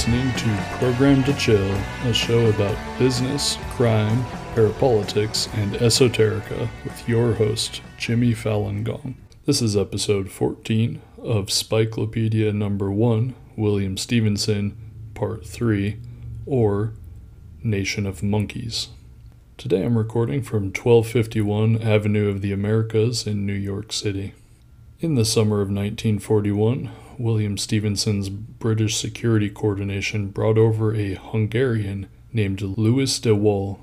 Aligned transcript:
Listening 0.00 0.32
to 0.32 0.64
Programmed 0.78 1.26
to 1.26 1.34
Kill, 1.34 1.74
a 2.06 2.14
show 2.14 2.46
about 2.46 2.74
business, 2.98 3.58
crime, 3.72 4.24
parapolitics, 4.54 5.52
and 5.52 5.74
esoterica 5.74 6.70
with 6.84 7.06
your 7.06 7.34
host, 7.34 7.82
Jimmy 7.98 8.32
Falun 8.32 8.82
Gong. 8.82 9.16
This 9.44 9.60
is 9.60 9.76
episode 9.76 10.30
14 10.30 11.02
of 11.18 11.48
Spyclopedia 11.48 12.54
number 12.54 12.90
1, 12.90 13.34
William 13.56 13.98
Stephenson, 13.98 14.74
part 15.12 15.44
3, 15.44 16.00
or 16.46 16.94
Nation 17.62 18.06
of 18.06 18.22
Monkeys. 18.22 18.88
Today 19.58 19.84
I'm 19.84 19.98
recording 19.98 20.40
from 20.40 20.72
1251 20.72 21.82
Avenue 21.82 22.30
of 22.30 22.40
the 22.40 22.52
Americas 22.52 23.26
in 23.26 23.44
New 23.44 23.52
York 23.52 23.92
City. 23.92 24.32
In 25.00 25.14
the 25.14 25.26
summer 25.26 25.56
of 25.56 25.68
1941, 25.68 26.90
William 27.20 27.58
Stephenson's 27.58 28.30
British 28.30 28.96
Security 28.96 29.50
Coordination 29.50 30.28
brought 30.28 30.56
over 30.56 30.94
a 30.94 31.16
Hungarian 31.16 32.08
named 32.32 32.62
Louis 32.62 33.18
de 33.20 33.34
Wohl, 33.34 33.78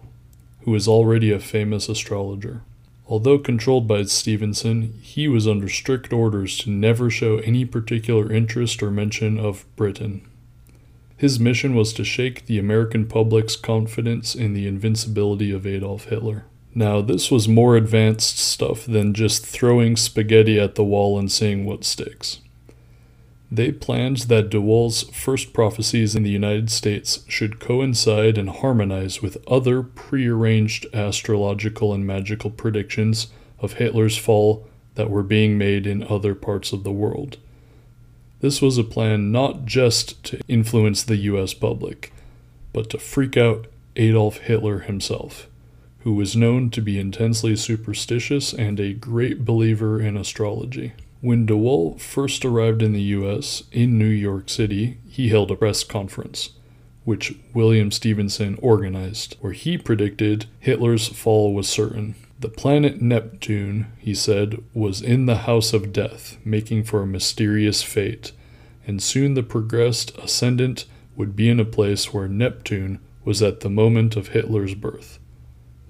who 0.62 0.72
was 0.72 0.88
already 0.88 1.32
a 1.32 1.40
famous 1.40 1.88
astrologer. 1.88 2.64
Although 3.08 3.38
controlled 3.38 3.88
by 3.88 4.04
Stephenson, 4.04 5.00
he 5.04 5.28
was 5.28 5.48
under 5.48 5.70
strict 5.70 6.12
orders 6.12 6.58
to 6.60 6.72
never 6.72 7.12
show 7.12 7.38
any 7.38 7.64
particular 7.64 8.32
interest 8.32 8.82
or 8.82 8.90
mention 8.90 9.40
of 9.40 9.66
Britain. 9.76 10.28
His 11.16 11.40
mission 11.40 11.76
was 11.76 11.94
to 11.94 12.04
shake 12.04 12.48
the 12.48 12.58
American 12.58 13.06
public's 13.06 13.56
confidence 13.56 14.34
in 14.34 14.54
the 14.54 14.66
invincibility 14.66 15.52
of 15.52 15.68
Adolf 15.68 16.06
Hitler. 16.06 16.46
Now, 16.74 17.02
this 17.02 17.30
was 17.30 17.48
more 17.48 17.76
advanced 17.76 18.40
stuff 18.40 18.86
than 18.86 19.14
just 19.14 19.46
throwing 19.46 19.96
spaghetti 19.96 20.60
at 20.60 20.74
the 20.74 20.84
wall 20.84 21.20
and 21.20 21.32
seeing 21.32 21.66
what 21.66 21.84
sticks. 21.84 22.40
They 23.50 23.72
planned 23.72 24.18
that 24.18 24.50
de 24.50 24.60
Wohl's 24.60 25.04
first 25.04 25.54
prophecies 25.54 26.16
in 26.16 26.24
the 26.24 26.30
United 26.30 26.70
States 26.70 27.24
should 27.28 27.60
coincide 27.60 28.38
and 28.38 28.50
harmonize 28.50 29.22
with 29.22 29.38
other 29.48 29.82
prearranged 29.82 30.86
astrological 30.94 31.94
and 31.94 32.06
magical 32.06 32.50
predictions 32.50 33.28
of 33.60 33.74
Hitler's 33.74 34.18
fall 34.18 34.68
that 34.96 35.10
were 35.10 35.24
being 35.24 35.58
made 35.58 35.88
in 35.88 36.04
other 36.04 36.36
parts 36.36 36.74
of 36.74 36.84
the 36.84 36.92
world. 36.92 37.38
This 38.42 38.62
was 38.62 38.78
a 38.78 38.84
plan 38.84 39.32
not 39.32 39.66
just 39.66 40.22
to 40.26 40.42
influence 40.48 41.02
the 41.02 41.18
US 41.18 41.54
public, 41.54 42.12
but 42.74 42.90
to 42.90 43.00
freak 43.00 43.38
out 43.38 43.68
Adolf 43.96 44.38
Hitler 44.40 44.80
himself, 44.80 45.48
who 46.00 46.14
was 46.14 46.36
known 46.36 46.70
to 46.72 46.82
be 46.82 47.00
intensely 47.00 47.56
superstitious 47.56 48.54
and 48.54 48.80
a 48.80 48.94
great 48.94 49.46
believer 49.46 50.00
in 50.00 50.18
astrology. 50.18 50.94
When 51.20 51.48
de 51.48 51.58
Wohl 51.58 51.98
first 51.98 52.46
arrived 52.46 52.84
in 52.84 52.94
the 52.94 53.02
U.S. 53.02 53.64
in 53.72 53.98
New 53.98 54.06
York 54.06 54.50
City, 54.50 55.00
he 55.10 55.30
held 55.30 55.50
a 55.50 55.56
press 55.56 55.84
conference, 55.84 56.52
which 57.06 57.36
William 57.56 57.92
Stephenson 57.92 58.58
organized, 58.62 59.36
where 59.42 59.54
he 59.54 59.80
predicted 59.80 60.46
Hitler's 60.60 61.08
fall 61.08 61.56
was 61.56 61.68
certain. 61.68 62.14
The 62.40 62.50
planet 62.50 63.02
Neptune, 63.02 63.88
he 63.98 64.14
said, 64.14 64.64
was 64.76 65.02
in 65.02 65.26
the 65.26 65.38
house 65.38 65.74
of 65.74 65.92
death, 65.92 66.38
making 66.46 66.84
for 66.84 67.02
a 67.02 67.08
mysterious 67.08 67.82
fate, 67.82 68.32
and 68.86 69.02
soon 69.02 69.34
the 69.34 69.42
progressed 69.42 70.16
ascendant 70.20 70.86
would 71.16 71.36
be 71.36 71.50
in 71.50 71.60
a 71.60 71.66
place 71.66 72.14
where 72.14 72.28
Neptune 72.28 73.00
was 73.26 73.42
at 73.42 73.62
the 73.62 73.72
moment 73.72 74.16
of 74.16 74.30
Hitler's 74.30 74.76
birth. 74.76 75.18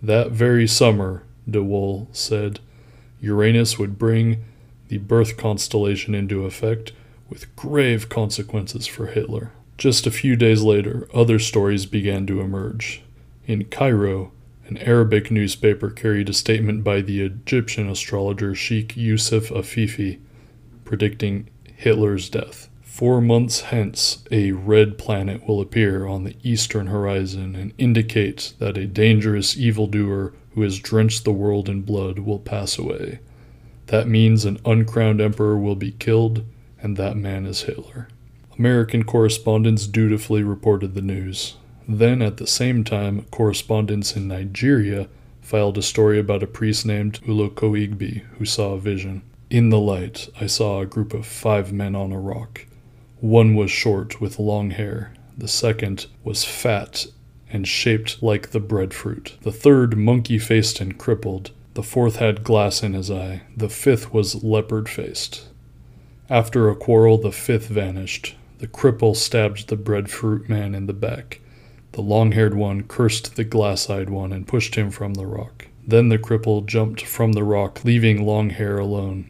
That 0.01 0.31
very 0.31 0.67
summer, 0.67 1.23
de 1.49 2.07
said, 2.13 2.61
Uranus 3.19 3.77
would 3.77 3.99
bring 3.99 4.45
the 4.87 4.97
birth 4.97 5.37
constellation 5.37 6.15
into 6.15 6.45
effect, 6.45 6.91
with 7.29 7.53
grave 7.55 8.09
consequences 8.09 8.87
for 8.87 9.07
Hitler. 9.07 9.51
Just 9.77 10.07
a 10.07 10.11
few 10.11 10.35
days 10.35 10.63
later, 10.63 11.07
other 11.13 11.39
stories 11.39 11.85
began 11.85 12.25
to 12.27 12.41
emerge. 12.41 13.03
In 13.45 13.65
Cairo, 13.65 14.31
an 14.67 14.77
Arabic 14.77 15.31
newspaper 15.31 15.89
carried 15.89 16.29
a 16.29 16.33
statement 16.33 16.83
by 16.83 17.01
the 17.01 17.21
Egyptian 17.21 17.89
astrologer 17.89 18.55
Sheikh 18.55 18.97
Yusuf 18.97 19.49
Afifi 19.49 20.19
predicting 20.83 21.49
Hitler's 21.75 22.29
death. 22.29 22.69
Four 22.81 23.21
months 23.21 23.61
hence, 23.61 24.23
a 24.31 24.53
red 24.53 24.97
planet 24.97 25.47
will 25.47 25.61
appear 25.61 26.07
on 26.07 26.23
the 26.23 26.35
eastern 26.41 26.87
horizon 26.87 27.55
and 27.55 27.73
indicate 27.77 28.53
that 28.57 28.77
a 28.77 28.87
dangerous 28.87 29.55
evildoer 29.55 30.33
who 30.55 30.63
has 30.63 30.79
drenched 30.79 31.23
the 31.23 31.31
world 31.31 31.69
in 31.69 31.81
blood 31.81 32.19
will 32.19 32.39
pass 32.39 32.79
away. 32.79 33.19
That 33.87 34.07
means 34.07 34.45
an 34.45 34.59
uncrowned 34.65 35.21
emperor 35.21 35.57
will 35.57 35.75
be 35.75 35.91
killed, 35.91 36.45
and 36.81 36.97
that 36.97 37.17
man 37.17 37.45
is 37.45 37.63
Hitler. 37.63 38.07
American 38.57 39.03
correspondents 39.03 39.87
dutifully 39.87 40.43
reported 40.43 40.93
the 40.93 41.01
news. 41.01 41.55
Then, 41.87 42.21
at 42.21 42.37
the 42.37 42.47
same 42.47 42.83
time, 42.83 43.25
correspondents 43.31 44.15
in 44.15 44.27
Nigeria 44.27 45.07
filed 45.41 45.77
a 45.77 45.81
story 45.81 46.19
about 46.19 46.43
a 46.43 46.47
priest 46.47 46.85
named 46.85 47.21
Ulokoigbe 47.25 48.23
who 48.37 48.45
saw 48.45 48.73
a 48.73 48.79
vision. 48.79 49.21
In 49.49 49.69
the 49.69 49.79
light, 49.79 50.27
I 50.41 50.47
saw 50.47 50.81
a 50.81 50.85
group 50.85 51.13
of 51.13 51.25
five 51.25 51.71
men 51.71 51.95
on 51.95 52.11
a 52.11 52.19
rock. 52.19 52.65
One 53.21 53.55
was 53.55 53.71
short 53.71 54.19
with 54.19 54.39
long 54.39 54.71
hair, 54.71 55.13
the 55.37 55.47
second 55.47 56.07
was 56.23 56.43
fat 56.43 57.05
and 57.49 57.65
shaped 57.65 58.21
like 58.21 58.49
the 58.49 58.59
breadfruit, 58.59 59.37
the 59.43 59.51
third 59.51 59.97
monkey 59.97 60.37
faced 60.37 60.81
and 60.81 60.97
crippled, 60.97 61.51
the 61.77 61.83
fourth 61.83 62.15
had 62.15 62.43
glass 62.43 62.81
in 62.81 62.93
his 62.93 63.11
eye. 63.11 63.43
The 63.55 63.69
fifth 63.69 64.11
was 64.11 64.43
leopard 64.43 64.89
faced. 64.89 65.47
After 66.27 66.69
a 66.69 66.75
quarrel, 66.75 67.19
the 67.19 67.31
fifth 67.31 67.67
vanished. 67.67 68.35
The 68.57 68.65
cripple 68.65 69.15
stabbed 69.15 69.67
the 69.67 69.75
breadfruit 69.75 70.49
man 70.49 70.73
in 70.73 70.87
the 70.87 70.93
back. 70.93 71.39
The 71.91 72.01
long 72.01 72.31
haired 72.31 72.55
one 72.55 72.81
cursed 72.81 73.35
the 73.35 73.43
glass 73.43 73.91
eyed 73.91 74.09
one 74.09 74.33
and 74.33 74.47
pushed 74.47 74.73
him 74.73 74.89
from 74.89 75.13
the 75.13 75.27
rock. 75.27 75.67
Then 75.85 76.09
the 76.09 76.17
cripple 76.17 76.65
jumped 76.65 77.03
from 77.03 77.33
the 77.33 77.43
rock, 77.43 77.85
leaving 77.85 78.25
Long 78.25 78.49
Hair 78.49 78.79
alone. 78.79 79.29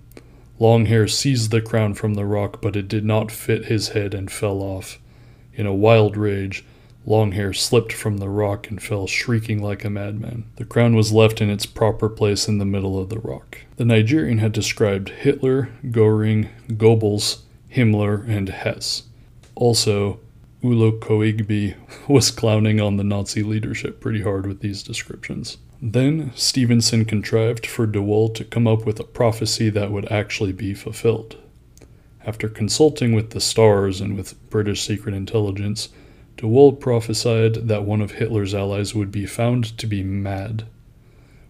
Long 0.57 0.85
Hair 0.85 1.09
seized 1.09 1.51
the 1.51 1.59
crown 1.59 1.95
from 1.95 2.13
the 2.13 2.23
rock, 2.23 2.61
but 2.61 2.77
it 2.77 2.87
did 2.87 3.03
not 3.03 3.29
fit 3.29 3.65
his 3.65 3.89
head 3.89 4.13
and 4.13 4.31
fell 4.31 4.61
off. 4.61 4.99
In 5.53 5.65
a 5.65 5.75
wild 5.75 6.15
rage, 6.15 6.63
Longhair 7.07 7.55
slipped 7.55 7.93
from 7.93 8.17
the 8.17 8.29
rock 8.29 8.69
and 8.69 8.83
fell 8.83 9.07
shrieking 9.07 9.63
like 9.63 9.85
a 9.85 9.89
madman. 9.89 10.43
The 10.57 10.65
crown 10.65 10.93
was 10.93 11.13
left 11.13 11.39
in 11.39 11.49
its 11.49 11.65
proper 11.65 12.09
place 12.09 12.49
in 12.49 12.57
the 12.57 12.65
middle 12.65 12.99
of 12.99 13.07
the 13.07 13.19
rock. 13.19 13.59
The 13.77 13.85
Nigerian 13.85 14.39
had 14.39 14.51
described 14.51 15.09
Hitler, 15.09 15.69
Goering, 15.89 16.49
Goebbels, 16.67 17.43
Himmler, 17.73 18.27
and 18.27 18.49
Hess. 18.49 19.03
Also, 19.55 20.19
Ulo 20.61 20.99
Ulokoigbe 20.99 21.75
was 22.09 22.29
clowning 22.29 22.81
on 22.81 22.97
the 22.97 23.05
Nazi 23.05 23.41
leadership 23.41 24.01
pretty 24.01 24.23
hard 24.23 24.45
with 24.45 24.59
these 24.59 24.83
descriptions. 24.83 25.57
Then 25.81 26.31
Stephenson 26.35 27.05
contrived 27.05 27.65
for 27.65 27.85
de 27.85 28.01
Wohl 28.01 28.29
to 28.29 28.43
come 28.43 28.67
up 28.67 28.85
with 28.85 28.99
a 28.99 29.05
prophecy 29.05 29.69
that 29.69 29.91
would 29.91 30.11
actually 30.11 30.51
be 30.51 30.73
fulfilled. 30.73 31.37
After 32.25 32.49
consulting 32.49 33.13
with 33.13 33.29
the 33.29 33.39
stars 33.39 34.01
and 34.01 34.17
with 34.17 34.49
British 34.49 34.81
secret 34.81 35.15
intelligence, 35.15 35.87
De 36.37 36.71
prophesied 36.71 37.67
that 37.67 37.83
one 37.83 38.01
of 38.01 38.11
Hitler's 38.11 38.53
allies 38.53 38.93
would 38.93 39.11
be 39.11 39.25
found 39.25 39.77
to 39.77 39.87
be 39.87 40.03
mad. 40.03 40.67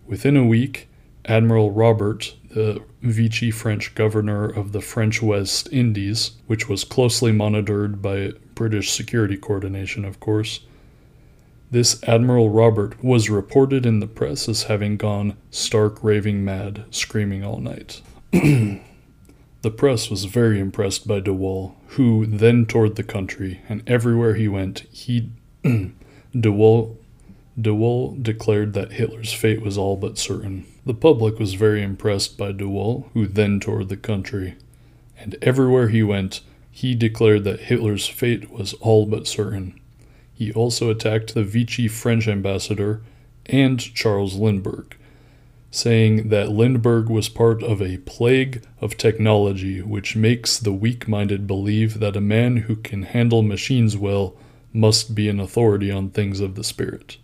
Within 0.05 0.37
a 0.37 0.45
week, 0.45 0.87
Admiral 1.25 1.71
Robert, 1.71 2.35
the 2.49 2.81
Vichy 3.01 3.51
French 3.51 3.93
governor 3.95 4.45
of 4.45 4.71
the 4.71 4.81
French 4.81 5.21
West 5.21 5.67
Indies, 5.73 6.31
which 6.47 6.69
was 6.69 6.85
closely 6.85 7.33
monitored 7.33 8.01
by 8.01 8.31
British 8.55 8.91
security 8.91 9.35
coordination, 9.35 10.05
of 10.05 10.21
course, 10.21 10.61
this 11.69 12.01
Admiral 12.03 12.49
Robert 12.49 13.03
was 13.03 13.29
reported 13.29 13.85
in 13.85 13.99
the 13.99 14.07
press 14.07 14.47
as 14.47 14.63
having 14.63 14.95
gone 14.95 15.35
stark 15.51 16.01
raving 16.01 16.45
mad, 16.45 16.85
screaming 16.91 17.43
all 17.43 17.59
night. 17.59 18.01
The 19.67 19.71
press 19.71 20.09
was 20.09 20.23
very 20.23 20.61
impressed 20.61 21.09
by 21.09 21.19
de 21.19 21.33
Wohl, 21.33 21.75
who 21.87 22.25
then 22.25 22.65
toured 22.65 22.95
the 22.95 23.03
country, 23.03 23.59
and 23.67 23.83
everywhere 23.85 24.35
he 24.35 24.47
went, 24.47 24.85
he 24.93 25.29
de 25.61 26.49
Wohl 26.53 26.97
De 27.61 27.75
Wohl 27.75 28.15
declared 28.15 28.71
that 28.75 28.93
Hitler's 28.93 29.33
fate 29.33 29.61
was 29.61 29.77
all 29.77 29.97
but 29.97 30.17
certain. 30.17 30.65
The 30.85 30.93
public 30.93 31.37
was 31.37 31.55
very 31.55 31.83
impressed 31.83 32.37
by 32.37 32.53
de 32.53 32.65
Wohl, 32.69 33.09
who 33.13 33.27
then 33.27 33.59
toured 33.59 33.89
the 33.89 33.97
country, 33.97 34.55
and 35.17 35.35
everywhere 35.41 35.89
he 35.89 36.01
went, 36.01 36.39
he 36.71 36.95
declared 36.95 37.43
that 37.43 37.63
Hitler's 37.63 38.07
fate 38.07 38.49
was 38.49 38.73
all 38.75 39.05
but 39.05 39.27
certain. 39.27 39.77
He 40.33 40.53
also 40.53 40.89
attacked 40.89 41.33
the 41.33 41.43
Vichy 41.43 41.89
French 41.89 42.29
ambassador 42.29 43.01
and 43.47 43.81
Charles 43.81 44.35
Lindbergh, 44.35 44.95
saying 45.71 46.29
that 46.29 46.49
Lindbergh 46.49 47.09
was 47.09 47.29
part 47.29 47.61
of 47.61 47.81
a 47.81 47.97
plague 47.99 48.63
of 48.79 48.97
technology 48.97 49.81
which 49.81 50.15
makes 50.15 50.57
the 50.57 50.73
weak 50.73 51.07
minded 51.07 51.45
believe 51.45 51.99
that 51.99 52.15
a 52.15 52.21
man 52.21 52.57
who 52.57 52.75
can 52.75 53.03
handle 53.03 53.41
machines 53.41 53.97
well 53.97 54.35
must 54.73 55.15
be 55.15 55.27
an 55.27 55.39
authority 55.39 55.91
on 55.91 56.09
things 56.09 56.39
of 56.39 56.55
the 56.55 56.63
spirit. 56.63 57.17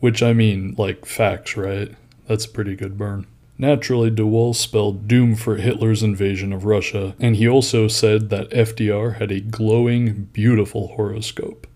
Which 0.00 0.22
I 0.22 0.32
mean, 0.32 0.74
like 0.78 1.06
facts, 1.06 1.56
right? 1.56 1.94
That's 2.26 2.44
a 2.44 2.50
pretty 2.50 2.76
good 2.76 2.96
burn. 2.96 3.26
Naturally, 3.58 4.10
de 4.10 4.26
Wohl 4.26 4.52
spelled 4.52 5.08
doom 5.08 5.34
for 5.34 5.56
Hitler's 5.56 6.02
invasion 6.02 6.52
of 6.52 6.66
Russia, 6.66 7.14
and 7.18 7.36
he 7.36 7.48
also 7.48 7.88
said 7.88 8.28
that 8.28 8.50
FDR 8.50 9.16
had 9.16 9.32
a 9.32 9.40
glowing, 9.40 10.28
beautiful 10.32 10.88
horoscope. 10.88 11.66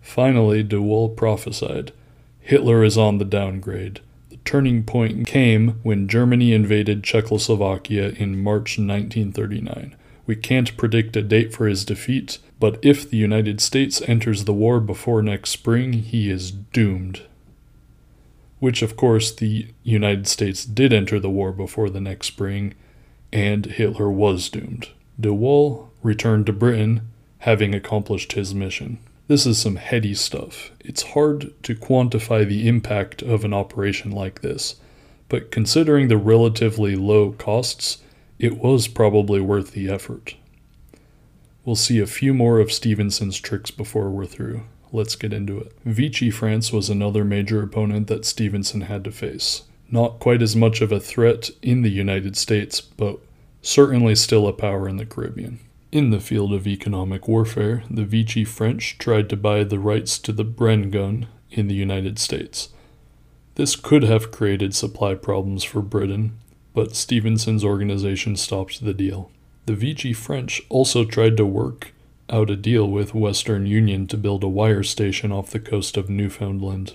Finally, 0.00 0.62
de 0.62 0.80
Wohl 0.80 1.10
prophesied 1.10 1.92
Hitler 2.40 2.82
is 2.82 2.96
on 2.96 3.18
the 3.18 3.24
downgrade. 3.24 4.00
Turning 4.50 4.82
point 4.82 5.28
came 5.28 5.78
when 5.84 6.08
Germany 6.08 6.52
invaded 6.52 7.04
Czechoslovakia 7.04 8.08
in 8.16 8.42
March 8.42 8.78
1939. 8.78 9.94
We 10.26 10.34
can't 10.34 10.76
predict 10.76 11.14
a 11.14 11.22
date 11.22 11.54
for 11.54 11.68
his 11.68 11.84
defeat, 11.84 12.38
but 12.58 12.76
if 12.82 13.08
the 13.08 13.16
United 13.16 13.60
States 13.60 14.02
enters 14.08 14.46
the 14.46 14.52
war 14.52 14.80
before 14.80 15.22
next 15.22 15.50
spring, 15.50 15.92
he 15.92 16.28
is 16.28 16.50
doomed 16.50 17.22
which 18.58 18.82
of 18.82 18.96
course 18.96 19.30
the 19.30 19.68
United 19.84 20.26
States 20.26 20.64
did 20.64 20.92
enter 20.92 21.20
the 21.20 21.30
war 21.30 21.52
before 21.52 21.88
the 21.88 22.00
next 22.00 22.26
spring, 22.26 22.74
and 23.32 23.64
Hitler 23.66 24.10
was 24.10 24.48
doomed. 24.48 24.88
De 25.18 25.32
Wohl 25.32 25.92
returned 26.02 26.46
to 26.46 26.52
Britain, 26.52 27.08
having 27.38 27.72
accomplished 27.72 28.32
his 28.32 28.52
mission. 28.52 28.98
This 29.30 29.46
is 29.46 29.58
some 29.58 29.76
heady 29.76 30.14
stuff. 30.14 30.72
It's 30.80 31.12
hard 31.14 31.52
to 31.62 31.76
quantify 31.76 32.44
the 32.44 32.66
impact 32.66 33.22
of 33.22 33.44
an 33.44 33.54
operation 33.54 34.10
like 34.10 34.40
this, 34.40 34.74
but 35.28 35.52
considering 35.52 36.08
the 36.08 36.16
relatively 36.16 36.96
low 36.96 37.30
costs, 37.30 37.98
it 38.40 38.58
was 38.58 38.88
probably 38.88 39.40
worth 39.40 39.70
the 39.70 39.88
effort. 39.88 40.34
We'll 41.64 41.76
see 41.76 42.00
a 42.00 42.08
few 42.08 42.34
more 42.34 42.58
of 42.58 42.72
Stephenson's 42.72 43.38
tricks 43.38 43.70
before 43.70 44.10
we're 44.10 44.26
through. 44.26 44.62
Let's 44.90 45.14
get 45.14 45.32
into 45.32 45.60
it. 45.60 45.74
Vichy 45.84 46.32
France 46.32 46.72
was 46.72 46.90
another 46.90 47.24
major 47.24 47.62
opponent 47.62 48.08
that 48.08 48.24
Stephenson 48.24 48.80
had 48.80 49.04
to 49.04 49.12
face. 49.12 49.62
Not 49.92 50.18
quite 50.18 50.42
as 50.42 50.56
much 50.56 50.80
of 50.80 50.90
a 50.90 50.98
threat 50.98 51.50
in 51.62 51.82
the 51.82 51.88
United 51.88 52.36
States, 52.36 52.80
but 52.80 53.20
certainly 53.62 54.16
still 54.16 54.48
a 54.48 54.52
power 54.52 54.88
in 54.88 54.96
the 54.96 55.06
Caribbean. 55.06 55.60
In 55.92 56.10
the 56.10 56.20
field 56.20 56.52
of 56.52 56.68
economic 56.68 57.26
warfare, 57.26 57.82
the 57.90 58.04
Vichy 58.04 58.44
French 58.44 58.96
tried 58.98 59.28
to 59.28 59.36
buy 59.36 59.64
the 59.64 59.80
rights 59.80 60.20
to 60.20 60.30
the 60.30 60.44
Bren 60.44 60.92
gun 60.92 61.26
in 61.50 61.66
the 61.66 61.74
United 61.74 62.16
States. 62.20 62.68
This 63.56 63.74
could 63.74 64.04
have 64.04 64.30
created 64.30 64.72
supply 64.72 65.16
problems 65.16 65.64
for 65.64 65.82
Britain, 65.82 66.38
but 66.74 66.94
Stephenson's 66.94 67.64
organization 67.64 68.36
stopped 68.36 68.84
the 68.84 68.94
deal. 68.94 69.32
The 69.66 69.74
Vichy 69.74 70.12
French 70.12 70.62
also 70.68 71.04
tried 71.04 71.36
to 71.38 71.44
work 71.44 71.92
out 72.28 72.50
a 72.50 72.56
deal 72.56 72.88
with 72.88 73.12
Western 73.12 73.66
Union 73.66 74.06
to 74.06 74.16
build 74.16 74.44
a 74.44 74.48
wire 74.48 74.84
station 74.84 75.32
off 75.32 75.50
the 75.50 75.58
coast 75.58 75.96
of 75.96 76.08
Newfoundland. 76.08 76.94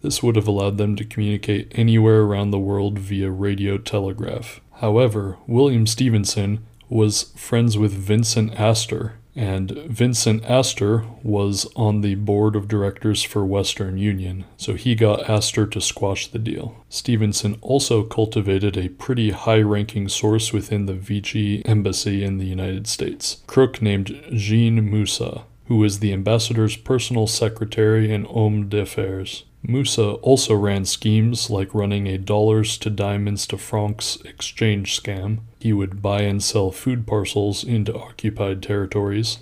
This 0.00 0.22
would 0.22 0.36
have 0.36 0.48
allowed 0.48 0.78
them 0.78 0.96
to 0.96 1.04
communicate 1.04 1.72
anywhere 1.74 2.22
around 2.22 2.52
the 2.52 2.58
world 2.58 2.98
via 2.98 3.30
radio 3.30 3.76
telegraph. 3.76 4.62
However, 4.76 5.36
William 5.46 5.86
Stephenson 5.86 6.64
was 6.88 7.32
friends 7.36 7.76
with 7.76 7.92
Vincent 7.92 8.58
Astor, 8.58 9.14
and 9.36 9.70
Vincent 9.86 10.44
Astor 10.44 11.04
was 11.22 11.70
on 11.76 12.00
the 12.00 12.16
board 12.16 12.56
of 12.56 12.66
directors 12.66 13.22
for 13.22 13.44
Western 13.44 13.96
Union, 13.96 14.44
so 14.56 14.74
he 14.74 14.94
got 14.94 15.30
Astor 15.30 15.66
to 15.66 15.80
squash 15.80 16.26
the 16.26 16.40
deal. 16.40 16.84
Stephenson 16.88 17.56
also 17.60 18.02
cultivated 18.02 18.76
a 18.76 18.88
pretty 18.88 19.30
high 19.30 19.60
ranking 19.60 20.08
source 20.08 20.52
within 20.52 20.86
the 20.86 20.94
Vichy 20.94 21.64
embassy 21.64 22.24
in 22.24 22.38
the 22.38 22.46
United 22.46 22.88
States, 22.88 23.42
crook 23.46 23.80
named 23.80 24.20
Jean 24.32 24.90
Moussa, 24.90 25.44
who 25.66 25.76
was 25.76 26.00
the 26.00 26.12
ambassador's 26.12 26.76
personal 26.76 27.26
secretary 27.26 28.12
and 28.12 28.26
homme 28.26 28.68
d'affaires. 28.68 29.44
Moussa 29.62 30.12
also 30.12 30.54
ran 30.54 30.84
schemes 30.84 31.50
like 31.50 31.74
running 31.74 32.06
a 32.06 32.16
dollars 32.16 32.78
to 32.78 32.90
diamonds 32.90 33.46
to 33.48 33.58
francs 33.58 34.16
exchange 34.24 35.00
scam. 35.00 35.40
He 35.58 35.72
would 35.72 36.00
buy 36.00 36.22
and 36.22 36.42
sell 36.42 36.70
food 36.70 37.06
parcels 37.06 37.64
into 37.64 37.94
occupied 37.94 38.62
territories, 38.62 39.38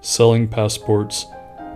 selling 0.00 0.48
passports, 0.48 1.26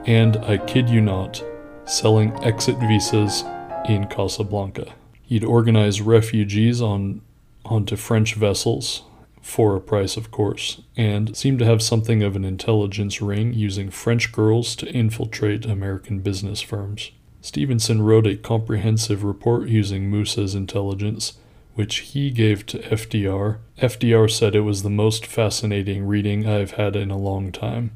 and, 0.06 0.36
I 0.38 0.58
kid 0.58 0.88
you 0.88 1.00
not, 1.00 1.42
selling 1.86 2.32
exit 2.44 2.76
visas 2.78 3.44
in 3.88 4.06
Casablanca. 4.06 4.92
He'd 5.22 5.44
organize 5.44 6.00
refugees 6.00 6.80
on 6.82 7.22
onto 7.64 7.96
French 7.96 8.34
vessels, 8.34 9.02
for 9.48 9.74
a 9.74 9.80
price, 9.80 10.16
of 10.18 10.30
course, 10.30 10.82
and 10.96 11.34
seemed 11.34 11.58
to 11.58 11.64
have 11.64 11.82
something 11.82 12.22
of 12.22 12.36
an 12.36 12.44
intelligence 12.44 13.22
ring 13.22 13.54
using 13.54 13.90
French 13.90 14.30
girls 14.30 14.76
to 14.76 14.92
infiltrate 14.92 15.64
American 15.64 16.20
business 16.20 16.60
firms. 16.60 17.10
Stephenson 17.40 18.02
wrote 18.02 18.26
a 18.26 18.36
comprehensive 18.36 19.22
report 19.24 19.68
using 19.68 20.10
Moussa's 20.10 20.54
intelligence, 20.54 21.34
which 21.74 21.98
he 21.98 22.30
gave 22.30 22.66
to 22.66 22.78
FDR. 22.78 23.58
FDR 23.78 24.30
said 24.30 24.54
it 24.54 24.60
was 24.60 24.82
the 24.82 24.90
most 24.90 25.24
fascinating 25.26 26.04
reading 26.06 26.46
I've 26.46 26.72
had 26.72 26.96
in 26.96 27.10
a 27.10 27.16
long 27.16 27.52
time, 27.52 27.92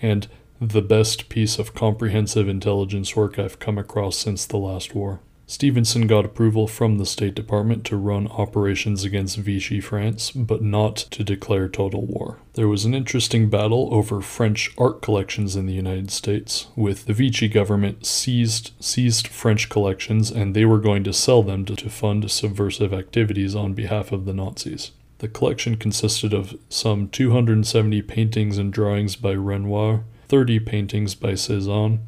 and 0.00 0.28
the 0.60 0.82
best 0.82 1.28
piece 1.28 1.58
of 1.58 1.74
comprehensive 1.74 2.48
intelligence 2.48 3.16
work 3.16 3.38
I've 3.38 3.58
come 3.58 3.78
across 3.78 4.16
since 4.16 4.46
the 4.46 4.58
last 4.58 4.94
war. 4.94 5.20
Stephenson 5.48 6.08
got 6.08 6.24
approval 6.24 6.66
from 6.66 6.98
the 6.98 7.06
State 7.06 7.36
Department 7.36 7.84
to 7.84 7.96
run 7.96 8.26
operations 8.26 9.04
against 9.04 9.38
Vichy 9.38 9.80
France, 9.80 10.32
but 10.32 10.60
not 10.60 10.96
to 10.96 11.22
declare 11.22 11.68
total 11.68 12.04
war. 12.04 12.40
There 12.54 12.66
was 12.66 12.84
an 12.84 12.94
interesting 12.94 13.48
battle 13.48 13.88
over 13.92 14.20
French 14.20 14.74
art 14.76 15.02
collections 15.02 15.54
in 15.54 15.66
the 15.66 15.72
United 15.72 16.10
States, 16.10 16.66
with 16.74 17.06
the 17.06 17.12
Vichy 17.12 17.46
government 17.46 18.04
seized 18.04 18.72
seized 18.80 19.28
French 19.28 19.68
collections 19.68 20.32
and 20.32 20.54
they 20.54 20.64
were 20.64 20.80
going 20.80 21.04
to 21.04 21.12
sell 21.12 21.44
them 21.44 21.64
to, 21.66 21.76
to 21.76 21.90
fund 21.90 22.28
subversive 22.28 22.92
activities 22.92 23.54
on 23.54 23.72
behalf 23.72 24.10
of 24.10 24.24
the 24.24 24.34
Nazis. 24.34 24.90
The 25.18 25.28
collection 25.28 25.76
consisted 25.76 26.34
of 26.34 26.58
some 26.68 27.08
270 27.08 28.02
paintings 28.02 28.58
and 28.58 28.72
drawings 28.72 29.14
by 29.14 29.34
Renoir, 29.34 30.02
30 30.28 30.58
paintings 30.60 31.14
by 31.14 31.36
Cezanne, 31.36 32.00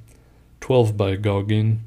12 0.60 0.96
by 0.96 1.14
Gauguin, 1.14 1.84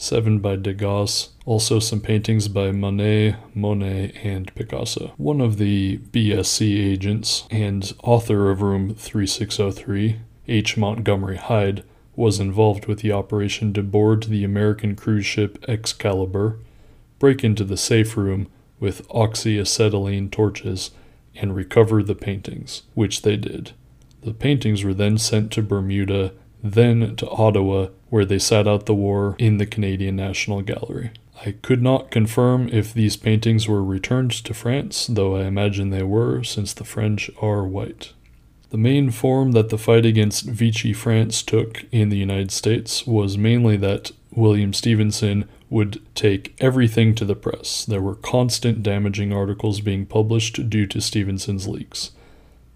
seven 0.00 0.38
by 0.38 0.56
Degas, 0.56 1.28
also 1.44 1.78
some 1.78 2.00
paintings 2.00 2.48
by 2.48 2.72
Monet, 2.72 3.36
Monet, 3.54 4.12
and 4.22 4.52
Picasso. 4.54 5.12
One 5.18 5.42
of 5.42 5.58
the 5.58 5.98
BSC 5.98 6.78
agents 6.82 7.46
and 7.50 7.92
author 8.02 8.50
of 8.50 8.62
Room 8.62 8.94
3603, 8.94 10.20
H. 10.48 10.76
Montgomery 10.78 11.36
Hyde, 11.36 11.84
was 12.16 12.40
involved 12.40 12.86
with 12.86 13.00
the 13.00 13.12
operation 13.12 13.74
to 13.74 13.82
board 13.82 14.24
the 14.24 14.42
American 14.42 14.96
cruise 14.96 15.26
ship 15.26 15.62
Excalibur, 15.68 16.58
break 17.18 17.44
into 17.44 17.62
the 17.62 17.76
safe 17.76 18.16
room 18.16 18.48
with 18.80 19.06
oxyacetylene 19.08 20.30
torches, 20.30 20.92
and 21.36 21.54
recover 21.54 22.02
the 22.02 22.14
paintings, 22.14 22.82
which 22.94 23.20
they 23.20 23.36
did. 23.36 23.72
The 24.22 24.34
paintings 24.34 24.82
were 24.82 24.94
then 24.94 25.18
sent 25.18 25.52
to 25.52 25.62
Bermuda, 25.62 26.32
then 26.62 27.16
to 27.16 27.28
Ottawa, 27.28 27.88
where 28.08 28.24
they 28.24 28.38
sat 28.38 28.68
out 28.68 28.86
the 28.86 28.94
war 28.94 29.34
in 29.38 29.58
the 29.58 29.66
Canadian 29.66 30.16
National 30.16 30.62
Gallery. 30.62 31.10
I 31.44 31.52
could 31.62 31.82
not 31.82 32.10
confirm 32.10 32.68
if 32.68 32.92
these 32.92 33.16
paintings 33.16 33.66
were 33.66 33.82
returned 33.82 34.32
to 34.32 34.52
France, 34.52 35.06
though 35.06 35.36
I 35.36 35.44
imagine 35.44 35.90
they 35.90 36.02
were, 36.02 36.44
since 36.44 36.74
the 36.74 36.84
French 36.84 37.30
are 37.40 37.64
white. 37.64 38.12
The 38.68 38.76
main 38.76 39.10
form 39.10 39.52
that 39.52 39.70
the 39.70 39.78
fight 39.78 40.04
against 40.04 40.44
Vichy 40.44 40.92
France 40.92 41.42
took 41.42 41.84
in 41.90 42.08
the 42.08 42.18
United 42.18 42.52
States 42.52 43.06
was 43.06 43.38
mainly 43.38 43.76
that 43.78 44.12
William 44.32 44.72
Stephenson 44.72 45.48
would 45.70 46.00
take 46.14 46.54
everything 46.60 47.14
to 47.14 47.24
the 47.24 47.34
press. 47.34 47.84
There 47.84 48.02
were 48.02 48.14
constant 48.16 48.82
damaging 48.82 49.32
articles 49.32 49.80
being 49.80 50.06
published 50.06 50.68
due 50.68 50.86
to 50.86 51.00
Stephenson's 51.00 51.66
leaks. 51.66 52.10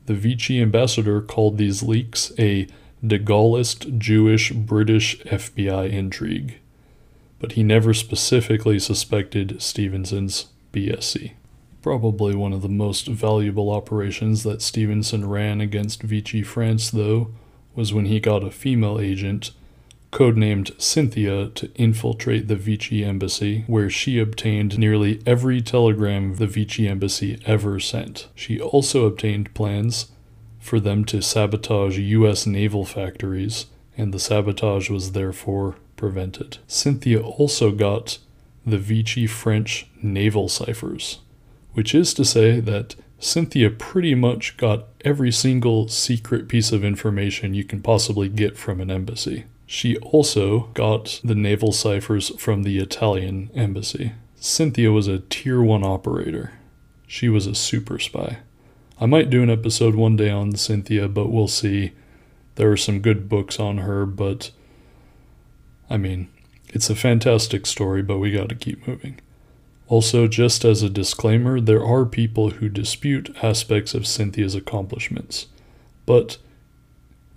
The 0.06 0.14
Vichy 0.14 0.60
ambassador 0.60 1.20
called 1.20 1.58
these 1.58 1.82
leaks 1.82 2.32
a 2.38 2.66
de 3.06 3.18
Gaullist 3.18 3.98
Jewish 3.98 4.50
British 4.52 5.18
FBI 5.20 5.90
intrigue, 5.90 6.58
but 7.38 7.52
he 7.52 7.62
never 7.62 7.92
specifically 7.92 8.78
suspected 8.78 9.60
Stephenson's 9.60 10.46
BSC. 10.72 11.32
Probably 11.82 12.34
one 12.34 12.54
of 12.54 12.62
the 12.62 12.68
most 12.68 13.06
valuable 13.06 13.70
operations 13.70 14.42
that 14.44 14.62
Stephenson 14.62 15.28
ran 15.28 15.60
against 15.60 16.02
Vichy 16.02 16.42
France, 16.42 16.90
though, 16.90 17.28
was 17.74 17.92
when 17.92 18.06
he 18.06 18.20
got 18.20 18.42
a 18.42 18.50
female 18.50 18.98
agent, 18.98 19.50
codenamed 20.10 20.80
Cynthia, 20.80 21.48
to 21.48 21.70
infiltrate 21.74 22.48
the 22.48 22.56
Vichy 22.56 23.04
embassy, 23.04 23.64
where 23.66 23.90
she 23.90 24.18
obtained 24.18 24.78
nearly 24.78 25.20
every 25.26 25.60
telegram 25.60 26.36
the 26.36 26.46
Vichy 26.46 26.88
embassy 26.88 27.38
ever 27.44 27.78
sent. 27.78 28.28
She 28.34 28.58
also 28.58 29.04
obtained 29.04 29.52
plans 29.52 30.06
for 30.64 30.80
them 30.80 31.04
to 31.04 31.20
sabotage 31.20 31.98
U.S. 31.98 32.46
naval 32.46 32.86
factories, 32.86 33.66
and 33.98 34.14
the 34.14 34.18
sabotage 34.18 34.88
was 34.88 35.12
therefore 35.12 35.76
prevented. 35.96 36.56
Cynthia 36.66 37.20
also 37.20 37.70
got 37.70 38.18
the 38.64 38.78
Vichy 38.78 39.26
French 39.26 39.86
naval 40.02 40.48
ciphers, 40.48 41.18
which 41.74 41.94
is 41.94 42.14
to 42.14 42.24
say 42.24 42.60
that 42.60 42.96
Cynthia 43.18 43.68
pretty 43.68 44.14
much 44.14 44.56
got 44.56 44.86
every 45.04 45.30
single 45.30 45.86
secret 45.88 46.48
piece 46.48 46.72
of 46.72 46.82
information 46.82 47.52
you 47.52 47.64
can 47.64 47.82
possibly 47.82 48.30
get 48.30 48.56
from 48.56 48.80
an 48.80 48.90
embassy. 48.90 49.44
She 49.66 49.98
also 49.98 50.70
got 50.72 51.20
the 51.22 51.34
naval 51.34 51.72
ciphers 51.72 52.30
from 52.40 52.62
the 52.62 52.78
Italian 52.78 53.50
embassy. 53.54 54.12
Cynthia 54.36 54.90
was 54.90 55.08
a 55.08 55.18
tier 55.18 55.60
1 55.60 55.84
operator. 55.84 56.52
She 57.06 57.28
was 57.28 57.46
a 57.46 57.54
super 57.54 57.98
spy. 57.98 58.38
I 59.00 59.06
might 59.06 59.30
do 59.30 59.42
an 59.42 59.50
episode 59.50 59.94
one 59.94 60.16
day 60.16 60.30
on 60.30 60.54
Cynthia, 60.56 61.08
but 61.08 61.28
we'll 61.28 61.48
see. 61.48 61.92
There 62.54 62.70
are 62.70 62.76
some 62.76 63.00
good 63.00 63.28
books 63.28 63.58
on 63.58 63.78
her, 63.78 64.06
but 64.06 64.52
I 65.90 65.96
mean, 65.96 66.28
it's 66.68 66.90
a 66.90 66.94
fantastic 66.94 67.66
story, 67.66 68.02
but 68.02 68.18
we 68.18 68.30
got 68.30 68.48
to 68.48 68.54
keep 68.54 68.86
moving. 68.86 69.20
Also, 69.88 70.26
just 70.26 70.64
as 70.64 70.82
a 70.82 70.88
disclaimer, 70.88 71.60
there 71.60 71.84
are 71.84 72.06
people 72.06 72.50
who 72.50 72.68
dispute 72.68 73.34
aspects 73.42 73.94
of 73.94 74.06
Cynthia's 74.06 74.54
accomplishments, 74.54 75.46
but 76.06 76.38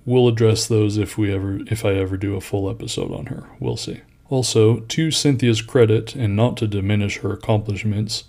we'll 0.06 0.28
address 0.28 0.66
those 0.68 0.98
if 0.98 1.18
we 1.18 1.34
ever 1.34 1.60
if 1.68 1.84
I 1.84 1.94
ever 1.96 2.16
do 2.16 2.36
a 2.36 2.42
full 2.42 2.70
episode 2.70 3.12
on 3.12 3.26
her. 3.28 3.50
We'll 3.60 3.78
see. 3.78 4.02
Also, 4.30 4.80
to 4.80 5.12
Cynthia's 5.12 5.62
credit, 5.62 6.16
and 6.16 6.36
not 6.36 6.58
to 6.58 6.68
diminish 6.68 7.18
her 7.18 7.32
accomplishments, 7.32 8.26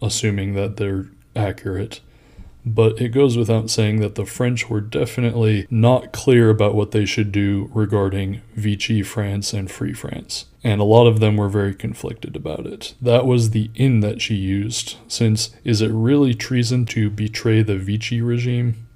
assuming 0.00 0.54
that 0.54 0.76
they're 0.76 1.06
accurate, 1.36 2.00
but 2.64 3.00
it 3.00 3.10
goes 3.10 3.36
without 3.36 3.70
saying 3.70 4.00
that 4.00 4.14
the 4.14 4.24
French 4.24 4.70
were 4.70 4.80
definitely 4.80 5.66
not 5.70 6.12
clear 6.12 6.48
about 6.50 6.74
what 6.74 6.92
they 6.92 7.04
should 7.04 7.30
do 7.30 7.70
regarding 7.74 8.40
Vichy 8.54 9.02
France 9.02 9.52
and 9.52 9.70
Free 9.70 9.92
France. 9.92 10.46
And 10.62 10.80
a 10.80 10.84
lot 10.84 11.06
of 11.06 11.20
them 11.20 11.36
were 11.36 11.50
very 11.50 11.74
conflicted 11.74 12.34
about 12.34 12.66
it. 12.66 12.94
That 13.02 13.26
was 13.26 13.50
the 13.50 13.70
in 13.74 14.00
that 14.00 14.22
she 14.22 14.34
used, 14.34 14.96
since 15.08 15.50
is 15.62 15.82
it 15.82 15.90
really 15.90 16.34
treason 16.34 16.86
to 16.86 17.10
betray 17.10 17.62
the 17.62 17.76
Vichy 17.76 18.22
regime? 18.22 18.86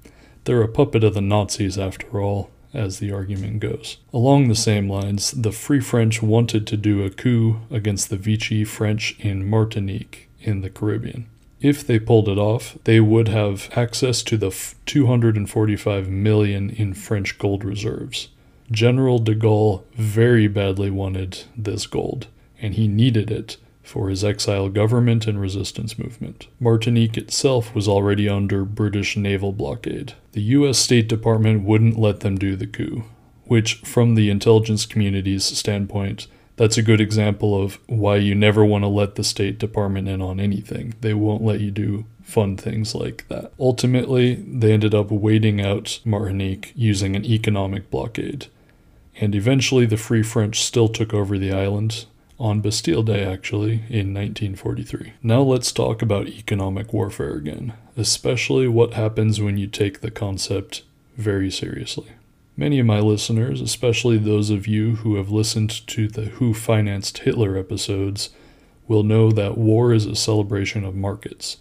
They're 0.45 0.63
a 0.63 0.67
puppet 0.67 1.03
of 1.03 1.13
the 1.13 1.21
Nazis 1.21 1.77
after 1.77 2.19
all, 2.19 2.49
as 2.73 2.97
the 2.97 3.11
argument 3.11 3.59
goes. 3.59 3.97
Along 4.11 4.47
the 4.47 4.55
same 4.55 4.89
lines, 4.89 5.29
the 5.31 5.51
Free 5.51 5.79
French 5.79 6.23
wanted 6.23 6.65
to 6.67 6.77
do 6.77 7.03
a 7.03 7.11
coup 7.11 7.61
against 7.69 8.09
the 8.09 8.17
Vichy 8.17 8.63
French 8.63 9.15
in 9.19 9.47
Martinique 9.47 10.27
in 10.39 10.61
the 10.61 10.71
Caribbean. 10.71 11.27
If 11.61 11.85
they 11.85 11.99
pulled 11.99 12.29
it 12.29 12.37
off, 12.37 12.77
they 12.85 12.99
would 12.99 13.27
have 13.27 13.69
access 13.75 14.23
to 14.23 14.37
the 14.37 14.55
245 14.85 16.07
million 16.09 16.69
in 16.69 16.93
French 16.93 17.37
gold 17.37 17.65
reserves. 17.65 18.29
General 18.71 19.19
de 19.19 19.35
Gaulle 19.35 19.83
very 19.95 20.47
badly 20.47 20.89
wanted 20.89 21.43
this 21.57 21.85
gold, 21.85 22.27
and 22.61 22.75
he 22.75 22.87
needed 22.87 23.29
it 23.29 23.57
for 23.83 24.09
his 24.09 24.23
exile 24.23 24.69
government 24.69 25.25
and 25.25 25.41
resistance 25.41 25.97
movement. 25.97 26.47
Martinique 26.59 27.17
itself 27.17 27.73
was 27.73 27.87
already 27.87 28.29
under 28.29 28.63
British 28.63 29.17
naval 29.17 29.51
blockade. 29.51 30.13
The 30.33 30.41
US 30.41 30.77
State 30.77 31.09
Department 31.09 31.63
wouldn't 31.63 31.97
let 31.97 32.19
them 32.19 32.37
do 32.37 32.55
the 32.55 32.67
coup, 32.67 33.03
which, 33.45 33.75
from 33.77 34.13
the 34.13 34.29
intelligence 34.29 34.85
community's 34.85 35.43
standpoint, 35.43 36.27
that's 36.59 36.77
a 36.77 36.83
good 36.83 36.99
example 36.99 37.63
of 37.63 37.79
why 37.87 38.17
you 38.17 38.35
never 38.35 38.65
want 38.65 38.83
to 38.83 38.89
let 38.89 39.15
the 39.15 39.23
State 39.23 39.57
Department 39.57 40.09
in 40.09 40.21
on 40.21 40.41
anything. 40.41 40.93
They 40.99 41.13
won't 41.13 41.41
let 41.41 41.61
you 41.61 41.71
do 41.71 42.05
fun 42.21 42.57
things 42.57 42.93
like 42.93 43.25
that. 43.29 43.53
Ultimately, 43.57 44.35
they 44.35 44.73
ended 44.73 44.93
up 44.93 45.09
waiting 45.09 45.61
out 45.61 46.01
Martinique 46.03 46.73
using 46.75 47.15
an 47.15 47.23
economic 47.23 47.89
blockade. 47.89 48.47
And 49.21 49.35
eventually, 49.35 49.85
the 49.85 49.95
Free 49.95 50.21
French 50.21 50.61
still 50.61 50.89
took 50.89 51.13
over 51.13 51.37
the 51.37 51.53
island, 51.53 52.05
on 52.37 52.59
Bastille 52.59 53.03
Day, 53.03 53.23
actually, 53.23 53.83
in 53.89 54.13
1943. 54.13 55.13
Now 55.23 55.41
let's 55.41 55.71
talk 55.71 56.01
about 56.01 56.27
economic 56.27 56.91
warfare 56.91 57.35
again, 57.35 57.71
especially 57.95 58.67
what 58.67 58.95
happens 58.95 59.39
when 59.39 59.57
you 59.57 59.67
take 59.67 60.01
the 60.01 60.11
concept 60.11 60.83
very 61.15 61.49
seriously. 61.49 62.07
Many 62.59 62.79
of 62.79 62.85
my 62.85 62.99
listeners, 62.99 63.61
especially 63.61 64.17
those 64.17 64.49
of 64.49 64.67
you 64.67 64.97
who 64.97 65.15
have 65.15 65.31
listened 65.31 65.87
to 65.87 66.09
the 66.09 66.23
Who 66.23 66.53
Financed 66.53 67.19
Hitler 67.19 67.55
episodes, 67.55 68.31
will 68.85 69.01
know 69.01 69.31
that 69.31 69.57
war 69.57 69.93
is 69.93 70.05
a 70.05 70.13
celebration 70.13 70.83
of 70.83 70.93
markets, 70.93 71.55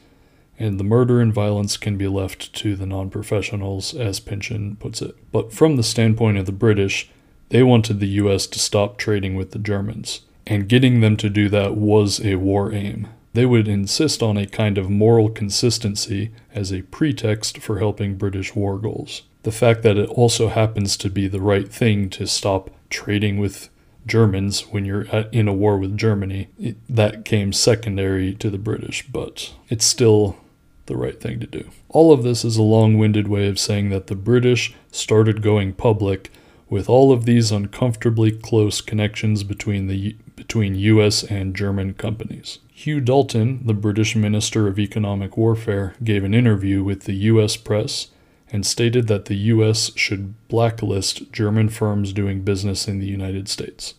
and 0.58 0.76
the 0.76 0.82
murder 0.82 1.20
and 1.20 1.32
violence 1.32 1.76
can 1.76 1.96
be 1.96 2.08
left 2.08 2.52
to 2.54 2.74
the 2.74 2.84
non 2.84 3.10
professionals, 3.10 3.94
as 3.94 4.18
Pynchon 4.18 4.74
puts 4.74 5.00
it. 5.00 5.14
But 5.30 5.52
from 5.52 5.76
the 5.76 5.84
standpoint 5.84 6.36
of 6.36 6.46
the 6.46 6.50
British, 6.52 7.08
they 7.50 7.62
wanted 7.62 8.00
the 8.00 8.18
US 8.24 8.48
to 8.48 8.58
stop 8.58 8.98
trading 8.98 9.36
with 9.36 9.52
the 9.52 9.60
Germans, 9.60 10.22
and 10.48 10.68
getting 10.68 11.00
them 11.00 11.16
to 11.18 11.30
do 11.30 11.48
that 11.48 11.76
was 11.76 12.20
a 12.24 12.34
war 12.34 12.72
aim. 12.72 13.06
They 13.34 13.46
would 13.46 13.68
insist 13.68 14.20
on 14.20 14.36
a 14.36 14.48
kind 14.48 14.76
of 14.76 14.90
moral 14.90 15.30
consistency 15.30 16.32
as 16.52 16.72
a 16.72 16.82
pretext 16.82 17.58
for 17.58 17.78
helping 17.78 18.16
British 18.16 18.56
war 18.56 18.78
goals 18.78 19.22
the 19.48 19.52
fact 19.52 19.82
that 19.82 19.96
it 19.96 20.10
also 20.10 20.48
happens 20.48 20.94
to 20.94 21.08
be 21.08 21.26
the 21.26 21.40
right 21.40 21.72
thing 21.72 22.10
to 22.10 22.26
stop 22.26 22.68
trading 22.90 23.38
with 23.38 23.70
Germans 24.04 24.60
when 24.66 24.84
you're 24.84 25.04
in 25.32 25.48
a 25.48 25.54
war 25.54 25.78
with 25.78 25.96
Germany, 25.96 26.48
it, 26.58 26.76
that 26.86 27.24
came 27.24 27.54
secondary 27.54 28.34
to 28.34 28.50
the 28.50 28.58
British, 28.58 29.06
but 29.06 29.54
it's 29.70 29.86
still 29.86 30.36
the 30.84 30.98
right 30.98 31.18
thing 31.18 31.40
to 31.40 31.46
do. 31.46 31.70
All 31.88 32.12
of 32.12 32.24
this 32.24 32.44
is 32.44 32.58
a 32.58 32.62
long 32.62 32.98
winded 32.98 33.26
way 33.26 33.48
of 33.48 33.58
saying 33.58 33.88
that 33.88 34.08
the 34.08 34.14
British 34.14 34.74
started 34.92 35.40
going 35.40 35.72
public 35.72 36.30
with 36.68 36.86
all 36.86 37.10
of 37.10 37.24
these 37.24 37.50
uncomfortably 37.50 38.30
close 38.30 38.82
connections 38.82 39.44
between 39.44 39.86
the 39.86 40.14
between 40.36 40.74
US 40.74 41.24
and 41.24 41.56
German 41.56 41.94
companies. 41.94 42.58
Hugh 42.70 43.00
Dalton, 43.00 43.66
the 43.66 43.72
British 43.72 44.14
Minister 44.14 44.68
of 44.68 44.78
Economic 44.78 45.38
Warfare, 45.38 45.94
gave 46.04 46.22
an 46.22 46.34
interview 46.34 46.84
with 46.84 47.04
the 47.04 47.14
US 47.14 47.56
press 47.56 48.08
and 48.50 48.64
stated 48.64 49.06
that 49.08 49.26
the 49.26 49.36
U.S. 49.36 49.94
should 49.96 50.34
blacklist 50.48 51.30
German 51.32 51.68
firms 51.68 52.12
doing 52.12 52.42
business 52.42 52.88
in 52.88 52.98
the 52.98 53.06
United 53.06 53.48
States. 53.48 53.94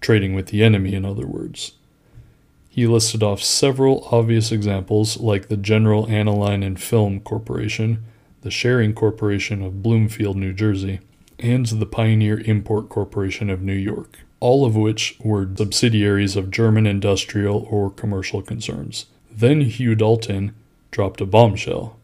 Trading 0.00 0.34
with 0.34 0.46
the 0.46 0.62
enemy, 0.62 0.94
in 0.94 1.04
other 1.04 1.26
words. 1.26 1.72
He 2.68 2.86
listed 2.86 3.22
off 3.22 3.42
several 3.42 4.06
obvious 4.12 4.52
examples, 4.52 5.18
like 5.18 5.48
the 5.48 5.56
General 5.56 6.08
Aniline 6.08 6.62
and 6.62 6.80
Film 6.80 7.20
Corporation, 7.20 8.04
the 8.42 8.50
Schering 8.50 8.94
Corporation 8.94 9.62
of 9.62 9.82
Bloomfield, 9.82 10.36
New 10.36 10.52
Jersey, 10.52 11.00
and 11.38 11.66
the 11.66 11.86
Pioneer 11.86 12.40
Import 12.40 12.88
Corporation 12.88 13.50
of 13.50 13.60
New 13.60 13.74
York, 13.74 14.20
all 14.38 14.64
of 14.64 14.76
which 14.76 15.16
were 15.20 15.48
subsidiaries 15.56 16.36
of 16.36 16.50
German 16.50 16.86
industrial 16.86 17.66
or 17.68 17.90
commercial 17.90 18.40
concerns. 18.40 19.06
Then 19.30 19.62
Hugh 19.62 19.94
Dalton 19.94 20.54
dropped 20.90 21.20
a 21.20 21.26
bombshell 21.26 21.96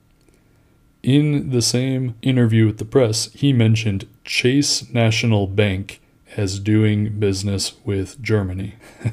in 1.07 1.51
the 1.51 1.63
same 1.63 2.17
interview 2.21 2.67
with 2.67 2.79
the 2.79 2.85
press, 2.85 3.33
he 3.33 3.53
mentioned 3.53 4.09
Chase 4.25 4.93
National 4.93 5.47
Bank 5.47 6.01
as 6.37 6.59
doing 6.59 7.21
business 7.21 7.77
with 7.85 8.21
Germany. 8.21 8.75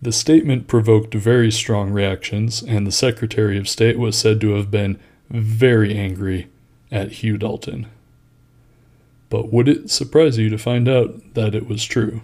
the 0.00 0.10
statement 0.10 0.66
provoked 0.66 1.12
very 1.12 1.52
strong 1.52 1.90
reactions, 1.90 2.62
and 2.62 2.86
the 2.86 2.90
Secretary 2.90 3.58
of 3.58 3.68
State 3.68 3.98
was 3.98 4.16
said 4.16 4.40
to 4.40 4.54
have 4.54 4.70
been 4.70 4.98
very 5.28 5.94
angry 5.94 6.48
at 6.90 7.12
Hugh 7.12 7.36
Dalton. 7.36 7.86
But 9.28 9.52
would 9.52 9.68
it 9.68 9.90
surprise 9.90 10.38
you 10.38 10.48
to 10.48 10.56
find 10.56 10.88
out 10.88 11.34
that 11.34 11.54
it 11.54 11.68
was 11.68 11.84
true? 11.84 12.22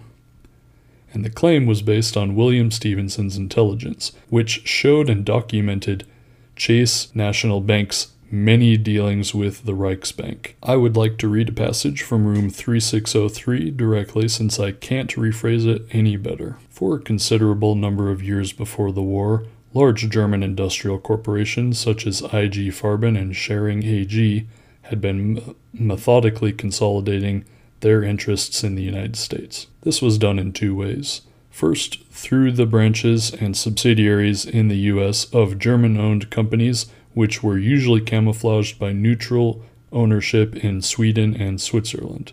And 1.13 1.23
the 1.23 1.29
claim 1.29 1.67
was 1.67 1.83
based 1.83 2.17
on 2.17 2.35
William 2.35 2.71
Stephenson's 2.71 3.37
intelligence, 3.37 4.11
which 4.29 4.67
showed 4.67 5.07
and 5.07 5.23
documented 5.23 6.07
Chase 6.59 7.07
National 7.15 7.61
Bank's 7.61 8.09
many 8.29 8.77
dealings 8.77 9.33
with 9.33 9.65
the 9.65 9.71
Reichsbank. 9.71 10.53
I 10.61 10.75
would 10.75 10.95
like 10.95 11.17
to 11.17 11.27
read 11.27 11.49
a 11.49 11.53
passage 11.53 12.03
from 12.03 12.27
room 12.27 12.49
3603 12.49 13.71
directly 13.71 14.27
since 14.27 14.59
I 14.59 14.73
can't 14.73 15.15
rephrase 15.15 15.65
it 15.65 15.87
any 15.91 16.17
better. 16.17 16.57
For 16.69 16.95
a 16.97 17.01
considerable 17.01 17.75
number 17.75 18.11
of 18.11 18.21
years 18.21 18.51
before 18.51 18.91
the 18.91 19.01
war, 19.01 19.45
large 19.73 20.09
German 20.09 20.43
industrial 20.43 20.99
corporations 20.99 21.79
such 21.79 22.05
as 22.05 22.21
IG 22.21 22.71
Farben 22.73 23.17
and 23.17 23.33
Schering 23.33 23.83
AG 23.83 24.47
had 24.83 25.01
been 25.01 25.55
methodically 25.73 26.51
consolidating 26.51 27.45
their 27.79 28.03
interests 28.03 28.63
in 28.63 28.75
the 28.75 28.83
United 28.83 29.15
States. 29.15 29.67
This 29.81 30.01
was 30.01 30.17
done 30.17 30.37
in 30.37 30.51
two 30.51 30.75
ways. 30.75 31.21
First, 31.59 31.99
through 32.11 32.53
the 32.53 32.65
branches 32.65 33.33
and 33.33 33.57
subsidiaries 33.57 34.45
in 34.45 34.69
the 34.69 34.77
US 34.93 35.25
of 35.33 35.59
German 35.59 35.97
owned 35.97 36.29
companies, 36.29 36.85
which 37.13 37.43
were 37.43 37.57
usually 37.57 37.99
camouflaged 37.99 38.79
by 38.79 38.93
neutral 38.93 39.61
ownership 39.91 40.55
in 40.55 40.81
Sweden 40.81 41.35
and 41.35 41.59
Switzerland. 41.59 42.31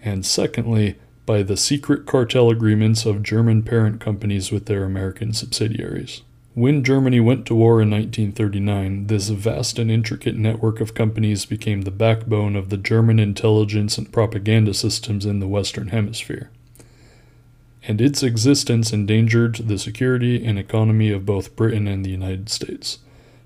And 0.00 0.24
secondly, 0.24 0.94
by 1.26 1.42
the 1.42 1.56
secret 1.56 2.06
cartel 2.06 2.48
agreements 2.48 3.04
of 3.04 3.24
German 3.24 3.64
parent 3.64 4.00
companies 4.00 4.52
with 4.52 4.66
their 4.66 4.84
American 4.84 5.32
subsidiaries. 5.32 6.22
When 6.54 6.84
Germany 6.84 7.18
went 7.18 7.46
to 7.46 7.54
war 7.56 7.82
in 7.82 7.90
1939, 7.90 9.08
this 9.08 9.28
vast 9.28 9.76
and 9.80 9.90
intricate 9.90 10.36
network 10.36 10.80
of 10.80 10.94
companies 10.94 11.46
became 11.46 11.82
the 11.82 11.90
backbone 11.90 12.54
of 12.54 12.68
the 12.68 12.76
German 12.76 13.18
intelligence 13.18 13.98
and 13.98 14.12
propaganda 14.12 14.72
systems 14.72 15.26
in 15.26 15.40
the 15.40 15.48
Western 15.48 15.88
Hemisphere 15.88 16.52
and 17.86 18.00
its 18.00 18.22
existence 18.22 18.92
endangered 18.92 19.56
the 19.56 19.78
security 19.78 20.44
and 20.44 20.58
economy 20.58 21.10
of 21.10 21.26
both 21.26 21.56
Britain 21.56 21.86
and 21.86 22.04
the 22.04 22.10
United 22.10 22.48
States. 22.48 22.98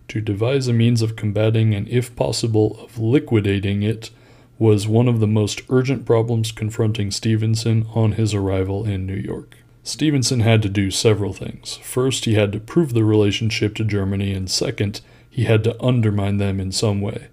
To 0.09 0.21
devise 0.21 0.67
a 0.67 0.73
means 0.73 1.03
of 1.03 1.15
combating 1.15 1.75
and, 1.75 1.89
if 1.89 2.17
possible, 2.17 2.79
of 2.83 2.99
liquidating 2.99 3.83
it 3.83 4.11
was 4.59 4.89
one 4.89 5.09
of 5.09 5.21
the 5.21 5.27
most 5.27 5.63
urgent 5.71 6.05
problems 6.05 6.53
confronting 6.53 7.11
Stephenson 7.11 7.87
on 7.95 8.13
his 8.13 8.35
arrival 8.35 8.85
in 8.85 9.07
New 9.07 9.15
York. 9.15 9.57
Stephenson 9.83 10.41
had 10.41 10.63
to 10.63 10.69
do 10.69 10.91
several 10.91 11.33
things. 11.33 11.79
First, 11.83 12.25
he 12.25 12.35
had 12.35 12.53
to 12.53 12.61
prove 12.61 12.93
the 12.93 13.05
relationship 13.05 13.75
to 13.77 13.85
Germany, 13.85 14.35
and 14.35 14.51
second, 14.51 15.01
he 15.31 15.45
had 15.45 15.65
to 15.65 15.83
undermine 15.83 16.37
them 16.37 16.61
in 16.61 16.73
some 16.73 17.01
way, 17.01 17.29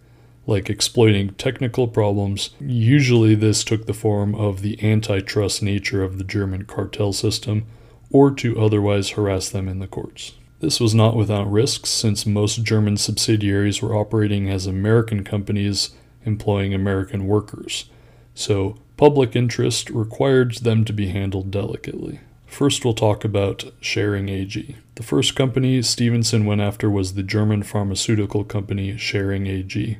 like 0.47 0.69
exploiting 0.69 1.35
technical 1.35 1.87
problems. 1.87 2.51
Usually, 2.59 3.35
this 3.35 3.63
took 3.63 3.85
the 3.85 3.93
form 3.93 4.33
of 4.33 4.61
the 4.61 4.81
antitrust 4.83 5.61
nature 5.61 6.01
of 6.01 6.17
the 6.17 6.23
German 6.23 6.65
cartel 6.65 7.13
system, 7.13 7.65
or 8.09 8.31
to 8.31 8.59
otherwise 8.59 9.11
harass 9.11 9.49
them 9.49 9.67
in 9.67 9.79
the 9.79 9.87
courts. 9.87 10.33
This 10.59 10.79
was 10.79 10.95
not 10.95 11.15
without 11.15 11.51
risks, 11.51 11.89
since 11.89 12.25
most 12.25 12.63
German 12.63 12.97
subsidiaries 12.97 13.81
were 13.81 13.95
operating 13.95 14.49
as 14.49 14.65
American 14.65 15.23
companies 15.23 15.91
employing 16.25 16.73
American 16.73 17.27
workers, 17.27 17.89
so 18.33 18.77
public 18.95 19.35
interest 19.35 19.89
required 19.89 20.55
them 20.55 20.83
to 20.85 20.93
be 20.93 21.09
handled 21.09 21.51
delicately. 21.51 22.21
First, 22.47 22.83
we'll 22.83 22.93
talk 22.93 23.23
about 23.23 23.65
Schering 23.81 24.31
AG. 24.31 24.77
The 24.95 25.03
first 25.03 25.35
company 25.35 25.81
Stephenson 25.81 26.45
went 26.45 26.61
after 26.61 26.89
was 26.89 27.13
the 27.13 27.23
German 27.23 27.61
pharmaceutical 27.61 28.43
company 28.43 28.93
Schering 28.93 29.47
AG, 29.47 29.99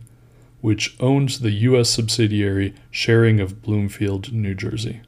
which 0.61 0.95
owned 0.99 1.29
the 1.29 1.51
U.S. 1.51 1.89
subsidiary 1.89 2.73
Schering 2.91 3.41
of 3.41 3.61
Bloomfield, 3.61 4.33
New 4.33 4.55
Jersey. 4.55 5.01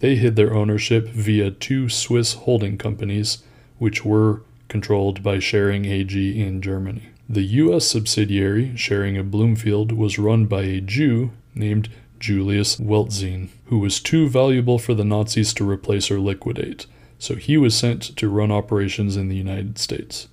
They 0.00 0.16
hid 0.16 0.36
their 0.36 0.54
ownership 0.54 1.08
via 1.08 1.50
two 1.50 1.88
Swiss 1.88 2.34
holding 2.34 2.76
companies, 2.76 3.42
which 3.78 4.04
were 4.04 4.42
controlled 4.68 5.22
by 5.22 5.36
Schering 5.38 5.86
AG 5.86 6.40
in 6.40 6.60
Germany. 6.60 7.10
The 7.28 7.42
U.S. 7.42 7.86
subsidiary, 7.86 8.72
Schering 8.74 9.18
of 9.18 9.30
Bloomfield, 9.30 9.92
was 9.92 10.18
run 10.18 10.46
by 10.46 10.62
a 10.62 10.80
Jew 10.80 11.30
named 11.54 11.88
Julius 12.18 12.76
Weltzin, 12.76 13.48
who 13.66 13.78
was 13.78 14.00
too 14.00 14.28
valuable 14.28 14.78
for 14.78 14.94
the 14.94 15.04
Nazis 15.04 15.54
to 15.54 15.68
replace 15.68 16.10
or 16.10 16.20
liquidate, 16.20 16.86
so 17.18 17.36
he 17.36 17.56
was 17.56 17.74
sent 17.76 18.02
to 18.16 18.28
run 18.28 18.52
operations 18.52 19.16
in 19.16 19.28
the 19.28 19.36
United 19.36 19.78
States. 19.78 20.28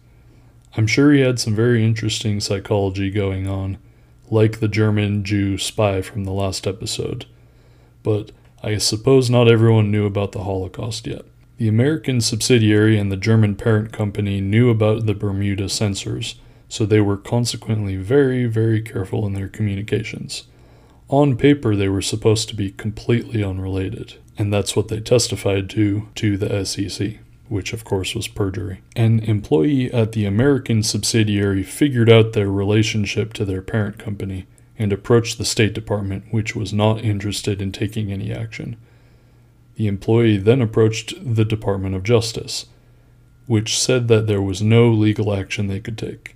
I'm 0.76 0.88
sure 0.88 1.12
he 1.12 1.22
had 1.22 1.40
some 1.40 1.56
very 1.56 1.84
interesting 1.84 2.40
psychology 2.40 3.10
going 3.10 3.48
on, 3.48 3.78
like 4.32 4.60
the 4.60 4.68
German 4.68 5.24
Jew 5.24 5.58
spy 5.58 6.02
from 6.02 6.24
the 6.24 6.32
last 6.32 6.68
episode, 6.68 7.26
but 8.04 8.32
I 8.62 8.78
suppose 8.78 9.30
not 9.30 9.50
everyone 9.50 9.92
knew 9.92 10.06
about 10.06 10.32
the 10.32 10.44
Holocaust 10.44 11.08
yet. 11.08 11.26
The 11.58 11.68
American 11.68 12.22
subsidiary 12.22 12.98
and 12.98 13.12
the 13.12 13.18
German 13.18 13.56
parent 13.56 13.92
company 13.92 14.40
knew 14.42 14.70
about 14.70 15.06
the 15.06 15.14
Bermuda 15.14 15.68
censors, 15.70 16.36
so 16.70 16.86
they 16.86 17.02
were 17.02 17.18
consequently 17.18 17.96
very, 17.98 18.46
very 18.46 18.82
careful 18.82 19.26
in 19.26 19.34
their 19.34 19.48
communications. 19.48 20.44
On 21.10 21.36
paper, 21.36 21.76
they 21.76 21.90
were 21.90 22.02
supposed 22.02 22.48
to 22.50 22.56
be 22.56 22.72
completely 22.72 23.44
unrelated, 23.44 24.16
and 24.38 24.54
that's 24.54 24.76
what 24.76 24.88
they 24.88 25.00
testified 25.00 25.70
to 25.72 26.08
to 26.16 26.38
the 26.38 26.64
SEC, 26.64 27.18
which 27.50 27.74
of 27.74 27.84
course 27.84 28.16
was 28.16 28.28
perjury. 28.28 28.82
An 28.96 29.20
employee 29.20 29.92
at 29.92 30.14
the 30.14 30.26
American 30.26 30.84
subsidiary 30.84 31.64
figured 31.64 32.10
out 32.10 32.34
their 32.34 32.50
relationship 32.50 33.34
to 33.34 33.44
their 33.44 33.62
parent 33.62 33.98
company 33.98 34.46
and 34.78 34.94
approached 34.94 35.38
the 35.38 35.46
State 35.46 35.74
Department, 35.74 36.26
which 36.32 36.56
was 36.56 36.72
not 36.72 37.04
interested 37.04 37.62
in 37.62 37.72
taking 37.72 38.12
any 38.12 38.32
action. 38.32 38.78
The 39.76 39.88
employee 39.88 40.38
then 40.38 40.62
approached 40.62 41.14
the 41.22 41.46
Department 41.46 41.96
of 41.96 42.04
Justice, 42.04 42.68
which 43.48 43.78
said 43.78 44.08
that 44.08 44.28
there 44.28 44.42
was 44.42 44.62
no 44.62 44.90
legal 44.90 45.34
action 45.34 45.68
they 45.68 45.80
could 45.80 45.98
take. 45.98 46.36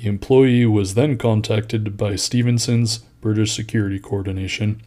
The 0.00 0.08
employee 0.08 0.66
was 0.66 0.94
then 0.94 1.18
contacted 1.18 1.96
by 1.96 2.16
Stephenson's 2.16 2.98
British 3.20 3.52
Security 3.54 3.98
Coordination, 3.98 4.82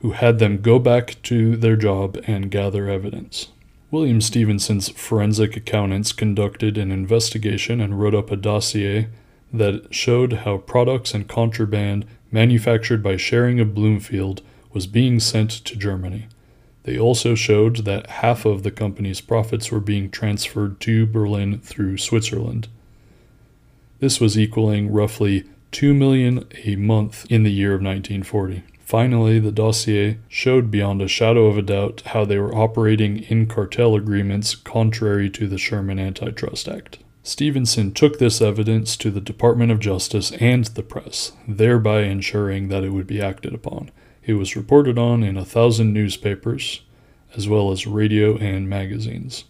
who 0.00 0.10
had 0.10 0.38
them 0.38 0.60
go 0.60 0.78
back 0.78 1.16
to 1.22 1.56
their 1.56 1.76
job 1.76 2.18
and 2.26 2.50
gather 2.50 2.88
evidence. 2.88 3.48
William 3.94 4.20
Stephenson's 4.20 4.88
forensic 4.88 5.56
accountants 5.56 6.10
conducted 6.10 6.76
an 6.76 6.90
investigation 6.90 7.80
and 7.80 8.00
wrote 8.00 8.12
up 8.12 8.28
a 8.28 8.36
dossier 8.36 9.06
that 9.52 9.94
showed 9.94 10.32
how 10.32 10.56
products 10.58 11.14
and 11.14 11.28
contraband 11.28 12.04
manufactured 12.32 13.04
by 13.04 13.14
Schering 13.14 13.60
of 13.60 13.72
Bloomfield 13.72 14.42
was 14.72 14.88
being 14.88 15.20
sent 15.20 15.52
to 15.52 15.76
Germany. 15.76 16.26
They 16.82 16.98
also 16.98 17.36
showed 17.36 17.84
that 17.84 18.10
half 18.10 18.44
of 18.44 18.64
the 18.64 18.72
company's 18.72 19.20
profits 19.20 19.70
were 19.70 19.78
being 19.78 20.10
transferred 20.10 20.80
to 20.80 21.06
Berlin 21.06 21.60
through 21.60 21.98
Switzerland. 21.98 22.66
This 24.00 24.18
was 24.18 24.36
equaling 24.36 24.90
roughly 24.92 25.44
2 25.70 25.94
million 25.94 26.48
a 26.64 26.74
month 26.74 27.26
in 27.30 27.44
the 27.44 27.52
year 27.52 27.74
of 27.74 27.80
1940. 27.80 28.64
Finally, 28.84 29.38
the 29.38 29.50
dossier 29.50 30.18
showed 30.28 30.70
beyond 30.70 31.00
a 31.00 31.08
shadow 31.08 31.46
of 31.46 31.56
a 31.56 31.62
doubt 31.62 32.02
how 32.06 32.24
they 32.24 32.38
were 32.38 32.54
operating 32.54 33.22
in 33.24 33.46
cartel 33.46 33.96
agreements 33.96 34.54
contrary 34.54 35.30
to 35.30 35.48
the 35.48 35.56
Sherman 35.56 35.98
Antitrust 35.98 36.68
Act. 36.68 36.98
Stephenson 37.22 37.92
took 37.92 38.18
this 38.18 38.42
evidence 38.42 38.98
to 38.98 39.10
the 39.10 39.22
Department 39.22 39.72
of 39.72 39.80
Justice 39.80 40.32
and 40.32 40.66
the 40.66 40.82
press, 40.82 41.32
thereby 41.48 42.02
ensuring 42.02 42.68
that 42.68 42.84
it 42.84 42.90
would 42.90 43.06
be 43.06 43.22
acted 43.22 43.54
upon. 43.54 43.90
It 44.22 44.34
was 44.34 44.54
reported 44.54 44.98
on 44.98 45.22
in 45.22 45.38
a 45.38 45.46
thousand 45.46 45.94
newspapers, 45.94 46.82
as 47.34 47.48
well 47.48 47.72
as 47.72 47.86
radio 47.86 48.36
and 48.36 48.68
magazines. 48.68 49.44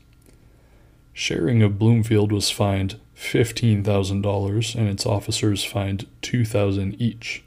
Schering 1.12 1.64
of 1.64 1.78
Bloomfield 1.78 2.30
was 2.30 2.50
fined 2.50 3.00
$15,000 3.16 4.74
and 4.76 4.88
its 4.88 5.04
officers 5.04 5.64
fined 5.64 6.06
2000 6.22 7.00
each. 7.00 7.42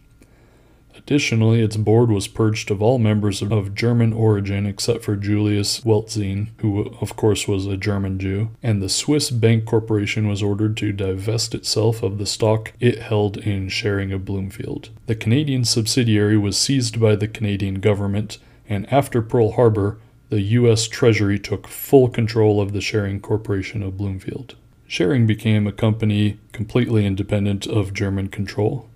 Additionally, 1.07 1.61
its 1.61 1.77
board 1.77 2.11
was 2.11 2.27
purged 2.27 2.69
of 2.69 2.81
all 2.81 2.99
members 2.99 3.41
of 3.41 3.73
German 3.73 4.11
origin 4.11 4.65
except 4.65 5.05
for 5.05 5.15
Julius 5.15 5.79
Weltzin, 5.85 6.49
who 6.57 6.81
of 6.99 7.15
course 7.15 7.47
was 7.47 7.65
a 7.65 7.77
German 7.77 8.19
Jew, 8.19 8.49
and 8.61 8.81
the 8.81 8.89
Swiss 8.89 9.31
Bank 9.31 9.63
Corporation 9.63 10.27
was 10.27 10.43
ordered 10.43 10.75
to 10.75 10.91
divest 10.91 11.55
itself 11.55 12.03
of 12.03 12.17
the 12.17 12.25
stock 12.25 12.73
it 12.81 12.99
held 12.99 13.37
in 13.37 13.69
Schering 13.69 14.13
of 14.13 14.25
Bloomfield. 14.25 14.89
The 15.05 15.15
Canadian 15.15 15.63
subsidiary 15.63 16.37
was 16.37 16.57
seized 16.57 16.99
by 16.99 17.15
the 17.15 17.29
Canadian 17.29 17.75
government, 17.75 18.37
and 18.67 18.91
after 18.91 19.21
Pearl 19.21 19.53
Harbor, 19.53 19.99
the 20.27 20.41
U.S. 20.41 20.89
Treasury 20.89 21.39
took 21.39 21.69
full 21.69 22.09
control 22.09 22.59
of 22.59 22.73
the 22.73 22.81
Schering 22.81 23.21
Corporation 23.21 23.81
of 23.81 23.95
Bloomfield. 23.95 24.55
Schering 24.89 25.25
became 25.25 25.67
a 25.67 25.71
company 25.71 26.37
completely 26.51 27.05
independent 27.05 27.65
of 27.65 27.93
German 27.93 28.27
control. 28.27 28.89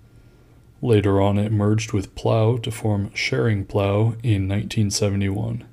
Later 0.84 1.20
on, 1.20 1.38
it 1.38 1.52
merged 1.52 1.92
with 1.92 2.14
Plough 2.16 2.56
to 2.58 2.72
form 2.72 3.10
Schering 3.10 3.66
Plough 3.66 4.16
in 4.24 4.48
1971. 4.48 5.64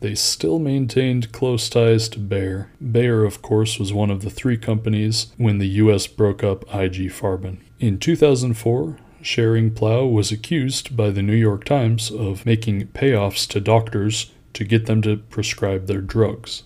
They 0.00 0.14
still 0.14 0.58
maintained 0.58 1.32
close 1.32 1.70
ties 1.70 2.10
to 2.10 2.18
Bayer. 2.18 2.70
Bayer, 2.92 3.24
of 3.24 3.40
course, 3.40 3.78
was 3.78 3.94
one 3.94 4.10
of 4.10 4.20
the 4.20 4.28
three 4.28 4.58
companies 4.58 5.28
when 5.38 5.56
the 5.56 5.68
U.S. 5.80 6.06
broke 6.06 6.44
up 6.44 6.64
IG 6.64 7.10
Farben. 7.10 7.60
In 7.80 7.98
2004, 7.98 8.98
Schering 9.22 9.74
Plough 9.74 10.06
was 10.06 10.30
accused 10.30 10.94
by 10.96 11.08
the 11.08 11.22
New 11.22 11.34
York 11.34 11.64
Times 11.64 12.10
of 12.10 12.44
making 12.44 12.88
payoffs 12.88 13.48
to 13.48 13.58
doctors 13.58 14.32
to 14.52 14.64
get 14.64 14.84
them 14.84 15.00
to 15.02 15.16
prescribe 15.16 15.86
their 15.86 16.02
drugs. 16.02 16.64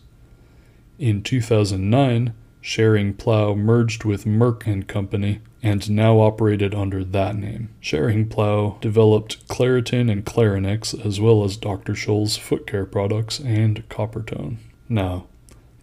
In 0.98 1.22
2009, 1.22 2.34
Schering 2.62 3.16
Plough 3.16 3.54
merged 3.54 4.04
with 4.04 4.24
Merck 4.24 4.66
and 4.66 4.86
Company 4.86 5.40
and 5.62 5.90
now 5.90 6.20
operated 6.20 6.74
under 6.74 7.04
that 7.04 7.36
name. 7.36 7.70
Schering 7.82 8.28
Plough 8.28 8.78
developed 8.80 9.46
Claritin 9.48 10.10
and 10.10 10.24
Clarinex 10.24 11.04
as 11.04 11.20
well 11.20 11.44
as 11.44 11.56
Dr. 11.56 11.94
Scholl's 11.94 12.36
foot 12.36 12.66
care 12.66 12.86
products 12.86 13.40
and 13.40 13.86
Coppertone. 13.88 14.56
Now, 14.88 15.26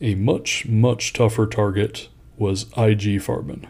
a 0.01 0.15
much, 0.15 0.67
much 0.67 1.13
tougher 1.13 1.47
target 1.47 2.09
was 2.37 2.63
IG 2.77 3.21
Farben. 3.21 3.65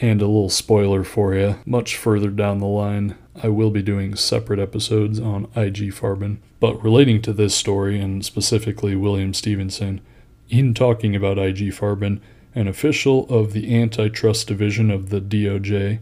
And 0.00 0.20
a 0.20 0.26
little 0.26 0.50
spoiler 0.50 1.04
for 1.04 1.34
you, 1.34 1.56
much 1.64 1.96
further 1.96 2.30
down 2.30 2.58
the 2.58 2.66
line, 2.66 3.16
I 3.42 3.48
will 3.48 3.70
be 3.70 3.82
doing 3.82 4.14
separate 4.14 4.58
episodes 4.58 5.18
on 5.18 5.44
IG 5.54 5.92
Farben. 5.92 6.38
But 6.60 6.82
relating 6.82 7.22
to 7.22 7.32
this 7.32 7.54
story, 7.54 7.98
and 8.00 8.24
specifically 8.24 8.96
William 8.96 9.32
Stephenson, 9.32 10.00
in 10.48 10.74
talking 10.74 11.16
about 11.16 11.38
IG 11.38 11.72
Farben, 11.72 12.20
an 12.54 12.68
official 12.68 13.26
of 13.28 13.52
the 13.52 13.74
Antitrust 13.74 14.46
Division 14.46 14.90
of 14.90 15.10
the 15.10 15.20
DOJ 15.20 15.98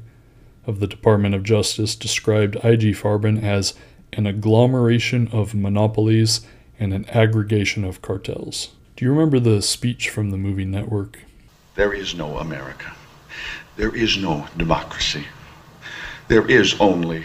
of 0.67 0.81
the 0.81 0.87
Department 0.87 1.35
of 1.35 1.43
Justice 1.43 1.95
described 1.95 2.57
IG 2.57 2.95
Farben 2.95 3.43
as 3.43 3.75
an 4.13 4.27
agglomeration 4.27 5.29
of 5.29 5.55
monopolies 5.55 6.41
and 6.79 6.93
an 6.93 7.05
aggregation 7.11 7.85
of 7.85 8.03
cartels. 8.03 8.71
Do 8.97 9.05
you 9.05 9.11
remember 9.11 9.41
the 9.41 9.61
speech 9.61 10.09
from 10.09 10.31
the 10.31 10.37
movie 10.37 10.65
Network? 10.65 11.19
There 11.75 11.93
is 11.93 12.15
no 12.15 12.39
America. 12.39 12.93
There 13.77 13.95
is 13.95 14.17
no 14.17 14.47
democracy. 14.57 15.27
There 16.29 16.49
is 16.49 16.81
only 16.81 17.25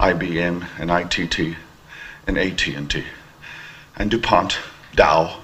IBM 0.00 0.66
and 0.78 0.90
ITT 0.90 1.56
and 2.26 2.36
AT&T 2.36 3.04
and 3.96 4.10
DuPont, 4.10 4.58
Dow, 4.94 5.40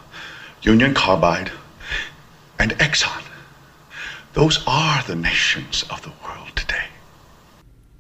Union 0.65 0.95
Carbide, 0.95 1.53
and 2.59 2.71
Exxon. 2.79 3.23
Those 4.33 4.65
are 4.67 5.03
the 5.03 5.15
nations 5.15 5.85
of 5.91 6.01
the 6.01 6.13
world 6.25 6.57
today. 6.57 6.87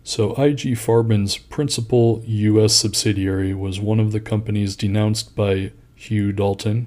So, 0.02 0.32
IG 0.42 0.78
Farben's 0.78 1.36
principal 1.36 2.22
U.S. 2.24 2.74
subsidiary 2.74 3.52
was 3.52 3.80
one 3.80 4.00
of 4.00 4.12
the 4.12 4.20
companies 4.20 4.76
denounced 4.76 5.36
by 5.36 5.72
Hugh 5.94 6.32
Dalton, 6.32 6.86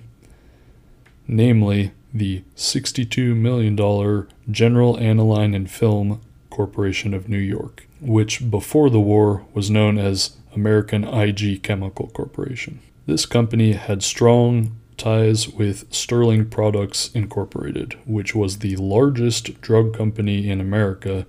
namely 1.27 1.91
the 2.11 2.41
$62 2.55 3.35
million 3.35 4.27
General 4.49 4.97
Aniline 4.97 5.53
and 5.53 5.69
Film 5.69 6.21
Corporation 6.49 7.13
of 7.13 7.29
New 7.29 7.37
York, 7.37 7.87
which 8.01 8.49
before 8.49 8.89
the 8.89 8.99
war 8.99 9.45
was 9.53 9.69
known 9.69 9.99
as 9.99 10.37
American 10.55 11.03
IG 11.03 11.61
Chemical 11.61 12.07
Corporation. 12.07 12.79
This 13.05 13.27
company 13.27 13.73
had 13.73 14.01
strong 14.01 14.75
ties 14.97 15.47
with 15.47 15.93
Sterling 15.93 16.49
Products 16.49 17.11
Incorporated, 17.13 17.97
which 18.05 18.35
was 18.35 18.59
the 18.59 18.75
largest 18.75 19.61
drug 19.61 19.95
company 19.95 20.49
in 20.49 20.59
America, 20.59 21.25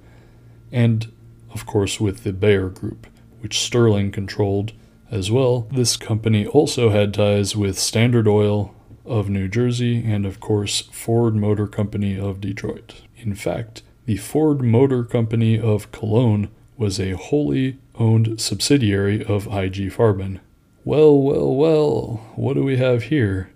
and 0.72 1.12
of 1.52 1.66
course 1.66 2.00
with 2.00 2.24
the 2.24 2.32
Bayer 2.32 2.68
Group, 2.68 3.06
which 3.40 3.60
Sterling 3.60 4.10
controlled 4.10 4.72
as 5.10 5.30
well. 5.30 5.68
This 5.72 5.96
company 5.96 6.46
also 6.46 6.90
had 6.90 7.14
ties 7.14 7.56
with 7.56 7.78
Standard 7.78 8.26
Oil 8.26 8.74
of 9.04 9.28
New 9.30 9.48
Jersey 9.48 10.04
and, 10.04 10.26
of 10.26 10.40
course, 10.40 10.82
Ford 10.92 11.34
Motor 11.34 11.66
Company 11.66 12.18
of 12.18 12.40
Detroit. 12.40 13.02
In 13.16 13.34
fact, 13.34 13.82
the 14.04 14.16
Ford 14.16 14.62
Motor 14.62 15.04
Company 15.04 15.58
of 15.58 15.90
Cologne 15.92 16.48
was 16.76 17.00
a 17.00 17.12
wholly 17.12 17.78
owned 17.96 18.40
subsidiary 18.40 19.24
of 19.24 19.46
IG 19.46 19.90
Farben. 19.92 20.40
Well, 20.84 21.20
well, 21.20 21.54
well, 21.54 22.30
what 22.36 22.54
do 22.54 22.62
we 22.62 22.76
have 22.76 23.04
here? 23.04 23.50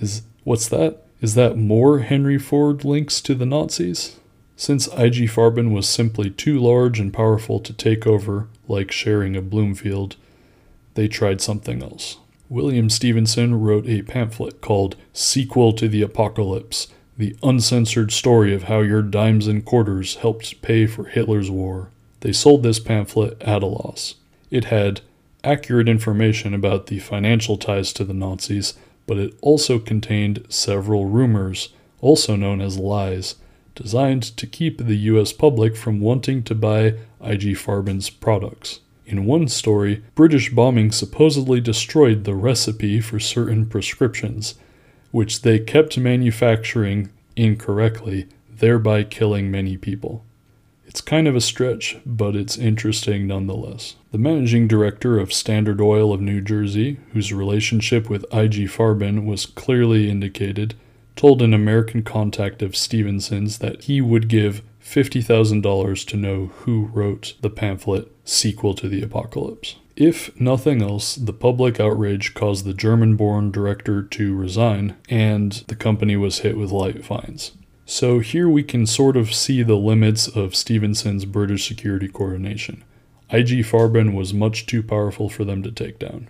Is 0.00 0.22
what's 0.44 0.68
that? 0.68 1.04
Is 1.20 1.34
that 1.34 1.56
more 1.56 2.00
Henry 2.00 2.38
Ford 2.38 2.84
links 2.84 3.20
to 3.20 3.34
the 3.34 3.46
Nazis? 3.46 4.16
Since 4.56 4.88
IG 4.88 5.28
Farben 5.28 5.72
was 5.72 5.88
simply 5.88 6.30
too 6.30 6.58
large 6.58 6.98
and 6.98 7.12
powerful 7.12 7.60
to 7.60 7.72
take 7.72 8.06
over, 8.06 8.48
like 8.68 8.88
Schering 8.88 9.36
a 9.36 9.42
Bloomfield, 9.42 10.16
they 10.94 11.08
tried 11.08 11.40
something 11.40 11.82
else. 11.82 12.18
William 12.48 12.90
Stephenson 12.90 13.60
wrote 13.60 13.86
a 13.86 14.02
pamphlet 14.02 14.60
called 14.60 14.96
Sequel 15.12 15.72
to 15.74 15.88
the 15.88 16.02
Apocalypse 16.02 16.88
The 17.16 17.36
Uncensored 17.42 18.12
Story 18.12 18.52
of 18.52 18.64
How 18.64 18.80
Your 18.80 19.02
Dimes 19.02 19.46
and 19.46 19.64
Quarters 19.64 20.16
Helped 20.16 20.60
Pay 20.60 20.86
for 20.86 21.04
Hitler's 21.04 21.50
War. 21.50 21.90
They 22.20 22.32
sold 22.32 22.62
this 22.62 22.80
pamphlet 22.80 23.40
at 23.40 23.62
a 23.62 23.66
loss. 23.66 24.16
It 24.50 24.64
had 24.64 25.00
accurate 25.44 25.88
information 25.88 26.52
about 26.52 26.88
the 26.88 26.98
financial 26.98 27.56
ties 27.56 27.92
to 27.94 28.04
the 28.04 28.12
Nazis 28.12 28.74
but 29.10 29.18
it 29.18 29.34
also 29.40 29.80
contained 29.80 30.46
several 30.48 31.06
rumors, 31.06 31.70
also 32.00 32.36
known 32.36 32.60
as 32.60 32.78
lies, 32.78 33.34
designed 33.74 34.22
to 34.22 34.46
keep 34.46 34.78
the 34.78 34.94
US 34.94 35.32
public 35.32 35.76
from 35.76 35.98
wanting 35.98 36.44
to 36.44 36.54
buy 36.54 36.94
IG 37.20 37.56
Farben's 37.56 38.08
products. 38.08 38.78
In 39.04 39.24
one 39.24 39.48
story, 39.48 40.04
British 40.14 40.52
bombing 40.52 40.92
supposedly 40.92 41.60
destroyed 41.60 42.22
the 42.22 42.36
recipe 42.36 43.00
for 43.00 43.18
certain 43.18 43.66
prescriptions, 43.66 44.54
which 45.10 45.42
they 45.42 45.58
kept 45.58 45.98
manufacturing 45.98 47.10
incorrectly, 47.34 48.28
thereby 48.48 49.02
killing 49.02 49.50
many 49.50 49.76
people. 49.76 50.24
It's 50.90 51.00
kind 51.00 51.28
of 51.28 51.36
a 51.36 51.40
stretch, 51.40 51.98
but 52.04 52.34
it's 52.34 52.58
interesting 52.58 53.28
nonetheless. 53.28 53.94
The 54.10 54.18
managing 54.18 54.66
director 54.66 55.20
of 55.20 55.32
Standard 55.32 55.80
Oil 55.80 56.12
of 56.12 56.20
New 56.20 56.40
Jersey, 56.40 56.98
whose 57.12 57.32
relationship 57.32 58.10
with 58.10 58.24
IG 58.32 58.68
Farben 58.68 59.24
was 59.24 59.46
clearly 59.46 60.10
indicated, 60.10 60.74
told 61.14 61.42
an 61.42 61.54
American 61.54 62.02
contact 62.02 62.60
of 62.60 62.74
Stephenson's 62.74 63.58
that 63.58 63.84
he 63.84 64.00
would 64.00 64.26
give 64.26 64.62
$50,000 64.82 66.06
to 66.08 66.16
know 66.16 66.46
who 66.46 66.86
wrote 66.86 67.34
the 67.40 67.50
pamphlet 67.50 68.10
Sequel 68.24 68.74
to 68.74 68.88
the 68.88 69.00
Apocalypse. 69.00 69.76
If 69.94 70.38
nothing 70.40 70.82
else, 70.82 71.14
the 71.14 71.32
public 71.32 71.78
outrage 71.78 72.34
caused 72.34 72.64
the 72.64 72.74
German 72.74 73.14
born 73.14 73.52
director 73.52 74.02
to 74.02 74.34
resign, 74.34 74.96
and 75.08 75.52
the 75.68 75.76
company 75.76 76.16
was 76.16 76.40
hit 76.40 76.56
with 76.56 76.72
light 76.72 77.04
fines. 77.04 77.52
So 77.90 78.20
here 78.20 78.48
we 78.48 78.62
can 78.62 78.86
sort 78.86 79.16
of 79.16 79.34
see 79.34 79.64
the 79.64 79.74
limits 79.74 80.28
of 80.28 80.54
Stephenson's 80.54 81.24
British 81.24 81.66
security 81.66 82.06
coordination. 82.06 82.84
IG 83.30 83.64
Farben 83.64 84.14
was 84.14 84.32
much 84.32 84.64
too 84.64 84.80
powerful 84.84 85.28
for 85.28 85.44
them 85.44 85.64
to 85.64 85.72
take 85.72 85.98
down. 85.98 86.28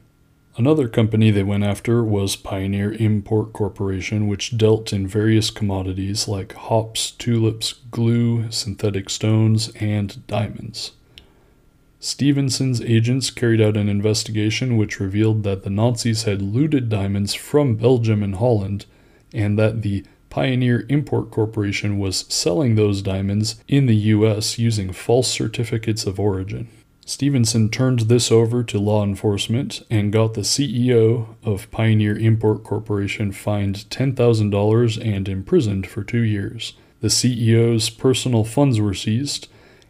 Another 0.56 0.88
company 0.88 1.30
they 1.30 1.42
went 1.42 1.62
after 1.62 2.02
was 2.02 2.34
Pioneer 2.34 2.94
Import 2.94 3.52
Corporation, 3.52 4.26
which 4.26 4.56
dealt 4.56 4.90
in 4.94 5.06
various 5.06 5.50
commodities 5.50 6.26
like 6.26 6.54
hops, 6.54 7.10
tulips, 7.10 7.74
glue, 7.90 8.50
synthetic 8.50 9.10
stones, 9.10 9.68
and 9.78 10.26
diamonds. 10.26 10.92
Stephenson's 12.00 12.80
agents 12.80 13.30
carried 13.30 13.60
out 13.60 13.76
an 13.76 13.90
investigation 13.90 14.78
which 14.78 14.98
revealed 14.98 15.42
that 15.42 15.62
the 15.64 15.68
Nazis 15.68 16.22
had 16.22 16.40
looted 16.40 16.88
diamonds 16.88 17.34
from 17.34 17.76
Belgium 17.76 18.22
and 18.22 18.36
Holland, 18.36 18.86
and 19.34 19.58
that 19.58 19.82
the 19.82 20.06
Pioneer 20.30 20.86
Import 20.88 21.32
Corporation 21.32 21.98
was 21.98 22.24
selling 22.28 22.76
those 22.76 23.02
diamonds 23.02 23.62
in 23.66 23.86
the 23.86 23.96
U.S. 23.96 24.58
using 24.58 24.92
false 24.92 25.28
certificates 25.28 26.06
of 26.06 26.20
origin. 26.20 26.68
Stephenson 27.04 27.68
turned 27.68 28.00
this 28.02 28.30
over 28.30 28.62
to 28.62 28.78
law 28.78 29.02
enforcement 29.02 29.82
and 29.90 30.12
got 30.12 30.34
the 30.34 30.42
CEO 30.42 31.34
of 31.42 31.68
Pioneer 31.72 32.16
Import 32.16 32.62
Corporation 32.62 33.32
fined 33.32 33.84
$10,000 33.90 35.04
and 35.04 35.28
imprisoned 35.28 35.88
for 35.88 36.04
two 36.04 36.22
years. 36.22 36.74
The 37.00 37.08
CEO's 37.08 37.90
personal 37.90 38.44
funds 38.44 38.80
were 38.80 38.94
seized, 38.94 39.48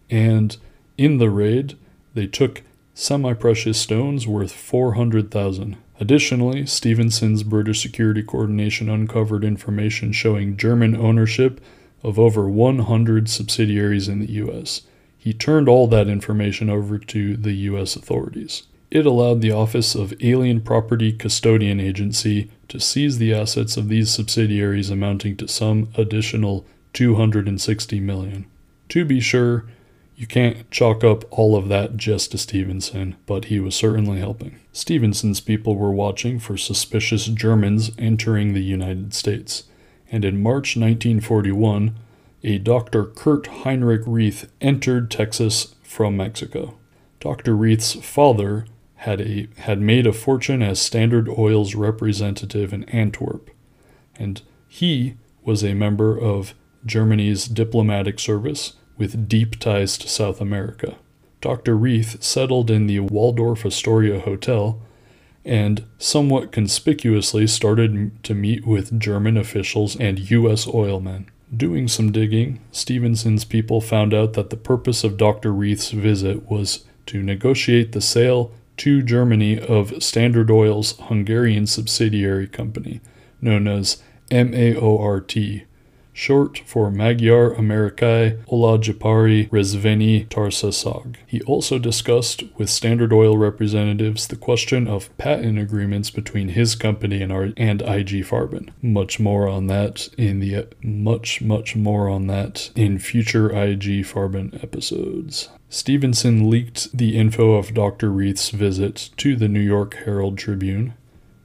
and 0.09 0.57
in 0.97 1.19
the 1.19 1.29
raid, 1.29 1.77
they 2.15 2.27
took 2.27 2.63
semi 2.95 3.35
precious 3.35 3.79
stones 3.79 4.27
worth 4.27 4.53
400000 4.53 5.77
Additionally, 6.01 6.65
Stephenson's 6.65 7.43
British 7.43 7.83
Security 7.83 8.23
Coordination 8.23 8.89
uncovered 8.89 9.45
information 9.45 10.13
showing 10.13 10.57
German 10.57 10.97
ownership 10.97 11.61
of 12.03 12.19
over 12.19 12.49
100 12.49 13.29
subsidiaries 13.29 14.09
in 14.09 14.21
the 14.21 14.33
U.S. 14.33 14.81
He 15.19 15.35
turned 15.35 15.69
all 15.69 15.87
that 15.89 16.09
information 16.09 16.71
over 16.71 16.99
to 16.99 17.37
the 17.37 17.53
U.S. 17.53 17.97
authorities. 17.97 18.63
It 18.91 19.05
allowed 19.05 19.43
the 19.43 19.53
Office 19.53 19.95
of 19.95 20.15
Alien 20.23 20.63
Property 20.63 21.13
Custodian 21.13 21.79
Agency 21.79 22.51
to 22.69 22.81
seize 22.81 23.19
the 23.19 23.35
assets 23.35 23.77
of 23.77 23.89
these 23.89 24.11
subsidiaries 24.11 24.89
amounting 24.89 25.37
to 25.37 25.47
some 25.47 25.91
additional 25.97 26.65
260 26.95 28.01
million. 28.01 28.47
To 28.89 29.05
be 29.05 29.21
sure, 29.21 29.67
you 30.21 30.27
can't 30.27 30.71
chalk 30.71 31.03
up 31.03 31.25
all 31.31 31.57
of 31.57 31.69
that 31.69 31.97
just 31.97 32.33
to 32.33 32.37
Stephenson, 32.37 33.17
but 33.25 33.47
he 33.47 33.59
was 33.59 33.75
certainly 33.75 34.19
helping. 34.19 34.61
Stephenson's 34.71 35.41
people 35.41 35.77
were 35.77 35.91
watching 35.91 36.39
for 36.39 36.59
suspicious 36.59 37.25
Germans 37.25 37.91
entering 37.97 38.53
the 38.53 38.63
United 38.63 39.15
States, 39.15 39.65
and 40.13 40.23
in 40.23 40.43
March 40.43 40.77
1941, 40.77 41.97
a 42.45 42.59
Dr. 42.59 43.07
Kurt 43.07 43.47
Heinrich 43.47 44.03
Reith 44.05 44.53
entered 44.61 45.11
Texas 45.11 45.75
from 45.83 46.19
Mexico. 46.19 46.77
Dr. 47.19 47.57
Reith's 47.57 47.95
father 47.95 48.67
had, 48.97 49.23
a, 49.23 49.49
had 49.61 49.81
made 49.81 50.07
a 50.07 50.13
fortune 50.13 50.61
as 50.61 50.83
Standard 50.83 51.31
Oil's 51.31 51.75
representative 51.75 52.75
in 52.75 52.85
Antwerp, 52.91 53.49
and 54.17 54.43
he 54.69 55.15
was 55.45 55.65
a 55.65 55.73
member 55.73 56.15
of 56.15 56.53
Germany's 56.85 57.47
diplomatic 57.47 58.19
service 58.19 58.75
with 59.01 59.29
deep 59.29 59.59
ties 59.59 59.99
to 59.99 60.07
South 60.07 60.41
America. 60.41 60.97
Dr. 61.41 61.75
Reith 61.75 62.23
settled 62.23 62.71
in 62.71 62.87
the 62.87 63.01
Waldorf 63.01 63.65
Astoria 63.65 64.21
Hotel 64.21 64.79
and 65.43 65.85
somewhat 65.99 66.53
conspicuously 66.53 67.47
started 67.47 68.23
to 68.23 68.35
meet 68.35 68.67
with 68.67 69.01
German 69.01 69.39
officials 69.39 69.97
and 69.97 70.31
U.S. 70.31 70.69
oil 70.69 71.01
men. 71.01 71.31
Doing 71.57 71.89
some 71.89 72.13
digging, 72.13 72.61
Stephenson's 72.73 73.45
people 73.45 73.81
found 73.81 74.13
out 74.13 74.35
that 74.35 74.51
the 74.51 74.57
purpose 74.57 75.03
of 75.03 75.17
Dr. 75.17 75.51
Reith's 75.51 75.91
visit 75.91 76.49
was 76.51 76.85
to 77.07 77.23
negotiate 77.23 77.93
the 77.93 78.03
sale 78.03 78.53
to 78.77 79.03
Germany 79.03 79.59
of 79.59 80.03
Standard 80.03 80.51
Oil's 80.51 80.97
Hungarian 80.99 81.67
subsidiary 81.67 82.47
company, 82.47 83.01
known 83.41 83.67
as 83.67 84.03
MAORT, 84.31 85.65
short 86.21 86.59
for 86.67 86.91
Magyar 86.91 87.55
Amerikai 87.55 88.45
Olajipari 88.45 89.49
Rezveni 89.49 90.29
Tarsasag. 90.29 91.17
He 91.27 91.41
also 91.43 91.79
discussed 91.79 92.43
with 92.59 92.69
Standard 92.69 93.11
Oil 93.11 93.39
representatives 93.39 94.27
the 94.27 94.37
question 94.37 94.87
of 94.87 95.17
patent 95.17 95.59
agreements 95.59 96.11
between 96.11 96.51
his 96.51 96.75
company 96.75 97.23
and, 97.23 97.33
our, 97.33 97.55
and 97.57 97.81
IG 97.81 98.27
Farben. 98.27 98.69
Much 98.83 99.19
more 99.19 99.49
on 99.49 99.67
that 99.69 100.11
in 100.19 100.41
the 100.41 100.67
much 100.83 101.41
much 101.41 101.75
more 101.75 102.11
on 102.11 102.27
that 102.27 102.71
in 102.77 102.99
future 102.99 103.49
IG 103.49 104.05
Farben 104.05 104.63
episodes. 104.63 105.49
Stephenson 105.71 106.51
leaked 106.51 106.95
the 106.95 107.17
info 107.17 107.55
of 107.55 107.73
Dr. 107.73 108.11
Reith's 108.11 108.51
visit 108.51 109.09
to 109.17 109.37
the 109.37 109.49
New 109.49 109.61
York 109.61 109.95
Herald 110.05 110.37
Tribune. 110.37 110.93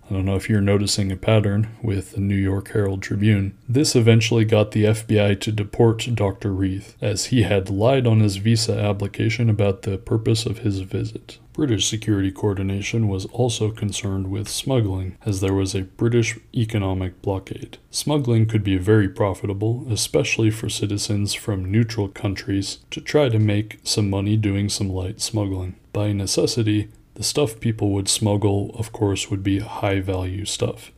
I 0.07 0.13
don't 0.13 0.25
know 0.25 0.35
if 0.35 0.49
you're 0.49 0.61
noticing 0.61 1.11
a 1.11 1.17
pattern 1.17 1.69
with 1.81 2.11
the 2.11 2.21
New 2.21 2.35
York 2.35 2.69
Herald 2.69 3.01
Tribune. 3.01 3.57
This 3.67 3.95
eventually 3.95 4.45
got 4.45 4.71
the 4.71 4.83
FBI 4.83 5.39
to 5.41 5.51
deport 5.51 6.07
Dr. 6.13 6.53
Reith, 6.53 6.95
as 7.01 7.25
he 7.25 7.41
had 7.41 7.71
lied 7.71 8.05
on 8.05 8.19
his 8.19 8.37
visa 8.37 8.79
application 8.79 9.49
about 9.49 9.81
the 9.81 9.97
purpose 9.97 10.45
of 10.45 10.59
his 10.59 10.81
visit. 10.81 11.39
British 11.53 11.87
security 11.87 12.31
coordination 12.31 13.07
was 13.07 13.25
also 13.27 13.71
concerned 13.71 14.29
with 14.29 14.47
smuggling, 14.47 15.17
as 15.25 15.41
there 15.41 15.53
was 15.53 15.73
a 15.73 15.83
British 15.83 16.37
economic 16.53 17.19
blockade. 17.23 17.79
Smuggling 17.89 18.45
could 18.45 18.63
be 18.63 18.77
very 18.77 19.09
profitable, 19.09 19.87
especially 19.89 20.51
for 20.51 20.69
citizens 20.69 21.33
from 21.33 21.71
neutral 21.71 22.09
countries, 22.09 22.79
to 22.91 23.01
try 23.01 23.29
to 23.29 23.39
make 23.39 23.79
some 23.83 24.09
money 24.09 24.37
doing 24.37 24.69
some 24.69 24.89
light 24.89 25.19
smuggling. 25.19 25.77
By 25.93 26.11
necessity, 26.11 26.89
the 27.15 27.23
stuff 27.23 27.60
people 27.60 27.91
would 27.91 28.08
smuggle, 28.08 28.75
of 28.78 28.91
course, 28.91 29.30
would 29.30 29.43
be 29.43 29.60
high 29.60 29.99
value 29.99 30.45
stuff, 30.45 30.91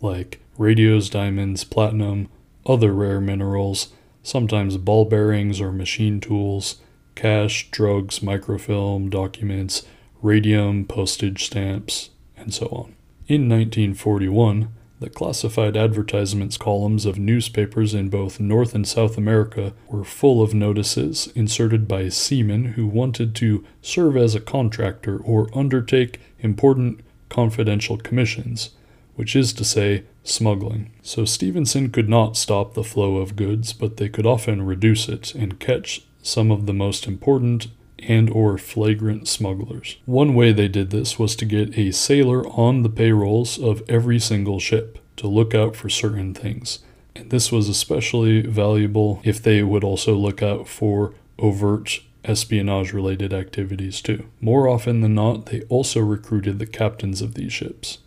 like 0.00 0.40
radios, 0.56 1.10
diamonds, 1.10 1.64
platinum, 1.64 2.28
other 2.64 2.92
rare 2.92 3.20
minerals, 3.20 3.88
sometimes 4.22 4.76
ball 4.76 5.04
bearings 5.04 5.60
or 5.60 5.72
machine 5.72 6.20
tools, 6.20 6.80
cash, 7.14 7.70
drugs, 7.70 8.22
microfilm, 8.22 9.10
documents, 9.10 9.82
radium, 10.22 10.84
postage 10.84 11.44
stamps, 11.46 12.10
and 12.36 12.54
so 12.54 12.66
on. 12.66 12.94
In 13.26 13.48
1941, 13.48 14.72
the 15.00 15.10
classified 15.10 15.76
advertisements 15.76 16.56
columns 16.56 17.06
of 17.06 17.18
newspapers 17.18 17.94
in 17.94 18.08
both 18.08 18.40
North 18.40 18.74
and 18.74 18.86
South 18.86 19.16
America 19.16 19.72
were 19.88 20.04
full 20.04 20.42
of 20.42 20.54
notices 20.54 21.30
inserted 21.34 21.86
by 21.86 22.08
seamen 22.08 22.72
who 22.72 22.86
wanted 22.86 23.34
to 23.36 23.64
serve 23.80 24.16
as 24.16 24.34
a 24.34 24.40
contractor 24.40 25.18
or 25.18 25.48
undertake 25.56 26.20
important 26.40 27.00
confidential 27.28 27.96
commissions, 27.96 28.70
which 29.14 29.36
is 29.36 29.52
to 29.52 29.64
say, 29.64 30.04
smuggling. 30.24 30.90
So 31.02 31.24
Stephenson 31.24 31.90
could 31.90 32.08
not 32.08 32.36
stop 32.36 32.74
the 32.74 32.84
flow 32.84 33.16
of 33.16 33.36
goods, 33.36 33.72
but 33.72 33.96
they 33.96 34.08
could 34.08 34.26
often 34.26 34.62
reduce 34.62 35.08
it 35.08 35.34
and 35.34 35.60
catch 35.60 36.02
some 36.22 36.50
of 36.50 36.66
the 36.66 36.74
most 36.74 37.06
important 37.06 37.68
and 38.00 38.30
or 38.30 38.58
flagrant 38.58 39.28
smugglers. 39.28 39.96
One 40.06 40.34
way 40.34 40.52
they 40.52 40.68
did 40.68 40.90
this 40.90 41.18
was 41.18 41.36
to 41.36 41.44
get 41.44 41.76
a 41.78 41.92
sailor 41.92 42.46
on 42.48 42.82
the 42.82 42.88
payrolls 42.88 43.58
of 43.58 43.82
every 43.88 44.18
single 44.18 44.60
ship 44.60 44.98
to 45.16 45.26
look 45.26 45.54
out 45.54 45.76
for 45.76 45.88
certain 45.88 46.34
things. 46.34 46.80
And 47.14 47.30
this 47.30 47.50
was 47.50 47.68
especially 47.68 48.42
valuable 48.42 49.20
if 49.24 49.42
they 49.42 49.62
would 49.62 49.84
also 49.84 50.14
look 50.14 50.42
out 50.42 50.68
for 50.68 51.14
overt 51.38 52.00
espionage 52.24 52.92
related 52.92 53.32
activities 53.32 54.00
too. 54.00 54.26
More 54.40 54.68
often 54.68 55.00
than 55.00 55.14
not, 55.14 55.46
they 55.46 55.62
also 55.62 56.00
recruited 56.00 56.58
the 56.58 56.66
captains 56.66 57.22
of 57.22 57.34
these 57.34 57.52
ships. 57.52 57.98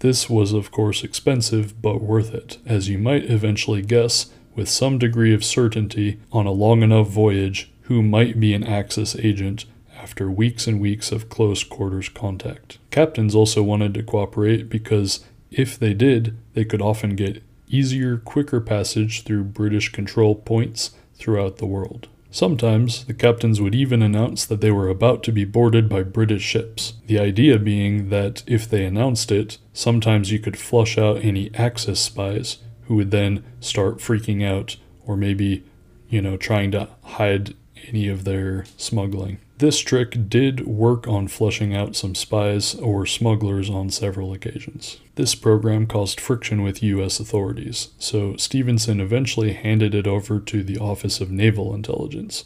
This 0.00 0.28
was, 0.28 0.52
of 0.52 0.70
course, 0.70 1.02
expensive 1.02 1.80
but 1.80 2.02
worth 2.02 2.34
it, 2.34 2.58
as 2.66 2.88
you 2.88 2.98
might 2.98 3.30
eventually 3.30 3.82
guess 3.82 4.30
with 4.54 4.68
some 4.68 4.98
degree 4.98 5.34
of 5.34 5.44
certainty 5.44 6.18
on 6.32 6.46
a 6.46 6.50
long 6.50 6.82
enough 6.82 7.08
voyage 7.08 7.70
who 7.86 8.02
might 8.02 8.38
be 8.38 8.52
an 8.52 8.64
Axis 8.64 9.16
agent 9.16 9.64
after 9.98 10.30
weeks 10.30 10.66
and 10.66 10.80
weeks 10.80 11.10
of 11.12 11.28
close 11.28 11.64
quarters 11.64 12.08
contact. 12.08 12.78
Captains 12.90 13.34
also 13.34 13.62
wanted 13.62 13.94
to 13.94 14.02
cooperate 14.02 14.68
because 14.68 15.24
if 15.50 15.78
they 15.78 15.94
did, 15.94 16.36
they 16.54 16.64
could 16.64 16.82
often 16.82 17.16
get 17.16 17.42
easier, 17.68 18.16
quicker 18.16 18.60
passage 18.60 19.24
through 19.24 19.44
British 19.44 19.90
control 19.90 20.34
points 20.34 20.92
throughout 21.14 21.56
the 21.56 21.66
world. 21.66 22.08
Sometimes 22.30 23.04
the 23.06 23.14
captains 23.14 23.60
would 23.60 23.74
even 23.74 24.02
announce 24.02 24.44
that 24.44 24.60
they 24.60 24.70
were 24.70 24.88
about 24.88 25.22
to 25.22 25.32
be 25.32 25.44
boarded 25.44 25.88
by 25.88 26.02
British 26.02 26.42
ships, 26.42 26.94
the 27.06 27.18
idea 27.18 27.58
being 27.58 28.10
that 28.10 28.42
if 28.46 28.68
they 28.68 28.84
announced 28.84 29.32
it, 29.32 29.58
sometimes 29.72 30.30
you 30.30 30.38
could 30.38 30.58
flush 30.58 30.98
out 30.98 31.24
any 31.24 31.54
Axis 31.54 32.00
spies 32.00 32.58
who 32.82 32.96
would 32.96 33.10
then 33.10 33.42
start 33.60 33.98
freaking 33.98 34.44
out 34.44 34.76
or 35.06 35.16
maybe, 35.16 35.64
you 36.10 36.20
know, 36.20 36.36
trying 36.36 36.70
to 36.72 36.88
hide 37.02 37.54
any 37.88 38.08
of 38.08 38.24
their 38.24 38.64
smuggling. 38.76 39.38
This 39.58 39.78
trick 39.78 40.28
did 40.28 40.66
work 40.66 41.08
on 41.08 41.28
flushing 41.28 41.74
out 41.74 41.96
some 41.96 42.14
spies 42.14 42.74
or 42.74 43.06
smugglers 43.06 43.70
on 43.70 43.88
several 43.88 44.34
occasions. 44.34 44.98
This 45.14 45.34
program 45.34 45.86
caused 45.86 46.20
friction 46.20 46.62
with 46.62 46.82
U.S. 46.82 47.18
authorities, 47.20 47.88
so 47.98 48.36
Stephenson 48.36 49.00
eventually 49.00 49.54
handed 49.54 49.94
it 49.94 50.06
over 50.06 50.40
to 50.40 50.62
the 50.62 50.78
Office 50.78 51.22
of 51.22 51.30
Naval 51.30 51.74
Intelligence, 51.74 52.44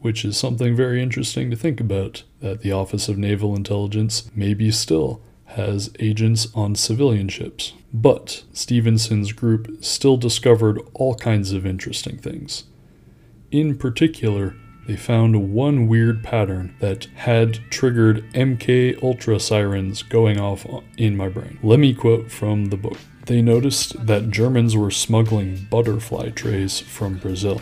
which 0.00 0.24
is 0.24 0.38
something 0.38 0.74
very 0.74 1.02
interesting 1.02 1.50
to 1.50 1.56
think 1.56 1.80
about 1.80 2.22
that 2.40 2.62
the 2.62 2.72
Office 2.72 3.10
of 3.10 3.18
Naval 3.18 3.54
Intelligence 3.54 4.30
maybe 4.34 4.70
still 4.70 5.20
has 5.48 5.90
agents 5.98 6.48
on 6.54 6.74
civilian 6.74 7.28
ships. 7.28 7.74
But 7.92 8.44
Stephenson's 8.52 9.32
group 9.32 9.84
still 9.84 10.16
discovered 10.16 10.80
all 10.94 11.14
kinds 11.14 11.52
of 11.52 11.66
interesting 11.66 12.18
things. 12.18 12.64
In 13.50 13.76
particular, 13.76 14.56
they 14.88 14.96
found 14.96 15.52
one 15.52 15.86
weird 15.86 16.24
pattern 16.24 16.74
that 16.78 17.04
had 17.14 17.60
triggered 17.70 18.24
MK 18.32 19.00
Ultra 19.02 19.38
sirens 19.38 20.02
going 20.02 20.40
off 20.40 20.66
in 20.96 21.14
my 21.14 21.28
brain. 21.28 21.58
Let 21.62 21.78
me 21.78 21.92
quote 21.92 22.30
from 22.30 22.64
the 22.64 22.78
book. 22.78 22.96
They 23.26 23.42
noticed 23.42 24.06
that 24.06 24.30
Germans 24.30 24.74
were 24.74 24.90
smuggling 24.90 25.66
butterfly 25.68 26.30
trays 26.30 26.80
from 26.80 27.18
Brazil. 27.18 27.60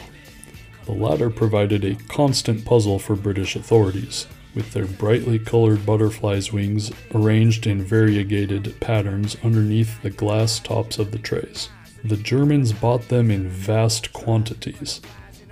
The 0.84 0.92
latter 0.92 1.28
provided 1.28 1.84
a 1.84 1.96
constant 1.96 2.64
puzzle 2.64 3.00
for 3.00 3.16
British 3.16 3.56
authorities, 3.56 4.28
with 4.54 4.72
their 4.72 4.86
brightly 4.86 5.40
colored 5.40 5.84
butterflies' 5.84 6.52
wings 6.52 6.92
arranged 7.12 7.66
in 7.66 7.82
variegated 7.82 8.78
patterns 8.78 9.36
underneath 9.42 10.00
the 10.00 10.10
glass 10.10 10.60
tops 10.60 11.00
of 11.00 11.10
the 11.10 11.18
trays. 11.18 11.70
The 12.04 12.18
Germans 12.18 12.72
bought 12.72 13.08
them 13.08 13.32
in 13.32 13.48
vast 13.48 14.12
quantities, 14.12 15.00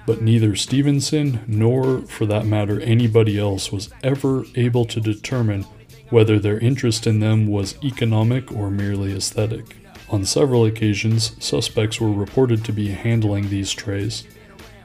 but 0.06 0.22
neither 0.22 0.54
Stephenson 0.54 1.40
nor, 1.46 2.00
for 2.02 2.26
that 2.26 2.46
matter, 2.46 2.80
anybody 2.80 3.38
else 3.38 3.72
was 3.72 3.90
ever 4.02 4.44
able 4.54 4.84
to 4.84 5.00
determine 5.00 5.64
whether 6.10 6.38
their 6.38 6.58
interest 6.58 7.06
in 7.06 7.20
them 7.20 7.46
was 7.46 7.82
economic 7.82 8.52
or 8.52 8.70
merely 8.70 9.12
aesthetic. 9.12 9.76
On 10.10 10.24
several 10.24 10.64
occasions, 10.64 11.34
suspects 11.42 12.00
were 12.00 12.12
reported 12.12 12.64
to 12.64 12.72
be 12.72 12.88
handling 12.88 13.48
these 13.48 13.72
trays, 13.72 14.24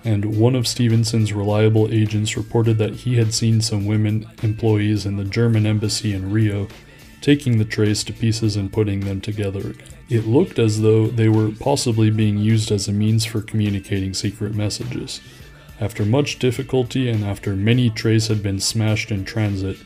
and 0.05 0.37
one 0.37 0.55
of 0.55 0.67
Stephenson's 0.67 1.33
reliable 1.33 1.89
agents 1.91 2.37
reported 2.37 2.77
that 2.77 2.95
he 2.95 3.17
had 3.17 3.33
seen 3.33 3.59
some 3.59 3.85
women 3.85 4.25
employees 4.41 5.05
in 5.05 5.17
the 5.17 5.25
German 5.25 5.65
embassy 5.65 6.13
in 6.13 6.31
Rio 6.31 6.67
taking 7.21 7.57
the 7.57 7.65
trays 7.65 8.03
to 8.05 8.13
pieces 8.13 8.55
and 8.55 8.71
putting 8.71 9.01
them 9.01 9.19
together 9.19 9.59
again. 9.59 9.98
It 10.09 10.25
looked 10.25 10.57
as 10.57 10.81
though 10.81 11.07
they 11.07 11.29
were 11.29 11.51
possibly 11.51 12.09
being 12.09 12.39
used 12.39 12.71
as 12.71 12.87
a 12.87 12.91
means 12.91 13.25
for 13.25 13.41
communicating 13.41 14.15
secret 14.15 14.55
messages. 14.55 15.21
After 15.79 16.03
much 16.03 16.39
difficulty 16.39 17.07
and 17.07 17.23
after 17.23 17.55
many 17.55 17.91
trays 17.91 18.27
had 18.27 18.41
been 18.41 18.59
smashed 18.59 19.11
in 19.11 19.23
transit, 19.23 19.77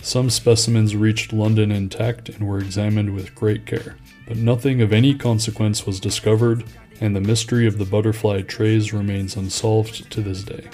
some 0.00 0.30
specimens 0.30 0.96
reached 0.96 1.32
London 1.32 1.70
intact 1.70 2.30
and 2.30 2.48
were 2.48 2.58
examined 2.58 3.14
with 3.14 3.34
great 3.34 3.66
care. 3.66 3.96
But 4.26 4.38
nothing 4.38 4.80
of 4.80 4.94
any 4.94 5.14
consequence 5.14 5.84
was 5.84 6.00
discovered, 6.00 6.64
and 7.00 7.14
the 7.14 7.20
mystery 7.20 7.66
of 7.66 7.76
the 7.76 7.84
butterfly 7.84 8.42
trays 8.42 8.94
remains 8.94 9.36
unsolved 9.36 10.10
to 10.10 10.20
this 10.22 10.42
day. 10.42 10.68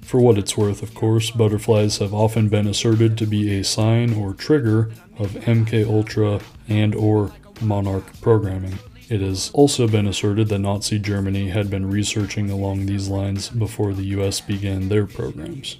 For 0.00 0.20
what 0.20 0.38
it's 0.38 0.56
worth, 0.56 0.82
of 0.82 0.94
course, 0.94 1.30
butterflies 1.30 1.98
have 1.98 2.14
often 2.14 2.48
been 2.48 2.66
asserted 2.66 3.18
to 3.18 3.26
be 3.26 3.58
a 3.58 3.62
sign 3.62 4.14
or 4.14 4.32
trigger 4.32 4.90
of 5.18 5.32
MK 5.32 5.86
Ultra 5.86 6.40
and 6.66 6.94
or 6.94 7.32
Monarch 7.62 8.20
programming. 8.20 8.78
It 9.08 9.20
has 9.20 9.50
also 9.54 9.88
been 9.88 10.06
asserted 10.06 10.48
that 10.48 10.58
Nazi 10.58 10.98
Germany 10.98 11.48
had 11.48 11.70
been 11.70 11.90
researching 11.90 12.50
along 12.50 12.86
these 12.86 13.08
lines 13.08 13.48
before 13.48 13.94
the 13.94 14.04
US 14.18 14.40
began 14.40 14.88
their 14.88 15.06
programs. 15.06 15.78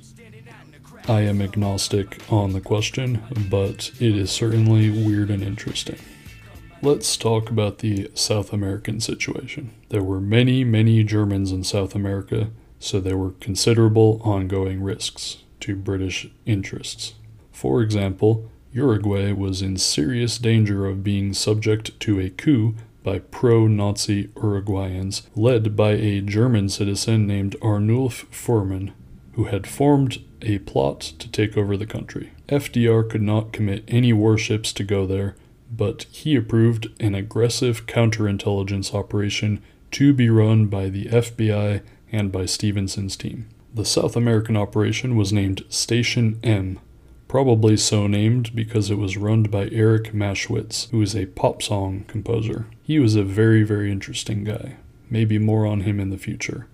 I 1.06 1.22
am 1.22 1.40
agnostic 1.40 2.20
on 2.30 2.52
the 2.52 2.60
question, 2.60 3.22
but 3.50 3.90
it 3.98 4.16
is 4.16 4.30
certainly 4.30 4.90
weird 4.90 5.30
and 5.30 5.42
interesting. 5.42 5.98
Let's 6.82 7.16
talk 7.16 7.50
about 7.50 7.78
the 7.78 8.10
South 8.14 8.52
American 8.52 9.00
situation. 9.00 9.70
There 9.88 10.02
were 10.02 10.20
many, 10.20 10.64
many 10.64 11.02
Germans 11.04 11.50
in 11.50 11.64
South 11.64 11.94
America 11.94 12.50
so 12.78 13.00
there 13.00 13.16
were 13.16 13.32
considerable 13.32 14.20
ongoing 14.22 14.82
risks 14.82 15.38
to 15.60 15.76
British 15.76 16.28
interests. 16.46 17.14
For 17.52 17.82
example, 17.82 18.50
Uruguay 18.72 19.32
was 19.32 19.62
in 19.62 19.76
serious 19.76 20.38
danger 20.38 20.86
of 20.86 21.04
being 21.04 21.32
subject 21.32 21.98
to 22.00 22.20
a 22.20 22.30
coup 22.30 22.74
by 23.02 23.18
pro 23.18 23.66
Nazi 23.66 24.28
Uruguayans 24.34 25.22
led 25.34 25.74
by 25.74 25.92
a 25.92 26.20
German 26.20 26.68
citizen 26.68 27.26
named 27.26 27.56
Arnulf 27.62 28.26
Fuhrmann, 28.30 28.92
who 29.32 29.44
had 29.44 29.66
formed 29.66 30.22
a 30.42 30.58
plot 30.58 31.00
to 31.00 31.30
take 31.30 31.56
over 31.56 31.76
the 31.76 31.86
country. 31.86 32.32
FDR 32.48 33.08
could 33.08 33.22
not 33.22 33.52
commit 33.52 33.84
any 33.88 34.12
warships 34.12 34.72
to 34.74 34.84
go 34.84 35.06
there, 35.06 35.36
but 35.70 36.04
he 36.10 36.36
approved 36.36 36.88
an 37.00 37.14
aggressive 37.14 37.86
counterintelligence 37.86 38.94
operation 38.94 39.62
to 39.92 40.12
be 40.12 40.28
run 40.28 40.66
by 40.66 40.88
the 40.88 41.06
FBI 41.06 41.82
and 42.12 42.32
by 42.32 42.46
Stephenson's 42.46 43.16
team. 43.16 43.48
The 43.74 43.84
South 43.84 44.16
American 44.16 44.56
operation 44.56 45.16
was 45.16 45.32
named 45.32 45.64
Station 45.68 46.40
M, 46.42 46.80
probably 47.28 47.76
so 47.76 48.06
named 48.06 48.56
because 48.56 48.90
it 48.90 48.98
was 48.98 49.18
run 49.18 49.42
by 49.44 49.68
Eric 49.70 50.12
Maschwitz, 50.14 50.90
who 50.90 51.02
is 51.02 51.14
a 51.14 51.26
pop 51.26 51.62
song 51.62 52.04
composer. 52.08 52.66
He 52.82 52.98
was 52.98 53.14
a 53.14 53.22
very, 53.22 53.62
very 53.62 53.92
interesting 53.92 54.44
guy. 54.44 54.76
Maybe 55.10 55.38
more 55.38 55.66
on 55.66 55.82
him 55.82 56.00
in 56.00 56.10
the 56.10 56.18
future, 56.18 56.66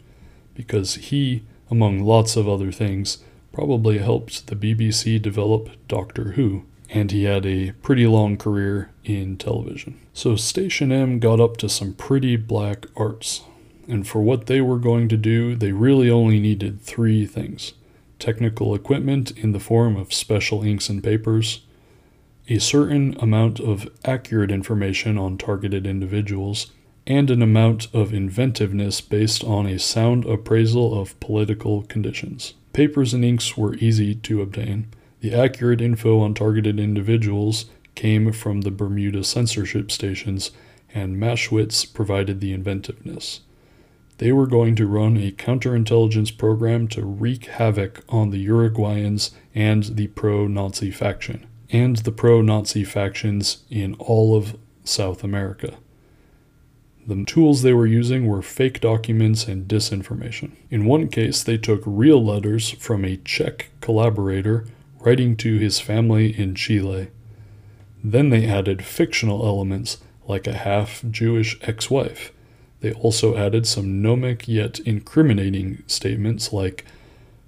because 0.54 0.94
he, 0.94 1.42
among 1.70 2.00
lots 2.00 2.36
of 2.36 2.48
other 2.48 2.72
things, 2.72 3.18
probably 3.52 3.98
helped 3.98 4.46
the 4.46 4.56
BBC 4.56 5.20
develop 5.20 5.70
Doctor 5.86 6.32
Who, 6.32 6.64
and 6.88 7.10
he 7.10 7.24
had 7.24 7.46
a 7.46 7.72
pretty 7.82 8.06
long 8.06 8.36
career 8.36 8.90
in 9.04 9.36
television. 9.36 10.00
So 10.12 10.36
Station 10.36 10.90
M 10.92 11.18
got 11.18 11.40
up 11.40 11.56
to 11.58 11.68
some 11.68 11.94
pretty 11.94 12.36
black 12.36 12.86
arts, 12.96 13.42
and 13.88 14.06
for 14.06 14.22
what 14.22 14.46
they 14.46 14.60
were 14.60 14.78
going 14.78 15.08
to 15.08 15.16
do, 15.16 15.54
they 15.54 15.72
really 15.72 16.10
only 16.10 16.40
needed 16.40 16.80
three 16.80 17.26
things 17.26 17.74
technical 18.18 18.74
equipment 18.74 19.30
in 19.32 19.52
the 19.52 19.60
form 19.60 19.96
of 19.96 20.12
special 20.12 20.62
inks 20.62 20.88
and 20.88 21.02
papers, 21.02 21.60
a 22.48 22.58
certain 22.58 23.16
amount 23.20 23.60
of 23.60 23.88
accurate 24.04 24.50
information 24.50 25.16
on 25.16 25.38
targeted 25.38 25.86
individuals, 25.86 26.70
and 27.06 27.30
an 27.30 27.42
amount 27.42 27.86
of 27.94 28.14
inventiveness 28.14 29.00
based 29.00 29.44
on 29.44 29.66
a 29.66 29.78
sound 29.78 30.24
appraisal 30.24 30.98
of 30.98 31.18
political 31.20 31.82
conditions. 31.82 32.54
Papers 32.72 33.14
and 33.14 33.24
inks 33.24 33.56
were 33.56 33.74
easy 33.76 34.14
to 34.14 34.42
obtain. 34.42 34.88
The 35.20 35.34
accurate 35.34 35.80
info 35.80 36.20
on 36.20 36.34
targeted 36.34 36.80
individuals 36.80 37.66
came 37.94 38.32
from 38.32 38.62
the 38.62 38.70
Bermuda 38.70 39.22
censorship 39.24 39.90
stations, 39.90 40.50
and 40.92 41.16
Maschwitz 41.16 41.92
provided 41.92 42.40
the 42.40 42.52
inventiveness. 42.52 43.40
They 44.18 44.32
were 44.32 44.46
going 44.46 44.76
to 44.76 44.86
run 44.86 45.16
a 45.16 45.32
counterintelligence 45.32 46.36
program 46.38 46.86
to 46.88 47.04
wreak 47.04 47.46
havoc 47.46 48.04
on 48.08 48.30
the 48.30 48.46
Uruguayans 48.46 49.32
and 49.54 49.82
the 49.84 50.06
pro 50.08 50.46
Nazi 50.46 50.92
faction, 50.92 51.46
and 51.70 51.96
the 51.96 52.12
pro 52.12 52.40
Nazi 52.40 52.84
factions 52.84 53.64
in 53.70 53.94
all 53.94 54.36
of 54.36 54.56
South 54.84 55.24
America. 55.24 55.74
The 57.06 57.24
tools 57.24 57.62
they 57.62 57.74
were 57.74 57.86
using 57.86 58.26
were 58.26 58.40
fake 58.40 58.80
documents 58.80 59.46
and 59.46 59.68
disinformation. 59.68 60.52
In 60.70 60.86
one 60.86 61.08
case, 61.08 61.42
they 61.42 61.58
took 61.58 61.82
real 61.84 62.24
letters 62.24 62.70
from 62.70 63.04
a 63.04 63.18
Czech 63.18 63.70
collaborator 63.80 64.66
writing 65.00 65.36
to 65.38 65.58
his 65.58 65.80
family 65.80 66.38
in 66.38 66.54
Chile. 66.54 67.08
Then 68.02 68.30
they 68.30 68.46
added 68.46 68.84
fictional 68.84 69.44
elements 69.44 69.98
like 70.26 70.46
a 70.46 70.54
half 70.54 71.02
Jewish 71.10 71.58
ex 71.62 71.90
wife 71.90 72.32
they 72.84 72.92
also 72.92 73.34
added 73.34 73.66
some 73.66 74.02
gnomic 74.02 74.46
yet 74.46 74.78
incriminating 74.80 75.82
statements 75.86 76.52
like 76.52 76.84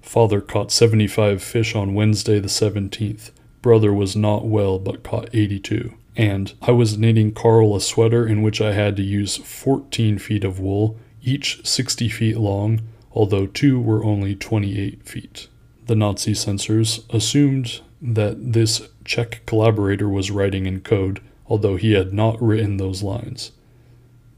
Father 0.01 0.41
caught 0.41 0.73
75 0.73 1.43
fish 1.43 1.75
on 1.75 1.93
Wednesday 1.93 2.39
the 2.39 2.49
17th. 2.49 3.33
Brother 3.61 3.93
was 3.93 4.17
not 4.17 4.47
well 4.47 4.79
but 4.79 5.03
caught 5.03 5.29
82. 5.35 5.93
And 6.17 6.55
I 6.63 6.71
was 6.71 6.97
knitting 6.97 7.33
Carl 7.33 7.77
a 7.77 7.83
sweater 7.83 8.27
in 8.27 8.41
which 8.41 8.63
I 8.63 8.73
had 8.73 8.97
to 8.97 9.03
use 9.03 9.37
14 9.37 10.19
feet 10.19 10.43
of 10.43 10.59
wool, 10.59 10.97
each 11.23 11.61
60 11.67 12.09
feet 12.09 12.39
long, 12.39 12.81
although 13.13 13.47
two 13.47 13.79
were 13.79 14.03
only 14.03 14.35
28 14.35 15.07
feet. 15.07 15.49
The 15.85 15.97
Nazi 15.97 16.33
censors 16.33 17.05
assumed 17.11 17.83
that 18.01 18.55
this 18.55 18.89
Czech 19.05 19.45
collaborator 19.45 20.09
was 20.09 20.31
writing 20.31 20.65
in 20.65 20.81
code, 20.81 21.21
although 21.47 21.77
he 21.77 21.93
had 21.93 22.15
not 22.15 22.41
written 22.41 22.79
those 22.79 23.03
lines. 23.03 23.53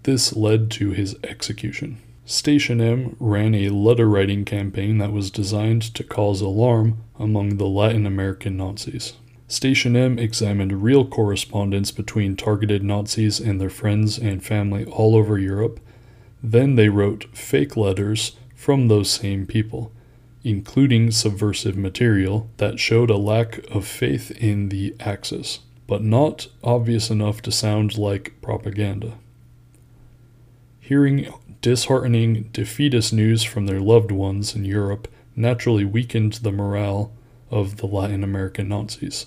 This 0.04 0.34
led 0.34 0.70
to 0.72 0.90
his 0.90 1.16
execution. 1.24 1.98
Station 2.24 2.80
M 2.80 3.16
ran 3.18 3.54
a 3.54 3.70
letter 3.70 4.08
writing 4.08 4.44
campaign 4.44 4.98
that 4.98 5.12
was 5.12 5.30
designed 5.30 5.82
to 5.94 6.04
cause 6.04 6.40
alarm 6.40 7.02
among 7.18 7.56
the 7.56 7.66
Latin 7.66 8.04
American 8.04 8.56
Nazis. 8.56 9.14
Station 9.46 9.96
M 9.96 10.18
examined 10.18 10.82
real 10.82 11.06
correspondence 11.06 11.90
between 11.90 12.36
targeted 12.36 12.84
Nazis 12.84 13.40
and 13.40 13.58
their 13.58 13.70
friends 13.70 14.18
and 14.18 14.44
family 14.44 14.84
all 14.84 15.16
over 15.16 15.38
Europe. 15.38 15.80
Then 16.42 16.74
they 16.74 16.90
wrote 16.90 17.24
fake 17.32 17.76
letters 17.76 18.36
from 18.54 18.88
those 18.88 19.10
same 19.10 19.46
people, 19.46 19.90
including 20.44 21.10
subversive 21.10 21.78
material 21.78 22.50
that 22.58 22.78
showed 22.78 23.08
a 23.08 23.16
lack 23.16 23.58
of 23.70 23.86
faith 23.86 24.30
in 24.32 24.68
the 24.68 24.94
Axis, 25.00 25.60
but 25.86 26.02
not 26.02 26.48
obvious 26.62 27.08
enough 27.08 27.40
to 27.40 27.50
sound 27.50 27.96
like 27.96 28.34
propaganda. 28.42 29.14
Hearing 30.88 31.30
disheartening, 31.60 32.48
defeatist 32.50 33.12
news 33.12 33.44
from 33.44 33.66
their 33.66 33.78
loved 33.78 34.10
ones 34.10 34.54
in 34.54 34.64
Europe 34.64 35.06
naturally 35.36 35.84
weakened 35.84 36.32
the 36.40 36.50
morale 36.50 37.12
of 37.50 37.76
the 37.76 37.86
Latin 37.86 38.24
American 38.24 38.70
Nazis. 38.70 39.26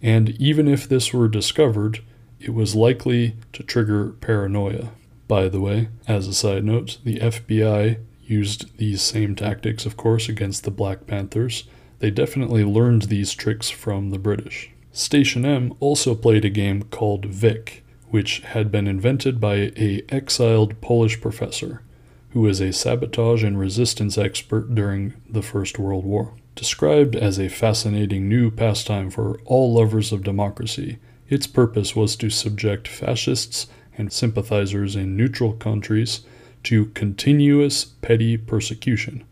And 0.00 0.30
even 0.40 0.68
if 0.68 0.88
this 0.88 1.12
were 1.12 1.26
discovered, 1.26 1.98
it 2.38 2.54
was 2.54 2.76
likely 2.76 3.34
to 3.54 3.64
trigger 3.64 4.10
paranoia. 4.20 4.92
By 5.26 5.48
the 5.48 5.60
way, 5.60 5.88
as 6.06 6.28
a 6.28 6.32
side 6.32 6.62
note, 6.62 6.98
the 7.02 7.18
FBI 7.18 7.98
used 8.22 8.78
these 8.78 9.02
same 9.02 9.34
tactics, 9.34 9.84
of 9.84 9.96
course, 9.96 10.28
against 10.28 10.62
the 10.62 10.70
Black 10.70 11.08
Panthers. 11.08 11.64
They 11.98 12.12
definitely 12.12 12.62
learned 12.62 13.02
these 13.02 13.32
tricks 13.32 13.68
from 13.68 14.10
the 14.10 14.20
British. 14.20 14.70
Station 14.92 15.44
M 15.44 15.74
also 15.80 16.14
played 16.14 16.44
a 16.44 16.50
game 16.50 16.84
called 16.84 17.24
Vic, 17.24 17.79
which 18.10 18.40
had 18.40 18.70
been 18.70 18.86
invented 18.86 19.40
by 19.40 19.72
a 19.76 20.02
exiled 20.10 20.80
Polish 20.80 21.20
professor 21.20 21.82
who 22.30 22.40
was 22.40 22.60
a 22.60 22.72
sabotage 22.72 23.42
and 23.42 23.58
resistance 23.58 24.16
expert 24.16 24.74
during 24.74 25.14
the 25.28 25.42
First 25.42 25.78
World 25.78 26.04
War. 26.04 26.32
Described 26.54 27.16
as 27.16 27.38
a 27.38 27.48
fascinating 27.48 28.28
new 28.28 28.50
pastime 28.50 29.10
for 29.10 29.40
all 29.44 29.74
lovers 29.74 30.12
of 30.12 30.22
democracy, 30.22 30.98
its 31.28 31.46
purpose 31.46 31.96
was 31.96 32.16
to 32.16 32.30
subject 32.30 32.86
fascists 32.86 33.66
and 33.96 34.12
sympathizers 34.12 34.94
in 34.94 35.16
neutral 35.16 35.52
countries 35.52 36.20
to 36.64 36.86
continuous 36.86 37.84
petty 37.84 38.36
persecution, 38.36 39.24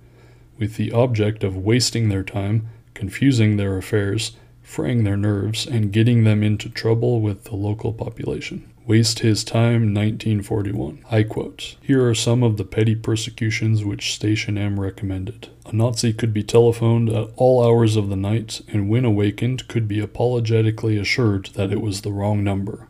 with 0.58 0.76
the 0.76 0.90
object 0.92 1.44
of 1.44 1.56
wasting 1.56 2.08
their 2.08 2.24
time, 2.24 2.68
confusing 2.94 3.56
their 3.56 3.76
affairs, 3.76 4.36
fraying 4.68 5.04
their 5.04 5.16
nerves, 5.16 5.66
and 5.66 5.92
getting 5.92 6.24
them 6.24 6.42
into 6.42 6.68
trouble 6.68 7.20
with 7.20 7.44
the 7.44 7.56
local 7.56 7.92
population. 7.92 8.70
Waste 8.86 9.20
his 9.20 9.42
time, 9.42 9.94
1941. 9.94 11.04
I 11.10 11.22
quote 11.22 11.76
Here 11.82 12.06
are 12.06 12.14
some 12.14 12.42
of 12.42 12.58
the 12.58 12.64
petty 12.64 12.94
persecutions 12.94 13.84
which 13.84 14.14
Station 14.14 14.56
M 14.58 14.78
recommended. 14.78 15.48
A 15.66 15.74
Nazi 15.74 16.12
could 16.12 16.32
be 16.32 16.42
telephoned 16.42 17.08
at 17.08 17.30
all 17.36 17.64
hours 17.64 17.96
of 17.96 18.08
the 18.08 18.16
night, 18.16 18.60
and 18.68 18.88
when 18.88 19.04
awakened, 19.04 19.68
could 19.68 19.88
be 19.88 20.00
apologetically 20.00 20.98
assured 20.98 21.46
that 21.54 21.72
it 21.72 21.80
was 21.80 22.02
the 22.02 22.12
wrong 22.12 22.44
number. 22.44 22.88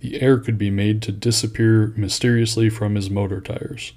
The 0.00 0.20
air 0.20 0.38
could 0.38 0.58
be 0.58 0.70
made 0.70 1.02
to 1.02 1.12
disappear 1.12 1.94
mysteriously 1.96 2.68
from 2.68 2.94
his 2.94 3.10
motor 3.10 3.40
tires. 3.40 3.94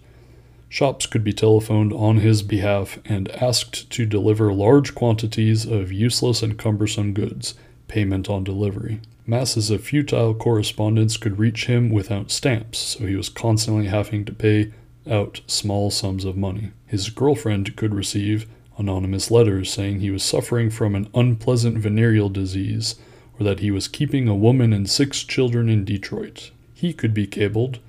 Shops 0.70 1.08
could 1.08 1.24
be 1.24 1.34
telephoned 1.34 1.92
on 1.92 2.18
his 2.18 2.44
behalf 2.44 3.00
and 3.04 3.28
asked 3.32 3.90
to 3.90 4.06
deliver 4.06 4.54
large 4.54 4.94
quantities 4.94 5.66
of 5.66 5.92
useless 5.92 6.44
and 6.44 6.60
cumbersome 6.60 7.14
goods, 7.14 7.56
payment 7.88 8.30
on 8.30 8.44
delivery. 8.44 9.02
Masses 9.26 9.72
of 9.72 9.84
futile 9.84 10.36
correspondence 10.36 11.18
could 11.18 11.40
reach 11.40 11.66
him 11.66 11.90
without 11.90 12.30
stamps, 12.30 12.78
so 12.78 13.06
he 13.06 13.16
was 13.16 13.30
constantly 13.30 13.88
having 13.88 14.24
to 14.26 14.32
pay 14.32 14.72
out 15.10 15.42
small 15.48 15.90
sums 15.90 16.24
of 16.24 16.38
money. 16.38 16.72
His 16.86 17.10
girlfriend 17.10 17.76
could 17.76 17.96
receive 17.96 18.48
anonymous 18.78 19.32
letters 19.32 19.72
saying 19.72 20.00
he 20.00 20.12
was 20.12 20.24
suffering 20.24 20.70
from 20.70 20.96
an 20.96 21.10
unpleasant 21.16 21.80
venereal 21.80 22.30
disease 22.30 22.96
or 23.40 23.44
that 23.44 23.60
he 23.60 23.72
was 23.72 23.88
keeping 23.88 24.28
a 24.28 24.36
woman 24.36 24.72
and 24.72 24.90
six 24.90 25.24
children 25.24 25.68
in 25.68 25.84
Detroit. 25.84 26.52
He 26.74 26.94
could 26.94 27.14
be 27.14 27.28
cabled 27.28 27.80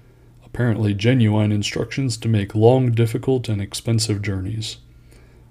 apparently 0.52 0.92
genuine 0.92 1.52
instructions 1.52 2.16
to 2.16 2.28
make 2.28 2.56
long, 2.56 2.90
difficult, 2.90 3.48
and 3.48 3.62
expensive 3.62 4.20
journeys. 4.20 4.78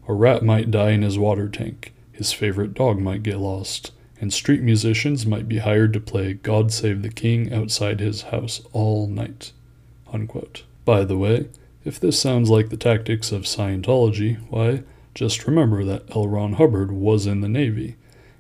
A 0.08 0.14
rat 0.14 0.44
might 0.44 0.72
die 0.72 0.92
in 0.92 1.04
his 1.04 1.18
water 1.18 1.48
tank, 1.48 1.94
his 2.12 2.34
favorite 2.34 2.74
dog 2.74 3.00
might 3.00 3.24
get 3.24 3.38
lost, 3.38 3.92
and 4.20 4.34
street 4.34 4.62
musicians 4.62 5.26
might 5.26 5.48
be 5.48 5.60
hired 5.60 5.94
to 5.94 6.02
play 6.02 6.34
God 6.34 6.74
Save 6.74 7.02
the 7.02 7.10
King 7.10 7.54
outside 7.54 8.02
his 8.02 8.24
house 8.24 8.62
all 8.74 9.08
night. 9.08 9.54
Unquote. 10.12 10.64
By 10.84 11.06
the 11.06 11.18
way, 11.18 11.48
if 11.86 11.98
this 11.98 12.20
sounds 12.20 12.50
like 12.50 12.70
the 12.70 12.78
tactics 12.78 13.32
of 13.32 13.44
Scientology, 13.44 14.38
why, 14.50 14.84
just 15.16 15.48
remember 15.48 15.86
that 15.86 16.14
L. 16.14 16.28
Ron 16.28 16.54
Hubbard 16.54 16.92
was 16.92 17.26
in 17.26 17.40
the 17.40 17.48
Navy 17.48 17.96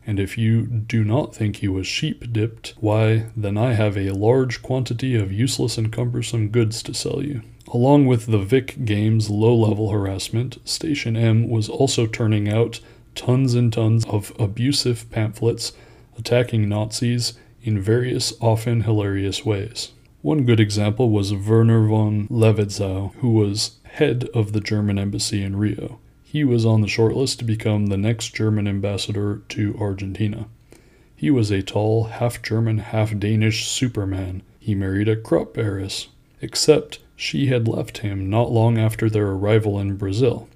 and 0.05 0.19
if 0.19 0.37
you 0.37 0.65
do 0.65 1.03
not 1.03 1.35
think 1.35 1.57
he 1.57 1.67
was 1.67 1.85
sheep 1.85 2.31
dipped, 2.31 2.73
why, 2.79 3.27
then 3.35 3.57
I 3.57 3.73
have 3.73 3.97
a 3.97 4.11
large 4.11 4.61
quantity 4.61 5.15
of 5.15 5.31
useless 5.31 5.77
and 5.77 5.91
cumbersome 5.91 6.49
goods 6.49 6.81
to 6.83 6.93
sell 6.93 7.23
you. 7.23 7.41
Along 7.71 8.07
with 8.07 8.27
the 8.27 8.39
Vic 8.39 8.85
Games 8.85 9.29
low 9.29 9.55
level 9.55 9.91
harassment, 9.91 10.57
Station 10.67 11.15
M 11.15 11.49
was 11.49 11.69
also 11.69 12.07
turning 12.07 12.49
out 12.49 12.79
tons 13.13 13.53
and 13.53 13.71
tons 13.71 14.05
of 14.05 14.31
abusive 14.39 15.09
pamphlets 15.11 15.73
attacking 16.17 16.67
Nazis 16.67 17.33
in 17.61 17.79
various, 17.79 18.33
often 18.41 18.81
hilarious 18.81 19.45
ways. 19.45 19.91
One 20.21 20.45
good 20.45 20.59
example 20.59 21.09
was 21.09 21.33
Werner 21.33 21.87
von 21.87 22.27
Levetzow, 22.27 23.13
who 23.15 23.31
was 23.31 23.77
head 23.83 24.27
of 24.33 24.53
the 24.53 24.61
German 24.61 24.99
embassy 24.99 25.43
in 25.43 25.55
Rio. 25.55 25.99
He 26.31 26.43
was 26.43 26.63
on 26.63 26.81
the 26.81 26.87
shortlist 26.87 27.39
to 27.39 27.43
become 27.43 27.87
the 27.87 27.97
next 27.97 28.35
German 28.35 28.67
ambassador 28.67 29.41
to 29.49 29.75
Argentina. 29.79 30.45
He 31.15 31.31
was 31.31 31.49
a 31.49 31.63
tall, 31.63 32.03
half 32.03 32.43
German, 32.43 32.77
half 32.77 33.17
Danish 33.17 33.67
superman. 33.67 34.43
He 34.59 34.75
married 34.75 35.09
a 35.09 35.15
Krupp 35.15 35.57
heiress, 35.57 36.09
except 36.39 36.99
she 37.15 37.47
had 37.47 37.67
left 37.67 37.99
him 37.99 38.29
not 38.29 38.51
long 38.51 38.77
after 38.77 39.09
their 39.09 39.25
arrival 39.25 39.79
in 39.79 39.97
Brazil. 39.97 40.47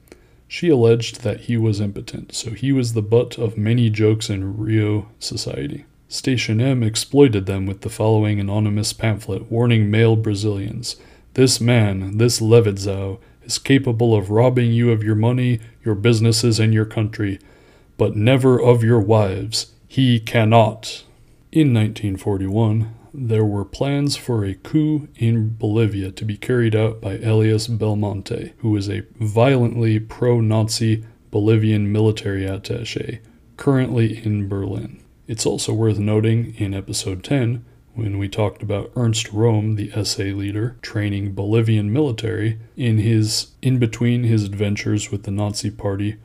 She 0.48 0.70
alleged 0.70 1.22
that 1.22 1.42
he 1.42 1.58
was 1.58 1.82
impotent, 1.82 2.36
so 2.36 2.52
he 2.52 2.72
was 2.72 2.94
the 2.94 3.02
butt 3.02 3.40
of 3.40 3.58
many 3.58 3.90
jokes 3.90 4.30
in 4.30 4.56
Rio 4.56 5.08
society. 5.18 5.86
Station 6.08 6.62
M 6.62 6.84
exploited 6.84 7.48
them 7.48 7.66
with 7.66 7.82
the 7.82 7.90
following 7.90 8.40
anonymous 8.40 8.94
pamphlet 8.94 9.52
warning 9.52 9.90
male 9.90 10.18
Brazilians 10.18 10.98
This 11.34 11.60
man, 11.60 12.20
this 12.20 12.40
Levetzow, 12.40 13.18
is 13.44 13.58
capable 13.58 14.16
of 14.16 14.30
robbing 14.30 14.72
you 14.72 14.92
of 14.92 15.04
your 15.04 15.16
money, 15.16 15.60
your 15.84 15.96
businesses, 15.96 16.60
and 16.60 16.74
your 16.74 16.86
country, 16.86 17.40
but 17.98 18.16
never 18.16 18.62
of 18.62 18.84
your 18.84 19.00
wives. 19.00 19.72
He 19.88 20.20
cannot. 20.20 21.04
In 21.52 21.74
1941, 21.74 22.94
there 23.14 23.46
were 23.46 23.64
plans 23.64 24.16
for 24.18 24.44
a 24.44 24.56
coup 24.56 25.08
in 25.16 25.50
Bolivia 25.50 26.12
to 26.12 26.26
be 26.26 26.36
carried 26.36 26.76
out 26.76 27.00
by 27.00 27.20
Elias 27.20 27.68
Belmonte, 27.68 28.54
who 28.60 28.72
was 28.72 28.90
a 28.90 29.04
violently 29.20 30.00
pro 30.00 30.42
Nazi 30.42 31.06
Bolivian 31.30 31.92
military 31.92 32.46
attache, 32.46 33.20
currently 33.58 34.26
in 34.26 34.48
Berlin. 34.48 35.00
It's 35.28 35.46
also 35.46 35.74
worth 35.74 36.00
noting 36.00 36.56
in 36.58 36.74
episode 36.74 37.24
10, 37.24 37.64
when 37.96 38.18
we 38.18 38.28
talked 38.28 38.64
about 38.64 38.92
Ernst 38.96 39.28
Röhm, 39.28 39.76
the 39.76 40.04
SA 40.04 40.24
leader, 40.24 40.78
training 40.82 41.34
Bolivian 41.34 41.92
military 41.94 42.60
in 42.76 42.98
his 42.98 43.48
in 43.62 43.78
between 43.80 44.24
his 44.24 44.44
adventures 44.44 45.12
with 45.12 45.24
the 45.24 45.32
Nazi 45.32 45.70
party 45.70 46.18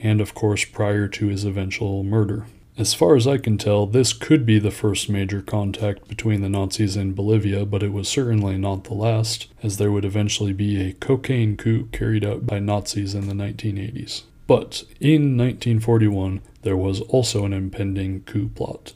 and 0.00 0.20
of 0.20 0.34
course 0.34 0.64
prior 0.64 1.06
to 1.08 1.28
his 1.28 1.44
eventual 1.44 2.02
murder. 2.02 2.46
As 2.76 2.94
far 2.94 3.16
as 3.16 3.26
I 3.26 3.36
can 3.36 3.58
tell, 3.58 3.86
this 3.86 4.14
could 4.14 4.46
be 4.46 4.58
the 4.58 4.70
first 4.70 5.08
major 5.10 5.42
contact 5.42 6.08
between 6.08 6.40
the 6.40 6.48
Nazis 6.48 6.96
and 6.96 7.14
Bolivia, 7.14 7.66
but 7.66 7.82
it 7.82 7.92
was 7.92 8.08
certainly 8.08 8.56
not 8.56 8.84
the 8.84 8.94
last, 8.94 9.46
as 9.62 9.76
there 9.76 9.92
would 9.92 10.06
eventually 10.06 10.54
be 10.54 10.80
a 10.80 10.94
cocaine 10.94 11.56
coup 11.56 11.88
carried 11.92 12.24
out 12.24 12.46
by 12.46 12.58
Nazis 12.58 13.14
in 13.14 13.28
the 13.28 13.34
1980s. 13.34 14.22
But 14.46 14.84
in 15.00 15.36
1941, 15.36 16.40
there 16.62 16.76
was 16.76 17.02
also 17.02 17.44
an 17.44 17.52
impending 17.52 18.22
coup 18.22 18.48
plot. 18.48 18.94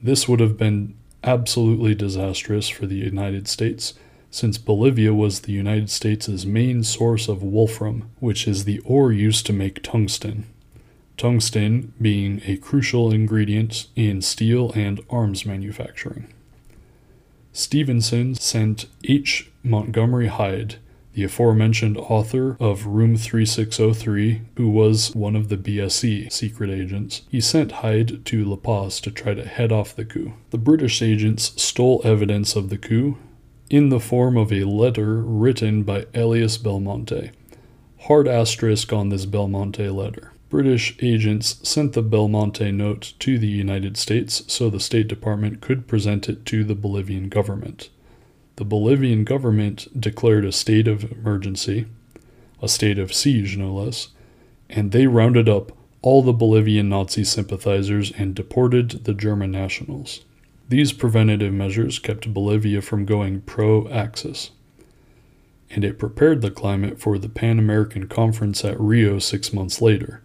This 0.00 0.28
would 0.28 0.38
have 0.38 0.56
been 0.56 0.94
absolutely 1.22 1.94
disastrous 1.94 2.68
for 2.68 2.86
the 2.86 2.96
United 2.96 3.48
States, 3.48 3.94
since 4.30 4.58
Bolivia 4.58 5.14
was 5.14 5.40
the 5.40 5.52
United 5.52 5.90
States' 5.90 6.44
main 6.44 6.84
source 6.84 7.28
of 7.28 7.42
wolfram, 7.42 8.10
which 8.20 8.46
is 8.46 8.64
the 8.64 8.78
ore 8.80 9.12
used 9.12 9.46
to 9.46 9.52
make 9.52 9.82
tungsten. 9.82 10.46
Tungsten 11.16 11.92
being 12.00 12.42
a 12.46 12.56
crucial 12.56 13.10
ingredient 13.10 13.86
in 13.96 14.22
steel 14.22 14.70
and 14.74 15.00
arms 15.10 15.44
manufacturing. 15.44 16.32
Stephenson 17.52 18.34
sent 18.34 18.86
H. 19.04 19.50
Montgomery 19.64 20.28
Hyde 20.28 20.76
the 21.18 21.24
aforementioned 21.24 21.96
author 21.96 22.56
of 22.60 22.86
Room 22.86 23.16
3603, 23.16 24.42
who 24.56 24.70
was 24.70 25.12
one 25.16 25.34
of 25.34 25.48
the 25.48 25.56
BSC 25.56 26.30
secret 26.30 26.70
agents, 26.70 27.22
he 27.28 27.40
sent 27.40 27.72
Hyde 27.82 28.24
to 28.26 28.44
La 28.44 28.54
Paz 28.54 29.00
to 29.00 29.10
try 29.10 29.34
to 29.34 29.44
head 29.44 29.72
off 29.72 29.96
the 29.96 30.04
coup. 30.04 30.34
The 30.50 30.58
British 30.58 31.02
agents 31.02 31.60
stole 31.60 32.00
evidence 32.04 32.54
of 32.54 32.68
the 32.68 32.78
coup 32.78 33.18
in 33.68 33.88
the 33.88 33.98
form 33.98 34.36
of 34.36 34.52
a 34.52 34.62
letter 34.62 35.20
written 35.20 35.82
by 35.82 36.06
Elias 36.14 36.56
Belmonte. 36.56 37.32
Hard 38.02 38.28
asterisk 38.28 38.92
on 38.92 39.08
this 39.08 39.26
Belmonte 39.26 39.88
letter. 39.88 40.30
British 40.48 40.94
agents 41.02 41.58
sent 41.68 41.94
the 41.94 42.02
Belmonte 42.02 42.70
note 42.70 43.14
to 43.18 43.40
the 43.40 43.48
United 43.48 43.96
States 43.96 44.44
so 44.46 44.70
the 44.70 44.78
State 44.78 45.08
Department 45.08 45.60
could 45.60 45.88
present 45.88 46.28
it 46.28 46.46
to 46.46 46.62
the 46.62 46.76
Bolivian 46.76 47.28
government 47.28 47.88
the 48.58 48.64
Bolivian 48.64 49.22
government 49.22 49.86
declared 50.00 50.44
a 50.44 50.50
state 50.50 50.88
of 50.88 51.12
emergency, 51.12 51.86
a 52.60 52.68
state 52.68 52.98
of 52.98 53.14
siege 53.14 53.56
no 53.56 53.72
less, 53.72 54.08
and 54.68 54.90
they 54.90 55.06
rounded 55.06 55.48
up 55.48 55.70
all 56.02 56.22
the 56.22 56.32
Bolivian 56.32 56.88
Nazi 56.88 57.22
sympathizers 57.22 58.10
and 58.18 58.34
deported 58.34 59.04
the 59.04 59.14
German 59.14 59.52
nationals. 59.52 60.24
These 60.68 60.92
preventative 60.92 61.52
measures 61.52 62.00
kept 62.00 62.34
Bolivia 62.34 62.82
from 62.82 63.04
going 63.04 63.42
pro 63.42 63.88
Axis, 63.90 64.50
and 65.70 65.84
it 65.84 65.96
prepared 65.96 66.42
the 66.42 66.50
climate 66.50 66.98
for 67.00 67.16
the 67.16 67.28
Pan 67.28 67.60
American 67.60 68.08
Conference 68.08 68.64
at 68.64 68.80
Rio 68.80 69.20
six 69.20 69.52
months 69.52 69.80
later, 69.80 70.20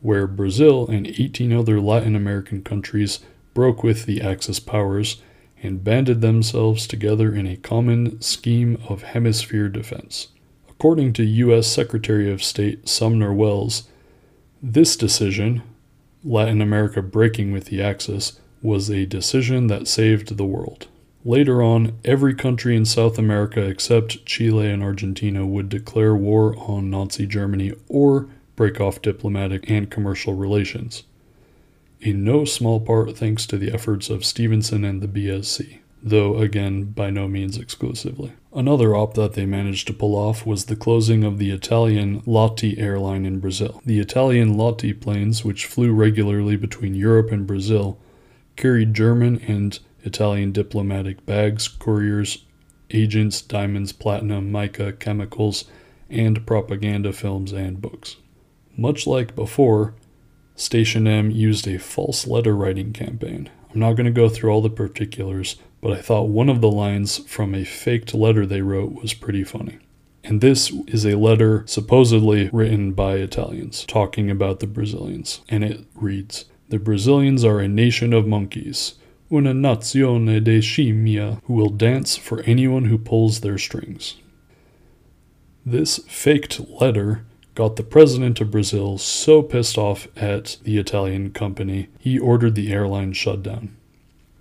where 0.00 0.26
Brazil 0.26 0.88
and 0.88 1.06
18 1.06 1.52
other 1.52 1.80
Latin 1.80 2.16
American 2.16 2.64
countries 2.64 3.20
broke 3.54 3.84
with 3.84 4.06
the 4.06 4.20
Axis 4.20 4.58
powers 4.58 5.22
and 5.66 5.84
banded 5.84 6.20
themselves 6.20 6.86
together 6.86 7.34
in 7.34 7.46
a 7.46 7.56
common 7.56 8.20
scheme 8.22 8.80
of 8.88 9.02
hemisphere 9.02 9.68
defense. 9.68 10.28
According 10.68 11.12
to 11.14 11.24
U.S. 11.24 11.66
Secretary 11.66 12.30
of 12.32 12.42
State 12.42 12.88
Sumner 12.88 13.32
Welles, 13.32 13.88
this 14.62 14.96
decision, 14.96 15.62
Latin 16.24 16.62
America 16.62 17.02
breaking 17.02 17.52
with 17.52 17.66
the 17.66 17.82
Axis, 17.82 18.40
was 18.62 18.88
a 18.88 19.06
decision 19.06 19.66
that 19.66 19.88
saved 19.88 20.36
the 20.36 20.44
world. 20.44 20.86
Later 21.24 21.62
on, 21.62 21.98
every 22.04 22.34
country 22.34 22.76
in 22.76 22.84
South 22.84 23.18
America 23.18 23.60
except 23.62 24.24
Chile 24.24 24.70
and 24.70 24.82
Argentina 24.82 25.44
would 25.44 25.68
declare 25.68 26.14
war 26.14 26.56
on 26.56 26.88
Nazi 26.88 27.26
Germany 27.26 27.72
or 27.88 28.28
break 28.54 28.80
off 28.80 29.02
diplomatic 29.02 29.68
and 29.68 29.90
commercial 29.90 30.34
relations 30.34 31.02
in 32.06 32.22
no 32.22 32.44
small 32.44 32.78
part 32.78 33.16
thanks 33.16 33.46
to 33.46 33.58
the 33.58 33.72
efforts 33.72 34.08
of 34.10 34.24
Stephenson 34.24 34.84
and 34.84 35.02
the 35.02 35.08
BSC, 35.08 35.80
though 36.00 36.38
again 36.38 36.84
by 36.84 37.10
no 37.10 37.26
means 37.26 37.58
exclusively. 37.58 38.32
Another 38.54 38.94
op 38.94 39.14
that 39.14 39.32
they 39.32 39.44
managed 39.44 39.88
to 39.88 39.92
pull 39.92 40.14
off 40.14 40.46
was 40.46 40.66
the 40.66 40.76
closing 40.76 41.24
of 41.24 41.38
the 41.38 41.50
Italian 41.50 42.22
LATI 42.24 42.78
airline 42.78 43.26
in 43.26 43.40
Brazil. 43.40 43.82
The 43.84 43.98
Italian 43.98 44.56
LATI 44.56 44.92
planes, 44.94 45.44
which 45.44 45.66
flew 45.66 45.92
regularly 45.92 46.54
between 46.54 46.94
Europe 46.94 47.32
and 47.32 47.44
Brazil, 47.44 47.98
carried 48.54 48.94
German 48.94 49.40
and 49.40 49.76
Italian 50.04 50.52
diplomatic 50.52 51.26
bags, 51.26 51.66
couriers, 51.66 52.44
agents, 52.92 53.42
diamonds, 53.42 53.92
platinum, 53.92 54.52
mica, 54.52 54.92
chemicals, 54.92 55.64
and 56.08 56.46
propaganda 56.46 57.12
films 57.12 57.52
and 57.52 57.82
books. 57.82 58.14
Much 58.76 59.08
like 59.08 59.34
before, 59.34 59.94
Station 60.56 61.06
M 61.06 61.30
used 61.30 61.68
a 61.68 61.78
false 61.78 62.26
letter 62.26 62.56
writing 62.56 62.94
campaign. 62.94 63.50
I'm 63.72 63.80
not 63.80 63.92
going 63.92 64.06
to 64.06 64.10
go 64.10 64.30
through 64.30 64.50
all 64.50 64.62
the 64.62 64.70
particulars, 64.70 65.56
but 65.82 65.92
I 65.92 66.00
thought 66.00 66.30
one 66.30 66.48
of 66.48 66.62
the 66.62 66.70
lines 66.70 67.18
from 67.26 67.54
a 67.54 67.62
faked 67.62 68.14
letter 68.14 68.46
they 68.46 68.62
wrote 68.62 68.94
was 68.94 69.12
pretty 69.12 69.44
funny. 69.44 69.78
And 70.24 70.40
this 70.40 70.72
is 70.88 71.04
a 71.04 71.18
letter 71.18 71.62
supposedly 71.66 72.48
written 72.54 72.92
by 72.92 73.16
Italians 73.16 73.84
talking 73.84 74.30
about 74.30 74.60
the 74.60 74.66
Brazilians. 74.66 75.42
And 75.46 75.62
it 75.62 75.84
reads 75.94 76.46
The 76.70 76.78
Brazilians 76.78 77.44
are 77.44 77.60
a 77.60 77.68
nation 77.68 78.14
of 78.14 78.26
monkeys, 78.26 78.94
una 79.30 79.52
nazione 79.52 80.42
de 80.42 80.60
scimmia, 80.60 81.42
who 81.44 81.52
will 81.52 81.68
dance 81.68 82.16
for 82.16 82.40
anyone 82.44 82.86
who 82.86 82.96
pulls 82.96 83.40
their 83.40 83.58
strings. 83.58 84.16
This 85.66 85.98
faked 86.08 86.60
letter 86.70 87.25
got 87.56 87.74
the 87.74 87.82
president 87.82 88.40
of 88.40 88.50
Brazil 88.52 88.98
so 88.98 89.42
pissed 89.42 89.76
off 89.76 90.06
at 90.14 90.58
the 90.62 90.78
Italian 90.78 91.32
company, 91.32 91.88
he 91.98 92.18
ordered 92.18 92.54
the 92.54 92.70
airline 92.72 93.14
shut 93.14 93.42
down. 93.42 93.74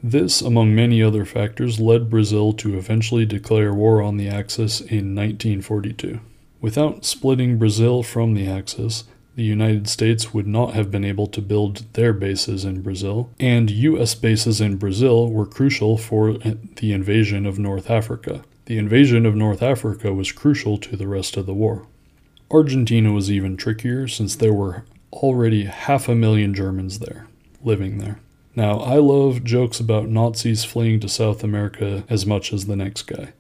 This, 0.04 0.42
among 0.42 0.76
many 0.76 1.02
other 1.02 1.26
factors, 1.26 1.80
led 1.80 2.12
Brazil 2.12 2.54
to 2.54 2.78
eventually 2.78 3.26
declare 3.26 3.74
war 3.74 4.04
on 4.04 4.18
the 4.18 4.28
Axis 4.28 4.82
in 4.82 5.16
1942. 5.16 6.20
Without 6.62 7.06
splitting 7.06 7.58
Brazil 7.58 8.04
from 8.04 8.34
the 8.34 8.48
Axis, 8.48 9.06
the 9.36 9.44
United 9.44 9.88
States 9.88 10.34
would 10.34 10.46
not 10.46 10.74
have 10.74 10.92
been 10.92 11.06
able 11.06 11.28
to 11.28 11.42
build 11.42 11.86
their 11.94 12.14
bases 12.14 12.66
in 12.66 12.82
Brazil, 12.82 13.30
and 13.40 13.72
U.S. 13.72 14.14
bases 14.14 14.60
in 14.60 14.76
Brazil 14.76 15.32
were 15.32 15.46
crucial 15.46 15.98
for 15.98 16.34
the 16.34 16.92
invasion 16.92 17.46
of 17.46 17.58
North 17.58 17.90
Africa. 17.90 18.44
The 18.66 18.78
invasion 18.78 19.26
of 19.26 19.36
North 19.36 19.64
Africa 19.64 20.14
was 20.14 20.32
crucial 20.32 20.78
to 20.80 20.98
the 20.98 21.08
rest 21.08 21.38
of 21.38 21.46
the 21.46 21.54
war. 21.54 21.88
Argentina 22.56 23.12
was 23.12 23.30
even 23.30 23.58
trickier 23.58 24.08
since 24.08 24.34
there 24.34 24.54
were 24.54 24.86
already 25.12 25.66
half 25.66 26.08
a 26.08 26.16
million 26.16 26.54
Germans 26.54 27.00
there, 27.00 27.28
living 27.62 27.98
there. 27.98 28.18
Now, 28.56 28.80
I 28.80 28.96
love 28.96 29.44
jokes 29.44 29.82
about 29.82 30.08
Nazis 30.08 30.64
fleeing 30.64 31.02
to 31.02 31.10
South 31.10 31.44
America 31.44 32.06
as 32.08 32.26
much 32.26 32.54
as 32.54 32.66
the 32.66 32.78
next 32.78 33.02
guy, 33.08 33.34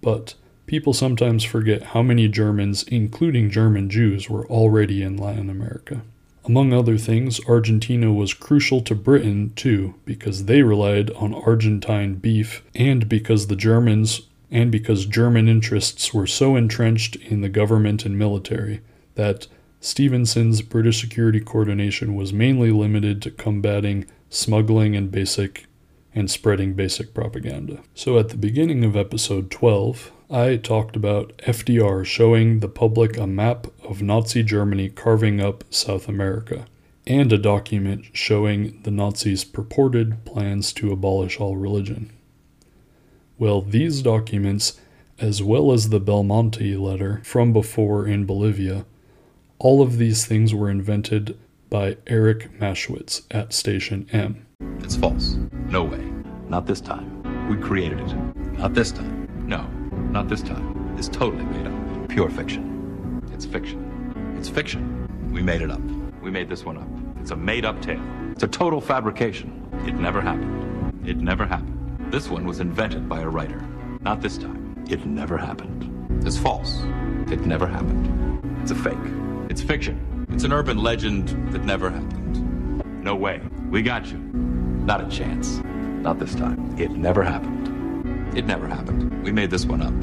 but 0.00 0.34
people 0.64 0.94
sometimes 0.94 1.44
forget 1.44 1.82
how 1.92 2.00
many 2.00 2.26
Germans, 2.26 2.84
including 2.84 3.50
German 3.50 3.90
Jews, 3.90 4.30
were 4.30 4.46
already 4.46 5.02
in 5.02 5.18
Latin 5.18 5.50
America. 5.50 6.00
Among 6.46 6.72
other 6.72 6.96
things, 6.96 7.40
Argentina 7.46 8.14
was 8.14 8.32
crucial 8.32 8.80
to 8.80 8.94
Britain 8.94 9.52
too, 9.56 9.94
because 10.06 10.46
they 10.46 10.62
relied 10.62 11.10
on 11.10 11.34
Argentine 11.34 12.14
beef 12.14 12.62
and 12.74 13.10
because 13.10 13.48
the 13.48 13.56
Germans 13.56 14.22
and 14.54 14.70
because 14.70 15.04
German 15.04 15.48
interests 15.48 16.14
were 16.14 16.28
so 16.28 16.54
entrenched 16.54 17.16
in 17.16 17.40
the 17.40 17.48
government 17.48 18.06
and 18.06 18.16
military 18.16 18.80
that 19.16 19.48
Stephenson's 19.80 20.62
British 20.62 21.00
security 21.00 21.40
coordination 21.40 22.14
was 22.14 22.32
mainly 22.32 22.70
limited 22.70 23.20
to 23.20 23.32
combating 23.32 24.06
smuggling 24.30 24.94
and 24.94 25.10
basic 25.10 25.66
and 26.14 26.30
spreading 26.30 26.72
basic 26.72 27.12
propaganda. 27.12 27.82
So 27.94 28.16
at 28.16 28.28
the 28.28 28.36
beginning 28.36 28.84
of 28.84 28.96
episode 28.96 29.50
12, 29.50 30.12
I 30.30 30.56
talked 30.56 30.94
about 30.94 31.36
FDR 31.38 32.06
showing 32.06 32.60
the 32.60 32.68
public 32.68 33.18
a 33.18 33.26
map 33.26 33.66
of 33.82 34.02
Nazi 34.02 34.44
Germany 34.44 34.88
carving 34.88 35.40
up 35.40 35.64
South 35.68 36.08
America 36.08 36.66
and 37.08 37.32
a 37.32 37.38
document 37.38 38.06
showing 38.12 38.80
the 38.84 38.92
Nazis' 38.92 39.42
purported 39.42 40.24
plans 40.24 40.72
to 40.74 40.92
abolish 40.92 41.40
all 41.40 41.56
religion. 41.56 42.12
Well, 43.36 43.62
these 43.62 44.00
documents, 44.00 44.80
as 45.18 45.42
well 45.42 45.72
as 45.72 45.88
the 45.88 45.98
Belmonte 45.98 46.76
letter 46.76 47.20
from 47.24 47.52
before 47.52 48.06
in 48.06 48.26
Bolivia, 48.26 48.86
all 49.58 49.82
of 49.82 49.98
these 49.98 50.24
things 50.24 50.54
were 50.54 50.70
invented 50.70 51.36
by 51.68 51.96
Eric 52.06 52.56
Maschwitz 52.60 53.22
at 53.32 53.52
Station 53.52 54.08
M. 54.12 54.46
It's 54.84 54.94
false. 54.94 55.36
No 55.66 55.82
way. 55.82 56.12
Not 56.48 56.66
this 56.66 56.80
time. 56.80 57.48
We 57.48 57.56
created 57.56 57.98
it. 57.98 58.14
Not 58.56 58.74
this 58.74 58.92
time. 58.92 59.28
No, 59.48 59.66
not 60.12 60.28
this 60.28 60.42
time. 60.42 60.94
It's 60.96 61.08
totally 61.08 61.44
made 61.44 61.66
up. 61.66 62.08
Pure 62.08 62.30
fiction. 62.30 63.20
It's 63.32 63.44
fiction. 63.44 64.34
It's 64.38 64.48
fiction. 64.48 65.08
We 65.32 65.42
made 65.42 65.60
it 65.60 65.72
up. 65.72 65.80
We 66.22 66.30
made 66.30 66.48
this 66.48 66.64
one 66.64 66.78
up. 66.78 66.88
It's 67.20 67.32
a 67.32 67.36
made 67.36 67.64
up 67.64 67.82
tale. 67.82 68.00
It's 68.30 68.44
a 68.44 68.48
total 68.48 68.80
fabrication. 68.80 69.68
It 69.86 69.96
never 69.96 70.20
happened. 70.20 71.08
It 71.08 71.16
never 71.16 71.44
happened. 71.44 71.73
This 72.10 72.28
one 72.28 72.46
was 72.46 72.60
invented 72.60 73.08
by 73.08 73.20
a 73.20 73.28
writer. 73.28 73.64
Not 74.00 74.20
this 74.20 74.38
time. 74.38 74.84
It 74.88 75.04
never 75.04 75.36
happened. 75.36 76.26
It's 76.26 76.38
false. 76.38 76.82
It 77.30 77.40
never 77.46 77.66
happened. 77.66 78.40
It's 78.62 78.70
a 78.70 78.74
fake. 78.74 78.94
It's 79.50 79.62
fiction. 79.62 80.26
It's 80.30 80.44
an 80.44 80.52
urban 80.52 80.78
legend 80.78 81.28
that 81.52 81.64
never 81.64 81.90
happened. 81.90 82.82
No 83.02 83.14
way. 83.16 83.40
We 83.70 83.82
got 83.82 84.06
you. 84.06 84.18
Not 84.18 85.00
a 85.00 85.08
chance. 85.08 85.60
Not 85.64 86.18
this 86.18 86.34
time. 86.34 86.78
It 86.78 86.92
never 86.92 87.22
happened. 87.22 88.36
It 88.36 88.46
never 88.46 88.66
happened. 88.68 89.22
We 89.24 89.32
made 89.32 89.50
this 89.50 89.64
one 89.64 89.82
up. 89.82 89.94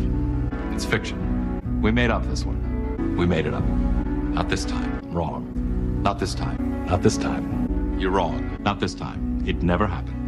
It's 0.73 0.85
fiction. 0.85 1.81
We 1.81 1.91
made 1.91 2.11
up 2.11 2.25
this 2.27 2.45
one. 2.45 3.15
We 3.17 3.25
made 3.25 3.45
it 3.45 3.53
up. 3.53 3.65
Not 3.65 4.49
this 4.49 4.65
time. 4.65 4.99
Wrong. 5.11 6.01
Not 6.01 6.19
this 6.19 6.33
time. 6.33 6.85
Not 6.87 7.03
this 7.03 7.17
time. 7.17 7.97
You're 7.99 8.11
wrong. 8.11 8.57
Not 8.61 8.79
this 8.79 8.95
time. 8.95 9.43
It 9.45 9.61
never 9.63 9.87
happened. 9.87 10.20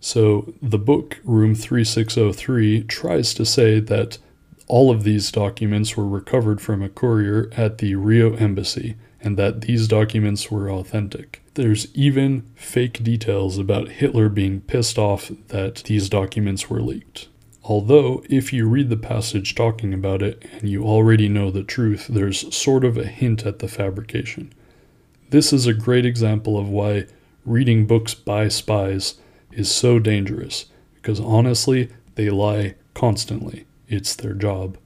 So 0.00 0.54
the 0.62 0.78
book 0.78 1.18
Room 1.24 1.54
3603 1.54 2.84
tries 2.84 3.34
to 3.34 3.44
say 3.44 3.80
that 3.80 4.18
all 4.66 4.90
of 4.90 5.04
these 5.04 5.30
documents 5.30 5.96
were 5.96 6.08
recovered 6.08 6.60
from 6.60 6.82
a 6.82 6.88
courier 6.88 7.50
at 7.56 7.78
the 7.78 7.94
Rio 7.96 8.34
Embassy 8.34 8.96
and 9.20 9.36
that 9.36 9.62
these 9.62 9.86
documents 9.86 10.50
were 10.50 10.70
authentic. 10.70 11.42
There's 11.54 11.94
even 11.94 12.50
fake 12.54 13.02
details 13.04 13.58
about 13.58 13.88
Hitler 13.88 14.30
being 14.30 14.62
pissed 14.62 14.98
off 14.98 15.30
that 15.48 15.76
these 15.84 16.08
documents 16.08 16.70
were 16.70 16.80
leaked. 16.80 17.28
Although, 17.62 18.24
if 18.30 18.52
you 18.52 18.66
read 18.66 18.88
the 18.88 18.96
passage 18.96 19.54
talking 19.54 19.92
about 19.92 20.22
it 20.22 20.46
and 20.52 20.68
you 20.68 20.84
already 20.84 21.28
know 21.28 21.50
the 21.50 21.62
truth, 21.62 22.06
there's 22.08 22.54
sort 22.54 22.84
of 22.84 22.96
a 22.96 23.06
hint 23.06 23.44
at 23.44 23.58
the 23.58 23.68
fabrication. 23.68 24.52
This 25.28 25.52
is 25.52 25.66
a 25.66 25.74
great 25.74 26.06
example 26.06 26.58
of 26.58 26.68
why 26.68 27.06
reading 27.44 27.86
books 27.86 28.14
by 28.14 28.48
spies 28.48 29.16
is 29.52 29.70
so 29.70 29.98
dangerous, 29.98 30.66
because 30.94 31.20
honestly, 31.20 31.88
they 32.14 32.30
lie 32.30 32.74
constantly. 32.94 33.66
It's 33.88 34.14
their 34.14 34.34
job. 34.34 34.78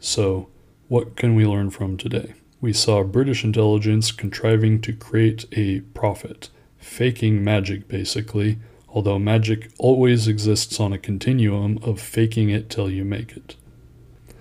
So, 0.00 0.48
what 0.88 1.16
can 1.16 1.34
we 1.34 1.46
learn 1.46 1.70
from 1.70 1.96
today? 1.96 2.34
we 2.64 2.72
saw 2.72 3.04
British 3.04 3.44
intelligence 3.44 4.10
contriving 4.10 4.80
to 4.80 4.94
create 4.94 5.44
a 5.52 5.80
prophet, 5.92 6.48
faking 6.78 7.44
magic 7.44 7.86
basically, 7.88 8.58
although 8.88 9.18
magic 9.18 9.70
always 9.76 10.26
exists 10.26 10.80
on 10.80 10.90
a 10.90 10.98
continuum 10.98 11.78
of 11.82 12.00
faking 12.00 12.48
it 12.48 12.70
till 12.70 12.88
you 12.88 13.04
make 13.04 13.36
it. 13.36 13.54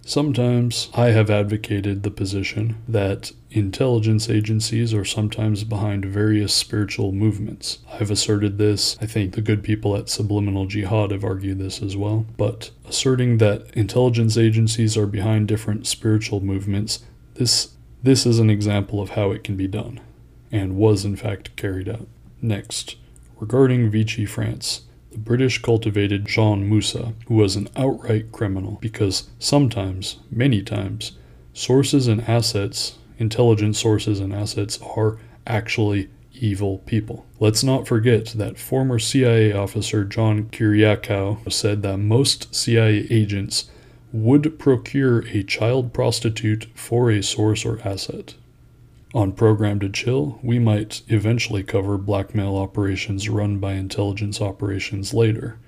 Sometimes 0.05 0.87
I 0.93 1.07
have 1.07 1.29
advocated 1.29 2.03
the 2.03 2.11
position 2.11 2.77
that 2.87 3.33
intelligence 3.53 4.29
agencies 4.29 4.93
are 4.93 5.05
sometimes 5.05 5.63
behind 5.63 6.05
various 6.05 6.53
spiritual 6.53 7.11
movements. 7.11 7.79
I've 7.91 8.09
asserted 8.09 8.57
this, 8.57 8.97
I 8.99 9.05
think 9.05 9.33
the 9.33 9.41
good 9.41 9.63
people 9.63 9.95
at 9.95 10.09
Subliminal 10.09 10.65
Jihad 10.65 11.11
have 11.11 11.23
argued 11.23 11.59
this 11.59 11.81
as 11.81 11.95
well, 11.95 12.25
but 12.35 12.71
asserting 12.87 13.37
that 13.37 13.69
intelligence 13.75 14.37
agencies 14.37 14.97
are 14.97 15.05
behind 15.05 15.47
different 15.47 15.85
spiritual 15.85 16.41
movements, 16.41 17.03
this 17.35 17.69
this 18.01 18.25
is 18.25 18.37
an 18.37 18.49
example 18.49 19.01
of 19.01 19.11
how 19.11 19.31
it 19.31 19.45
can 19.45 19.55
be 19.55 19.67
done, 19.67 20.01
and 20.51 20.75
was 20.75 21.05
in 21.05 21.15
fact 21.15 21.55
carried 21.55 21.87
out. 21.87 22.07
Next, 22.41 22.97
regarding 23.39 23.89
Vichy 23.89 24.25
France, 24.25 24.81
the 25.11 25.19
British 25.19 25.61
cultivated 25.61 26.25
Jean 26.25 26.67
Moussa, 26.67 27.13
who 27.27 27.35
was 27.35 27.55
an 27.55 27.69
outright 27.77 28.31
criminal 28.31 28.77
because 28.81 29.29
sometimes, 29.39 30.17
many 30.29 30.61
times, 30.61 31.13
sources 31.53 32.07
and 32.07 32.27
assets, 32.27 32.97
intelligent 33.23 33.75
sources 33.75 34.19
and 34.19 34.33
assets, 34.33 34.77
are 34.95 35.17
actually 35.47 36.09
evil 36.33 36.79
people. 36.79 37.25
Let's 37.39 37.63
not 37.63 37.87
forget 37.87 38.25
that 38.35 38.59
former 38.59 38.99
CIA 38.99 39.53
officer 39.53 40.03
John 40.03 40.49
Kiriakou 40.49 41.51
said 41.51 41.81
that 41.83 41.97
most 41.97 42.53
CIA 42.53 43.07
agents 43.09 43.69
would 44.11 44.59
procure 44.59 45.25
a 45.27 45.43
child 45.43 45.93
prostitute 45.93 46.67
for 46.75 47.09
a 47.09 47.23
source 47.23 47.65
or 47.65 47.79
asset. 47.83 48.35
On 49.13 49.31
Programmed 49.31 49.81
to 49.81 49.89
Kill, 49.89 50.39
we 50.43 50.59
might 50.59 51.01
eventually 51.07 51.63
cover 51.63 51.97
blackmail 51.97 52.55
operations 52.57 53.29
run 53.29 53.59
by 53.59 53.73
intelligence 53.73 54.41
operations 54.41 55.13
later, 55.13 55.59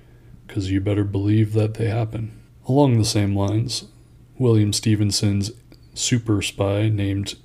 because 0.46 0.70
you 0.70 0.80
better 0.80 1.04
believe 1.04 1.52
that 1.54 1.74
they 1.74 1.88
happen. 1.88 2.32
Along 2.68 2.98
the 2.98 3.04
same 3.04 3.36
lines, 3.36 3.86
William 4.38 4.72
Stephenson's 4.72 5.52
super 5.94 6.42
spy 6.42 6.88
named 6.88 7.36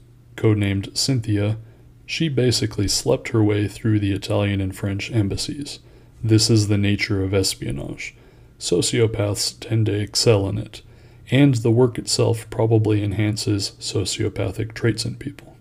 codenamed 0.42 0.98
Cynthia, 0.98 1.58
she 2.06 2.28
basically 2.28 2.88
slept 2.88 3.30
her 3.30 3.44
way 3.44 3.68
through 3.68 4.00
the 4.00 4.12
Italian 4.12 4.60
and 4.60 4.76
French 4.76 5.12
embassies. 5.12 5.80
This 6.24 6.50
is 6.50 6.68
the 6.68 6.78
nature 6.78 7.24
of 7.24 7.34
espionage. 7.34 8.16
Sociopaths 8.60 9.60
tend 9.60 9.86
to 9.86 10.00
excel 10.00 10.48
in 10.48 10.58
it 10.58 10.82
and 11.32 11.56
the 11.56 11.72
work 11.72 11.98
itself 11.98 12.48
probably 12.50 13.02
enhances 13.02 13.72
sociopathic 13.80 14.74
traits 14.74 15.06
in 15.06 15.16
people. 15.16 15.56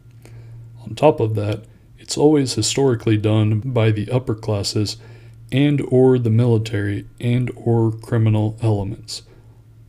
On 0.83 0.95
top 0.95 1.21
of 1.21 1.37
that, 1.37 1.65
it's 1.97 2.19
always 2.19 2.55
historically 2.55 3.17
done 3.17 3.61
by 3.61 3.93
the 3.93 4.11
upper 4.11 4.35
classes 4.35 4.97
and 5.53 5.81
or 5.89 6.19
the 6.19 6.31
military 6.31 7.07
and 7.21 7.53
or 7.55 7.93
criminal 7.93 8.59
elements, 8.61 9.23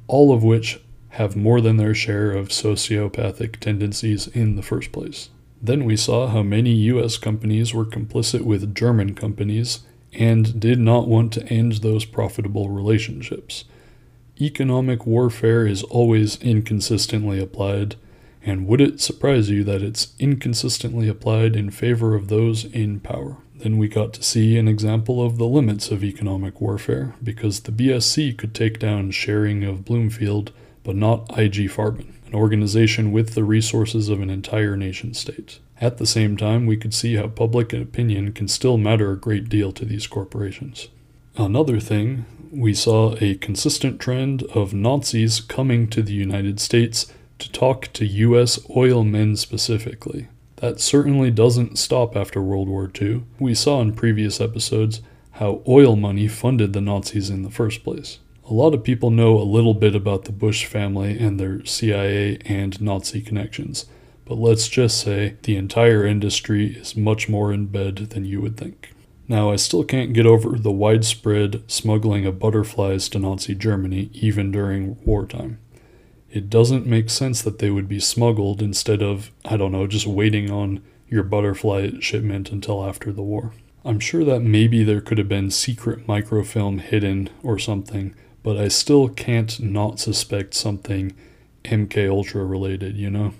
all 0.07 0.31
of 0.31 0.43
which 0.43 0.79
have 1.11 1.35
more 1.35 1.61
than 1.61 1.77
their 1.77 1.93
share 1.93 2.31
of 2.31 2.49
sociopathic 2.49 3.57
tendencies 3.59 4.27
in 4.27 4.55
the 4.55 4.63
first 4.63 4.91
place. 4.91 5.29
Then 5.61 5.85
we 5.85 5.95
saw 5.95 6.27
how 6.27 6.43
many 6.43 6.71
US 6.71 7.17
companies 7.17 7.73
were 7.73 7.85
complicit 7.85 8.41
with 8.41 8.75
German 8.75 9.13
companies 9.13 9.79
and 10.13 10.59
did 10.59 10.79
not 10.79 11.07
want 11.07 11.31
to 11.33 11.47
end 11.47 11.73
those 11.73 12.05
profitable 12.05 12.69
relationships 12.69 13.65
economic 14.41 15.05
warfare 15.05 15.67
is 15.67 15.83
always 15.83 16.41
inconsistently 16.41 17.39
applied, 17.39 17.95
and 18.43 18.67
would 18.67 18.81
it 18.81 18.99
surprise 18.99 19.49
you 19.49 19.63
that 19.63 19.83
it's 19.83 20.13
inconsistently 20.17 21.07
applied 21.07 21.55
in 21.55 21.69
favor 21.69 22.15
of 22.15 22.27
those 22.27 22.65
in 22.65 22.99
power? 22.99 23.37
Then 23.55 23.77
we 23.77 23.87
got 23.87 24.13
to 24.13 24.23
see 24.23 24.57
an 24.57 24.67
example 24.67 25.23
of 25.23 25.37
the 25.37 25.45
limits 25.45 25.91
of 25.91 26.03
economic 26.03 26.59
warfare, 26.59 27.13
because 27.23 27.61
the 27.61 27.71
BSC 27.71 28.35
could 28.37 28.55
take 28.55 28.79
down 28.79 29.11
Schering 29.11 29.67
of 29.67 29.85
Bloomfield, 29.85 30.51
but 30.83 30.95
not 30.95 31.29
IG 31.37 31.69
Farben, 31.69 32.13
an 32.27 32.33
organization 32.33 33.11
with 33.11 33.33
the 33.33 33.43
resources 33.43 34.09
of 34.09 34.21
an 34.21 34.29
entire 34.29 34.75
nation 34.75 35.13
state. 35.13 35.59
At 35.79 35.97
the 35.97 36.05
same 36.05 36.37
time, 36.37 36.65
we 36.65 36.77
could 36.77 36.93
see 36.93 37.15
how 37.15 37.27
public 37.27 37.73
opinion 37.73 38.33
can 38.33 38.47
still 38.47 38.77
matter 38.77 39.11
a 39.11 39.17
great 39.17 39.49
deal 39.49 39.71
to 39.73 39.85
these 39.85 40.07
corporations. 40.07 40.89
Another 41.35 41.79
thing 41.79 42.25
we 42.51 42.73
saw 42.73 43.15
a 43.21 43.35
consistent 43.35 43.99
trend 43.99 44.43
of 44.53 44.73
Nazis 44.73 45.39
coming 45.39 45.87
to 45.87 46.03
the 46.03 46.13
United 46.13 46.59
States 46.59 47.11
to 47.39 47.51
talk 47.51 47.91
to 47.93 48.05
U.S. 48.05 48.59
oil 48.75 49.03
men 49.03 49.35
specifically. 49.35 50.27
That 50.57 50.79
certainly 50.79 51.31
doesn't 51.31 51.79
stop 51.79 52.15
after 52.15 52.41
World 52.41 52.67
War 52.67 52.91
II. 53.01 53.23
We 53.39 53.55
saw 53.55 53.81
in 53.81 53.93
previous 53.93 54.39
episodes 54.39 55.01
how 55.31 55.63
oil 55.67 55.95
money 55.95 56.27
funded 56.27 56.73
the 56.73 56.81
Nazis 56.81 57.31
in 57.31 57.41
the 57.41 57.49
first 57.49 57.83
place. 57.83 58.19
A 58.49 58.53
lot 58.53 58.73
of 58.73 58.83
people 58.83 59.11
know 59.11 59.37
a 59.37 59.43
little 59.43 59.73
bit 59.73 59.95
about 59.95 60.25
the 60.25 60.31
Bush 60.31 60.65
family 60.65 61.17
and 61.17 61.39
their 61.39 61.63
CIA 61.65 62.37
and 62.45 62.81
Nazi 62.81 63.21
connections, 63.21 63.85
but 64.25 64.35
let's 64.35 64.67
just 64.67 64.99
say 64.99 65.37
the 65.43 65.55
entire 65.55 66.05
industry 66.05 66.75
is 66.75 66.95
much 66.97 67.29
more 67.29 67.53
in 67.53 67.67
bed 67.67 67.95
than 68.09 68.25
you 68.25 68.41
would 68.41 68.57
think. 68.57 68.93
Now, 69.27 69.51
I 69.51 69.55
still 69.55 69.85
can't 69.85 70.11
get 70.11 70.25
over 70.25 70.57
the 70.57 70.71
widespread 70.71 71.63
smuggling 71.67 72.25
of 72.25 72.39
butterflies 72.39 73.07
to 73.09 73.19
Nazi 73.19 73.55
Germany, 73.55 74.09
even 74.13 74.51
during 74.51 74.97
wartime. 75.05 75.59
it 76.31 76.49
doesn't 76.49 76.85
make 76.85 77.09
sense 77.09 77.41
that 77.41 77.59
they 77.59 77.69
would 77.69 77.87
be 77.87 77.99
smuggled 77.99 78.61
instead 78.61 79.01
of, 79.01 79.31
I 79.45 79.57
don't 79.57 79.71
know, 79.71 79.85
just 79.85 80.07
waiting 80.07 80.49
on 80.49 80.81
your 81.09 81.23
butterfly 81.23 81.91
shipment 81.99 82.51
until 82.51 82.85
after 82.85 83.11
the 83.11 83.21
war. 83.21 83.53
I'm 83.83 83.99
sure 83.99 84.23
that 84.23 84.39
maybe 84.41 84.83
there 84.83 85.01
could 85.01 85.17
have 85.17 85.27
been 85.27 85.51
secret 85.51 86.07
microfilm 86.07 86.79
hidden 86.79 87.29
or 87.43 87.59
something, 87.59 88.15
but 88.43 88.57
I 88.57 88.67
still 88.67 89.09
can't 89.09 89.59
not 89.59 89.99
suspect 89.99 90.53
something 90.53 91.13
MK 91.63 92.09
Ultra 92.09 92.43
related, 92.45 92.97
you 92.97 93.09
know? 93.09 93.33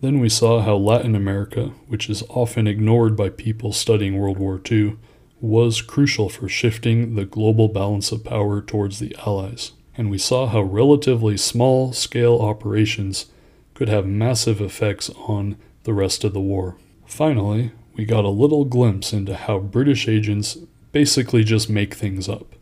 Then 0.00 0.18
we 0.20 0.28
saw 0.28 0.60
how 0.60 0.76
Latin 0.76 1.14
America, 1.14 1.72
which 1.86 2.10
is 2.10 2.22
often 2.28 2.66
ignored 2.66 3.16
by 3.16 3.30
people 3.30 3.72
studying 3.72 4.18
World 4.18 4.38
War 4.38 4.60
II, 4.70 4.96
was 5.40 5.82
crucial 5.82 6.28
for 6.28 6.48
shifting 6.48 7.14
the 7.14 7.24
global 7.24 7.68
balance 7.68 8.12
of 8.12 8.24
power 8.24 8.60
towards 8.60 8.98
the 8.98 9.16
Allies. 9.26 9.72
And 9.96 10.10
we 10.10 10.18
saw 10.18 10.46
how 10.46 10.62
relatively 10.62 11.36
small 11.36 11.92
scale 11.92 12.38
operations 12.40 13.26
could 13.74 13.88
have 13.88 14.06
massive 14.06 14.60
effects 14.60 15.10
on 15.10 15.56
the 15.84 15.92
rest 15.92 16.24
of 16.24 16.32
the 16.32 16.40
war. 16.40 16.76
Finally, 17.06 17.72
we 17.94 18.04
got 18.04 18.24
a 18.24 18.28
little 18.28 18.64
glimpse 18.64 19.12
into 19.12 19.36
how 19.36 19.58
British 19.58 20.08
agents 20.08 20.58
basically 20.92 21.44
just 21.44 21.70
make 21.70 21.94
things 21.94 22.28
up. 22.28 22.54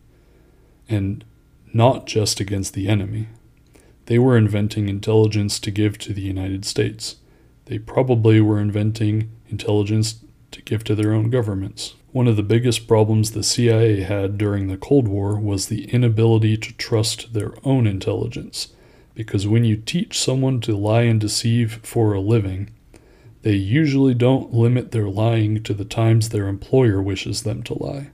And 0.87 1.23
not 1.73 2.05
just 2.05 2.39
against 2.39 2.73
the 2.73 2.87
enemy. 2.87 3.27
They 4.05 4.19
were 4.19 4.37
inventing 4.37 4.87
intelligence 4.87 5.59
to 5.59 5.71
give 5.71 5.97
to 5.99 6.13
the 6.13 6.21
United 6.21 6.65
States. 6.65 7.17
They 7.65 7.79
probably 7.79 8.39
were 8.41 8.59
inventing 8.59 9.31
intelligence 9.49 10.23
to 10.51 10.61
give 10.61 10.83
to 10.85 10.95
their 10.95 11.13
own 11.13 11.29
governments. 11.29 11.95
One 12.11 12.27
of 12.27 12.35
the 12.35 12.43
biggest 12.43 12.87
problems 12.87 13.31
the 13.31 13.41
CIA 13.41 14.01
had 14.01 14.37
during 14.37 14.67
the 14.67 14.77
Cold 14.77 15.07
War 15.07 15.39
was 15.39 15.67
the 15.67 15.85
inability 15.85 16.57
to 16.57 16.73
trust 16.73 17.33
their 17.33 17.53
own 17.63 17.87
intelligence. 17.87 18.67
Because 19.15 19.47
when 19.47 19.65
you 19.65 19.77
teach 19.77 20.19
someone 20.19 20.59
to 20.61 20.77
lie 20.77 21.03
and 21.03 21.19
deceive 21.19 21.79
for 21.83 22.13
a 22.13 22.19
living, 22.19 22.69
they 23.41 23.53
usually 23.53 24.13
don't 24.13 24.53
limit 24.53 24.91
their 24.91 25.09
lying 25.09 25.63
to 25.63 25.73
the 25.73 25.85
times 25.85 26.29
their 26.29 26.47
employer 26.47 27.01
wishes 27.01 27.43
them 27.43 27.63
to 27.63 27.81
lie. 27.81 28.11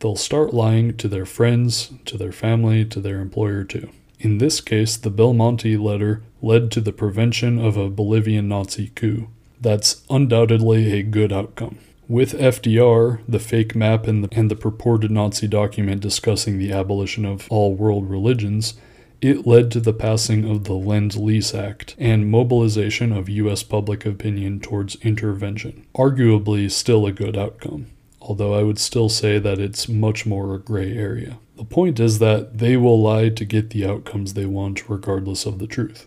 They'll 0.00 0.16
start 0.16 0.52
lying 0.52 0.96
to 0.98 1.08
their 1.08 1.26
friends, 1.26 1.90
to 2.04 2.18
their 2.18 2.32
family, 2.32 2.84
to 2.84 3.00
their 3.00 3.20
employer 3.20 3.64
too. 3.64 3.90
In 4.18 4.38
this 4.38 4.60
case, 4.60 4.96
the 4.96 5.10
Belmonte 5.10 5.76
letter 5.76 6.22
led 6.42 6.70
to 6.72 6.80
the 6.80 6.92
prevention 6.92 7.58
of 7.58 7.76
a 7.76 7.90
Bolivian 7.90 8.48
Nazi 8.48 8.88
coup. 8.88 9.28
That's 9.60 10.02
undoubtedly 10.10 10.92
a 10.92 11.02
good 11.02 11.32
outcome. 11.32 11.78
With 12.08 12.34
FDR, 12.34 13.20
the 13.26 13.40
fake 13.40 13.74
map, 13.74 14.06
and 14.06 14.22
the, 14.22 14.28
and 14.38 14.50
the 14.50 14.54
purported 14.54 15.10
Nazi 15.10 15.48
document 15.48 16.00
discussing 16.00 16.58
the 16.58 16.72
abolition 16.72 17.24
of 17.24 17.48
all 17.50 17.74
world 17.74 18.08
religions, 18.08 18.74
it 19.20 19.46
led 19.46 19.70
to 19.72 19.80
the 19.80 19.92
passing 19.92 20.48
of 20.48 20.64
the 20.64 20.74
Lend 20.74 21.16
Lease 21.16 21.54
Act 21.54 21.96
and 21.98 22.30
mobilization 22.30 23.12
of 23.12 23.28
U.S. 23.28 23.62
public 23.62 24.06
opinion 24.06 24.60
towards 24.60 24.96
intervention. 24.96 25.86
Arguably, 25.94 26.70
still 26.70 27.06
a 27.06 27.12
good 27.12 27.36
outcome, 27.36 27.86
although 28.26 28.54
I 28.54 28.62
would 28.62 28.78
still 28.78 29.08
say 29.08 29.38
that 29.38 29.58
it's 29.58 29.88
much 29.88 30.26
more 30.26 30.54
a 30.54 30.58
gray 30.58 30.96
area. 30.96 31.38
The 31.56 31.64
point 31.64 31.98
is 31.98 32.18
that 32.18 32.58
they 32.58 32.76
will 32.76 33.00
lie 33.00 33.30
to 33.30 33.44
get 33.44 33.70
the 33.70 33.86
outcomes 33.86 34.34
they 34.34 34.46
want 34.46 34.88
regardless 34.88 35.46
of 35.46 35.58
the 35.58 35.66
truth 35.66 36.06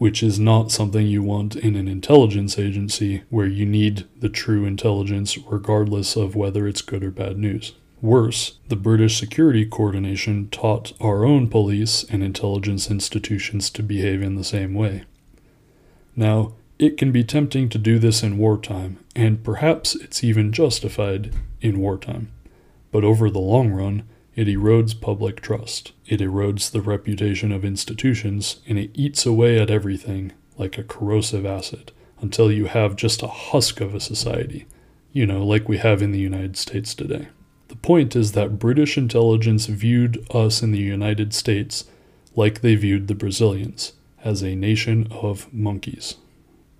which 0.00 0.22
is 0.22 0.40
not 0.40 0.72
something 0.72 1.06
you 1.06 1.22
want 1.22 1.54
in 1.54 1.76
an 1.76 1.86
intelligence 1.86 2.58
agency 2.58 3.22
where 3.28 3.46
you 3.46 3.66
need 3.66 4.06
the 4.18 4.30
true 4.30 4.64
intelligence 4.64 5.36
regardless 5.36 6.16
of 6.16 6.34
whether 6.34 6.66
it's 6.66 6.80
good 6.80 7.04
or 7.04 7.10
bad 7.10 7.36
news. 7.36 7.74
Worse, 8.00 8.56
the 8.68 8.76
British 8.76 9.20
Security 9.20 9.66
Coordination 9.66 10.48
taught 10.48 10.94
our 11.02 11.26
own 11.26 11.48
police 11.48 12.02
and 12.04 12.22
intelligence 12.22 12.90
institutions 12.90 13.68
to 13.68 13.82
behave 13.82 14.22
in 14.22 14.36
the 14.36 14.42
same 14.42 14.72
way. 14.72 15.04
Now, 16.16 16.54
it 16.80 16.96
can 16.96 17.12
be 17.12 17.22
tempting 17.22 17.68
to 17.68 17.76
do 17.76 17.98
this 17.98 18.22
in 18.22 18.38
wartime, 18.38 18.98
and 19.14 19.44
perhaps 19.44 19.94
it's 19.94 20.24
even 20.24 20.50
justified 20.50 21.30
in 21.60 21.78
wartime. 21.78 22.32
But 22.90 23.04
over 23.04 23.28
the 23.28 23.38
long 23.38 23.70
run, 23.70 24.04
it 24.34 24.48
erodes 24.48 24.98
public 24.98 25.42
trust. 25.42 25.92
It 26.06 26.20
erodes 26.20 26.70
the 26.70 26.80
reputation 26.80 27.52
of 27.52 27.66
institutions, 27.66 28.60
and 28.66 28.78
it 28.78 28.90
eats 28.94 29.26
away 29.26 29.60
at 29.60 29.70
everything 29.70 30.32
like 30.56 30.78
a 30.78 30.82
corrosive 30.82 31.44
acid 31.44 31.92
until 32.22 32.50
you 32.50 32.64
have 32.64 32.96
just 32.96 33.22
a 33.22 33.26
husk 33.26 33.82
of 33.82 33.94
a 33.94 34.00
society, 34.00 34.64
you 35.12 35.26
know, 35.26 35.44
like 35.44 35.68
we 35.68 35.76
have 35.76 36.00
in 36.00 36.12
the 36.12 36.18
United 36.18 36.56
States 36.56 36.94
today. 36.94 37.28
The 37.68 37.76
point 37.76 38.16
is 38.16 38.32
that 38.32 38.58
British 38.58 38.96
intelligence 38.96 39.66
viewed 39.66 40.26
us 40.34 40.62
in 40.62 40.72
the 40.72 40.78
United 40.78 41.34
States 41.34 41.84
like 42.34 42.62
they 42.62 42.74
viewed 42.74 43.06
the 43.06 43.14
Brazilians, 43.14 43.92
as 44.24 44.40
a 44.40 44.54
nation 44.54 45.08
of 45.10 45.52
monkeys. 45.52 46.16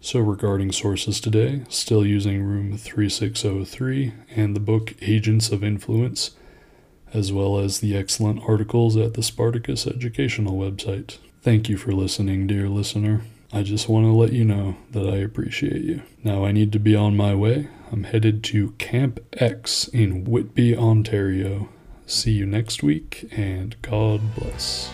So, 0.02 0.20
regarding 0.20 0.72
sources 0.72 1.20
today, 1.20 1.64
still 1.68 2.06
using 2.06 2.42
room 2.42 2.78
3603 2.78 4.14
and 4.34 4.56
the 4.56 4.60
book 4.60 4.94
Agents 5.02 5.50
of 5.50 5.62
Influence 5.62 6.30
as 7.12 7.32
well 7.32 7.58
as 7.58 7.80
the 7.80 7.96
excellent 7.96 8.42
articles 8.46 8.96
at 8.96 9.14
the 9.14 9.22
Spartacus 9.22 9.86
Educational 9.86 10.58
website. 10.58 11.18
Thank 11.42 11.68
you 11.68 11.76
for 11.76 11.92
listening, 11.92 12.46
dear 12.46 12.68
listener. 12.68 13.22
I 13.52 13.62
just 13.62 13.88
want 13.88 14.06
to 14.06 14.12
let 14.12 14.32
you 14.32 14.44
know 14.44 14.76
that 14.92 15.08
I 15.08 15.16
appreciate 15.16 15.82
you. 15.82 16.02
Now 16.22 16.44
I 16.44 16.52
need 16.52 16.72
to 16.72 16.78
be 16.78 16.94
on 16.94 17.16
my 17.16 17.34
way. 17.34 17.68
I'm 17.90 18.04
headed 18.04 18.44
to 18.44 18.72
Camp 18.72 19.18
X 19.32 19.88
in 19.88 20.24
Whitby, 20.24 20.76
Ontario. 20.76 21.68
See 22.06 22.32
you 22.32 22.46
next 22.46 22.82
week, 22.82 23.28
and 23.32 23.74
God 23.82 24.20
bless. 24.36 24.90